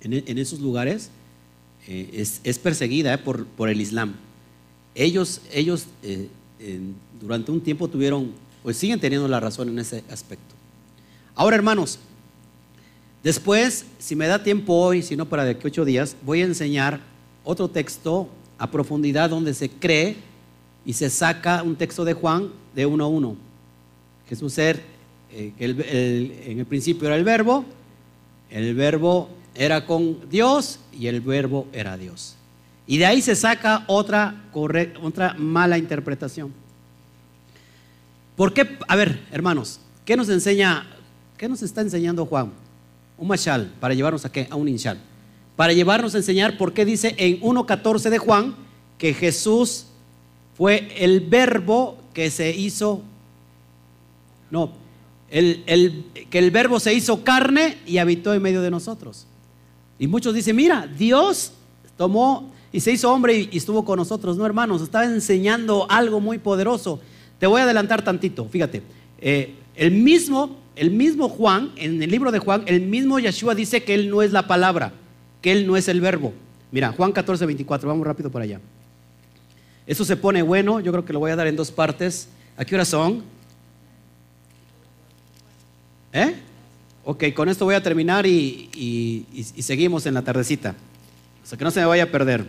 [0.00, 1.10] en esos lugares,
[1.86, 4.14] eh, es, perseguida eh, por, el Islam.
[4.94, 6.28] Ellos, ellos eh,
[7.20, 8.32] durante un tiempo tuvieron,
[8.62, 10.54] pues siguen teniendo la razón en ese aspecto.
[11.34, 11.98] Ahora, hermanos,
[13.22, 16.46] después, si me da tiempo hoy, si no para de que ocho días, voy a
[16.46, 17.00] enseñar
[17.44, 20.16] otro texto a profundidad donde se cree
[20.84, 23.36] y se saca un texto de Juan de uno a uno.
[24.28, 24.78] Jesús es
[25.32, 27.64] eh, que en el principio era el verbo,
[28.50, 32.36] el verbo era con Dios y el verbo era Dios.
[32.86, 36.52] Y de ahí se saca otra, otra mala interpretación.
[38.36, 38.78] ¿Por qué?
[38.86, 40.86] A ver, hermanos, ¿qué nos enseña,
[41.36, 42.52] qué nos está enseñando Juan?
[43.18, 44.46] Un mashal, para llevarnos a qué?
[44.50, 44.98] A un inshal.
[45.56, 48.54] Para llevarnos a enseñar por qué dice en 1.14 de Juan
[48.98, 49.86] que Jesús
[50.56, 53.02] fue el verbo que se hizo,
[54.50, 54.72] no,
[55.30, 59.26] el, que el verbo se hizo carne y habitó en medio de nosotros.
[59.98, 61.52] Y muchos dicen, mira, Dios
[61.96, 64.36] tomó y se hizo hombre y, estuvo con nosotros.
[64.36, 67.00] No, hermanos, estaba enseñando algo muy poderoso.
[67.38, 68.82] Te voy a adelantar tantito, fíjate.
[69.20, 73.82] Eh, el mismo, el mismo Juan, en el libro de Juan, el mismo Yeshua dice
[73.82, 74.92] que él no es la palabra,
[75.40, 76.32] que él no es el verbo.
[76.70, 78.60] Mira, Juan 14, 24, vamos rápido por allá.
[79.86, 82.28] Eso se pone bueno, yo creo que lo voy a dar en dos partes.
[82.56, 83.22] ¿A qué hora son?
[86.12, 86.34] ¿Eh?
[87.08, 89.24] Ok, con esto voy a terminar y,
[89.60, 90.74] seguimos en la tardecita.
[91.44, 92.44] O sea que no se me vaya a perder.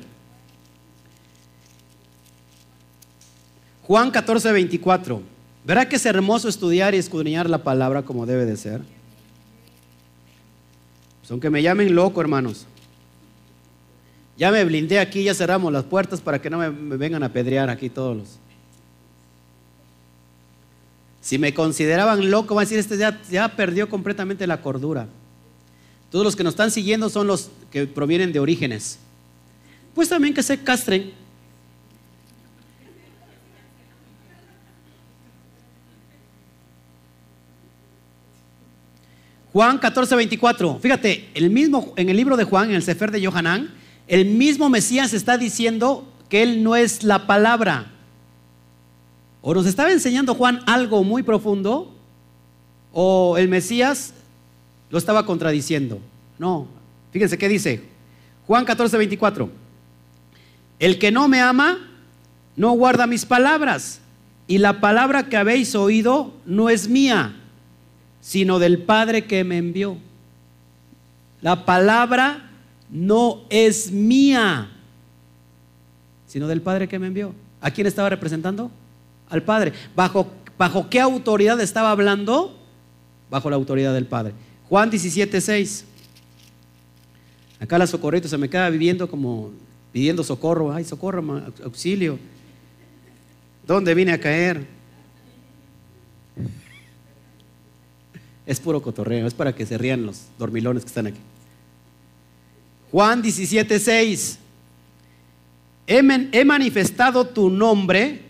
[3.83, 5.21] Juan 14, 24.
[5.63, 8.81] ¿Verá que es hermoso estudiar y escudriñar la palabra como debe de ser?
[11.21, 12.65] Pues aunque me llamen loco, hermanos.
[14.37, 17.69] Ya me blindé aquí, ya cerramos las puertas para que no me vengan a pedrear
[17.69, 18.39] aquí todos los.
[21.27, 25.09] Si me consideraban loco, van a decir, este ya, perdió completamente la cordura.
[26.09, 28.97] Todos los que nos están siguiendo son los que provienen de orígenes.
[29.93, 31.11] Pues también que se castren.
[39.51, 40.79] Juan 14, 24.
[40.79, 43.73] Fíjate, el mismo, en el libro de Juan, en el Sefer de Yohanan,
[44.07, 47.96] el mismo Mesías está diciendo que él no es la palabra.
[49.49, 51.89] O nos estaba enseñando Juan algo muy profundo,
[52.91, 54.13] o el Mesías
[54.89, 56.01] lo estaba contradiciendo.
[56.37, 56.67] No,
[57.13, 57.81] fíjense qué dice.
[58.45, 59.49] Juan 14, 24.
[60.79, 61.77] El que no me ama,
[62.57, 64.01] no guarda mis palabras,
[64.47, 67.33] y la palabra que habéis oído no es mía,
[68.19, 69.95] sino del Padre que me envió.
[71.39, 72.49] La palabra
[72.89, 74.71] no es mía,
[76.27, 77.33] sino del Padre que me envió.
[77.61, 78.69] ¿A quién estaba representando?
[79.29, 79.73] Al Padre.
[79.95, 80.27] ¿Bajo,
[80.57, 82.57] ¿Bajo qué autoridad estaba hablando?
[83.29, 84.33] Bajo la autoridad del Padre.
[84.69, 85.85] Juan 17, 6.
[87.59, 89.51] Acá la socorrito se me queda viviendo como
[89.91, 90.73] pidiendo socorro.
[90.73, 92.19] Ay, socorro, auxilio.
[93.65, 94.65] ¿Dónde vine a caer?
[98.45, 101.19] Es puro cotorreo, es para que se rían los dormilones que están aquí.
[102.91, 104.39] Juan 17, 6.
[105.87, 108.26] he manifestado tu nombre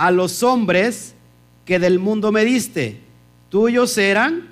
[0.00, 1.12] a los hombres
[1.66, 3.00] que del mundo me diste.
[3.50, 4.48] Tuyos eran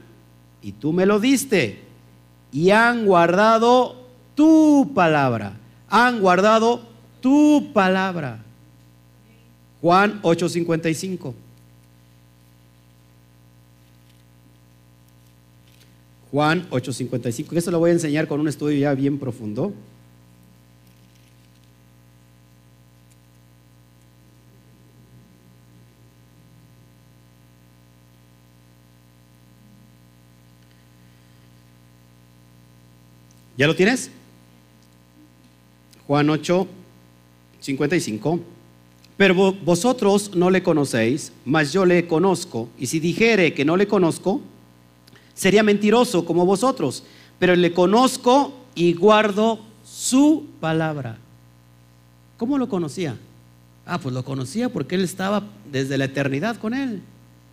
[0.61, 1.81] y tú me lo diste.
[2.53, 3.97] Y han guardado
[4.35, 5.55] tu palabra.
[5.89, 6.83] Han guardado
[7.23, 8.45] tu palabra.
[9.81, 11.35] Juan 8:55.
[16.31, 17.57] Juan 8:55.
[17.57, 19.73] Esto lo voy a enseñar con un estudio ya bien profundo.
[33.59, 34.09] ¿Ya lo tienes?
[36.07, 36.69] Juan 8,
[37.59, 38.41] 55.
[39.17, 42.69] Pero vosotros no le conocéis, mas yo le conozco.
[42.79, 44.41] Y si dijere que no le conozco,
[45.35, 47.03] sería mentiroso como vosotros.
[47.41, 51.19] Pero le conozco y guardo su palabra.
[52.37, 53.17] ¿Cómo lo conocía?
[53.85, 57.03] Ah, pues lo conocía porque él estaba desde la eternidad con él.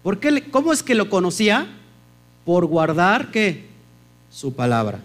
[0.04, 1.66] ¿Por qué, ¿Cómo es que lo conocía?
[2.46, 3.66] Por guardar qué?
[4.30, 5.00] Su palabra.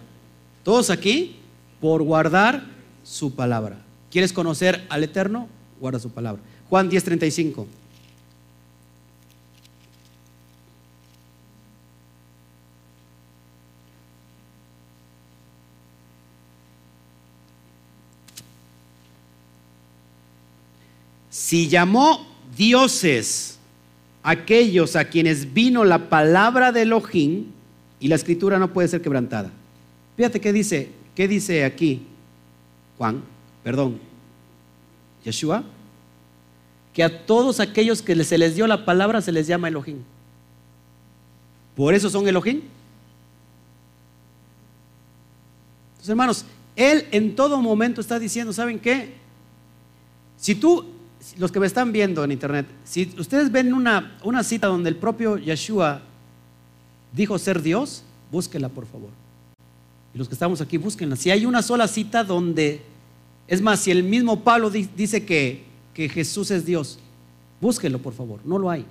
[0.71, 1.35] Todos aquí
[1.81, 2.63] por guardar
[3.03, 3.81] su palabra.
[4.09, 5.49] ¿Quieres conocer al Eterno?
[5.81, 6.41] Guarda su palabra.
[6.69, 7.67] Juan 10:35.
[21.31, 22.25] Si llamó
[22.57, 23.59] dioses
[24.23, 27.47] aquellos a quienes vino la palabra de Elohim,
[27.99, 29.51] y la escritura no puede ser quebrantada.
[30.21, 32.03] Fíjate qué dice, qué dice aquí
[32.99, 33.23] Juan,
[33.65, 33.99] perdón,
[35.25, 35.65] Yeshua,
[36.93, 40.03] que a todos aquellos que se les dio la palabra se les llama Elohim.
[41.75, 42.61] Por eso son Elohim.
[45.93, 46.45] Entonces, hermanos,
[46.77, 49.15] Él en todo momento está diciendo, ¿saben qué?
[50.37, 50.85] Si tú,
[51.39, 54.97] los que me están viendo en internet, si ustedes ven una, una cita donde el
[54.97, 56.03] propio Yeshua
[57.11, 59.20] dijo ser Dios, búsquela por favor.
[60.15, 61.17] Y los que estamos aquí, búsquenla.
[61.17, 62.83] Si hay una sola cita donde,
[63.47, 66.99] es más, si el mismo Pablo dice que, Jesús es Dios,
[67.61, 68.87] búsquelo por favor, no lo hay.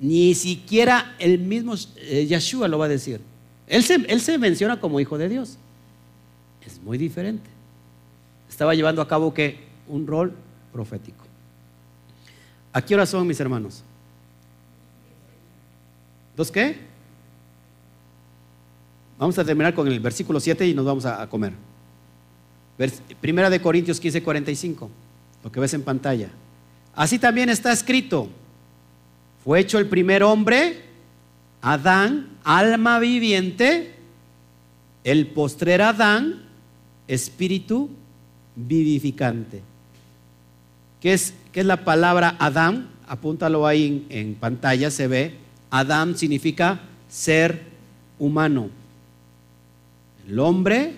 [0.00, 3.20] Ni siquiera el mismo eh, Yeshua lo va a decir.
[3.66, 5.58] Él se, él se menciona como hijo de Dios.
[6.66, 7.50] Es muy diferente.
[8.48, 10.32] Estaba llevando a cabo que un rol
[10.72, 11.26] profético.
[12.72, 13.82] ¿A qué hora son mis hermanos?
[16.36, 16.89] ¿Dos qué?
[19.20, 21.52] Vamos a terminar con el versículo 7 y nos vamos a, comer.
[23.20, 24.90] Primera de Corintios 15, 45,
[25.44, 26.30] lo que ves en pantalla.
[26.94, 28.30] Así también está escrito,
[29.44, 30.80] fue hecho el primer hombre,
[31.60, 33.94] Adán, alma viviente,
[35.04, 36.46] el postrer Adán,
[37.06, 37.90] espíritu
[38.56, 39.60] vivificante.
[41.02, 42.88] ¿Qué es, es la palabra Adán?
[43.06, 45.34] Apúntalo ahí en pantalla, se ve.
[45.68, 46.80] Adán significa
[47.10, 47.64] ser
[48.18, 48.79] humano.
[50.30, 50.92] El hombre,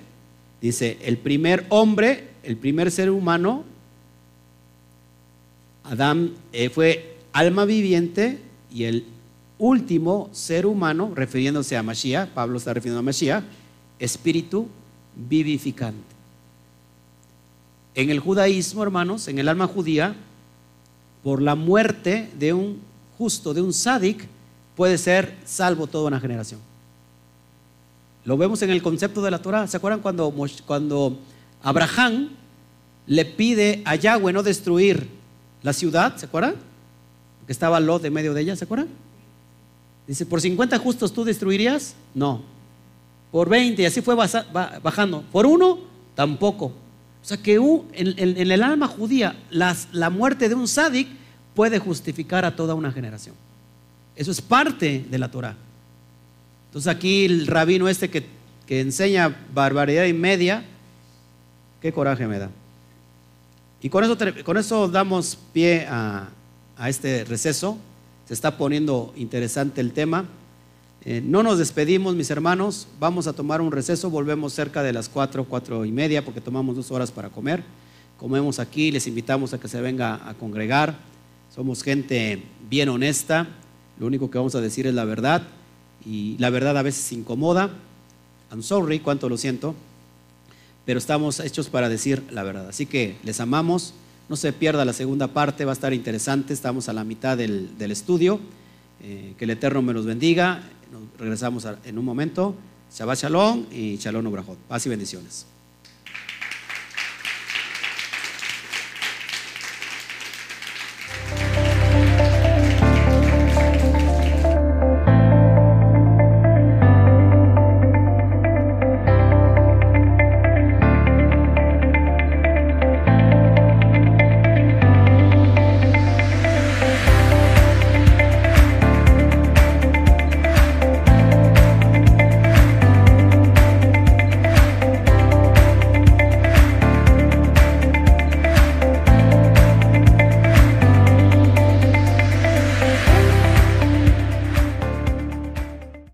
[0.61, 3.65] dice, el primer hombre, el primer ser humano,
[5.85, 8.41] Adán eh, fue alma viviente
[8.71, 9.07] y el
[9.57, 13.43] último ser humano, refiriéndose a Mashiach, Pablo está refiriendo a Mashiach,
[13.99, 14.69] espíritu
[15.17, 16.15] vivificante.
[17.95, 20.15] En el judaísmo, hermanos, en el alma judía,
[21.25, 22.83] por la muerte de un
[23.17, 24.29] justo, de un sádic,
[24.77, 26.61] puede ser salvo toda una generación.
[28.25, 29.67] Lo vemos en el concepto de la Torah.
[29.67, 30.33] ¿Se acuerdan cuando,
[30.65, 31.19] cuando
[31.63, 32.31] Abraham
[33.07, 35.09] le pide a Yahweh no destruir
[35.63, 36.17] la ciudad?
[36.17, 36.55] ¿Se acuerdan?
[37.47, 38.89] Que estaba Lot de medio de ella, ¿se acuerdan?
[40.07, 41.95] Dice, ¿por 50 justos tú destruirías?
[42.15, 42.43] No.
[43.31, 45.23] Por 20, y así fue bajando.
[45.33, 45.79] Por uno,
[46.15, 46.67] tampoco.
[46.67, 51.09] O sea que en, el alma judía la muerte de un sádic
[51.55, 53.35] puede justificar a toda una generación.
[54.15, 55.57] Eso es parte de la Torah.
[56.73, 58.25] Entonces aquí el rabino este que,
[58.67, 60.65] enseña barbaridad y media,
[61.83, 62.49] qué coraje me da.
[63.83, 66.31] Y con eso, con eso damos pie a,
[66.79, 67.77] a este receso.
[68.27, 70.25] Se está poniendo interesante el tema.
[71.05, 72.89] Eh, no nos despedimos, mis hermanos.
[72.99, 74.09] Vamos a tomar un receso.
[74.09, 77.63] Volvemos cerca de las cuatro, cuatro y media, porque tomamos dos horas para comer.
[78.19, 78.91] Comemos aquí.
[78.91, 80.97] Les invitamos a que se venga a congregar.
[81.55, 83.49] Somos gente bien honesta.
[84.01, 85.43] Lo único que vamos a decir es la verdad.
[86.05, 87.71] Y la verdad a veces incomoda.
[88.51, 89.75] I'm sorry, cuánto lo siento.
[90.85, 92.69] Pero estamos hechos para decir la verdad.
[92.69, 93.95] Así que les amamos.
[94.29, 96.55] No se pierda la segunda parte, va a estar interesante.
[96.55, 98.41] Estamos a la mitad del, estudio.
[99.03, 100.63] Eh, que el Eterno me los bendiga.
[100.93, 102.55] Nos regresamos en un momento.
[102.95, 104.59] Shabbat Shalom y Shalom Obrahot.
[104.69, 105.52] Paz y bendiciones.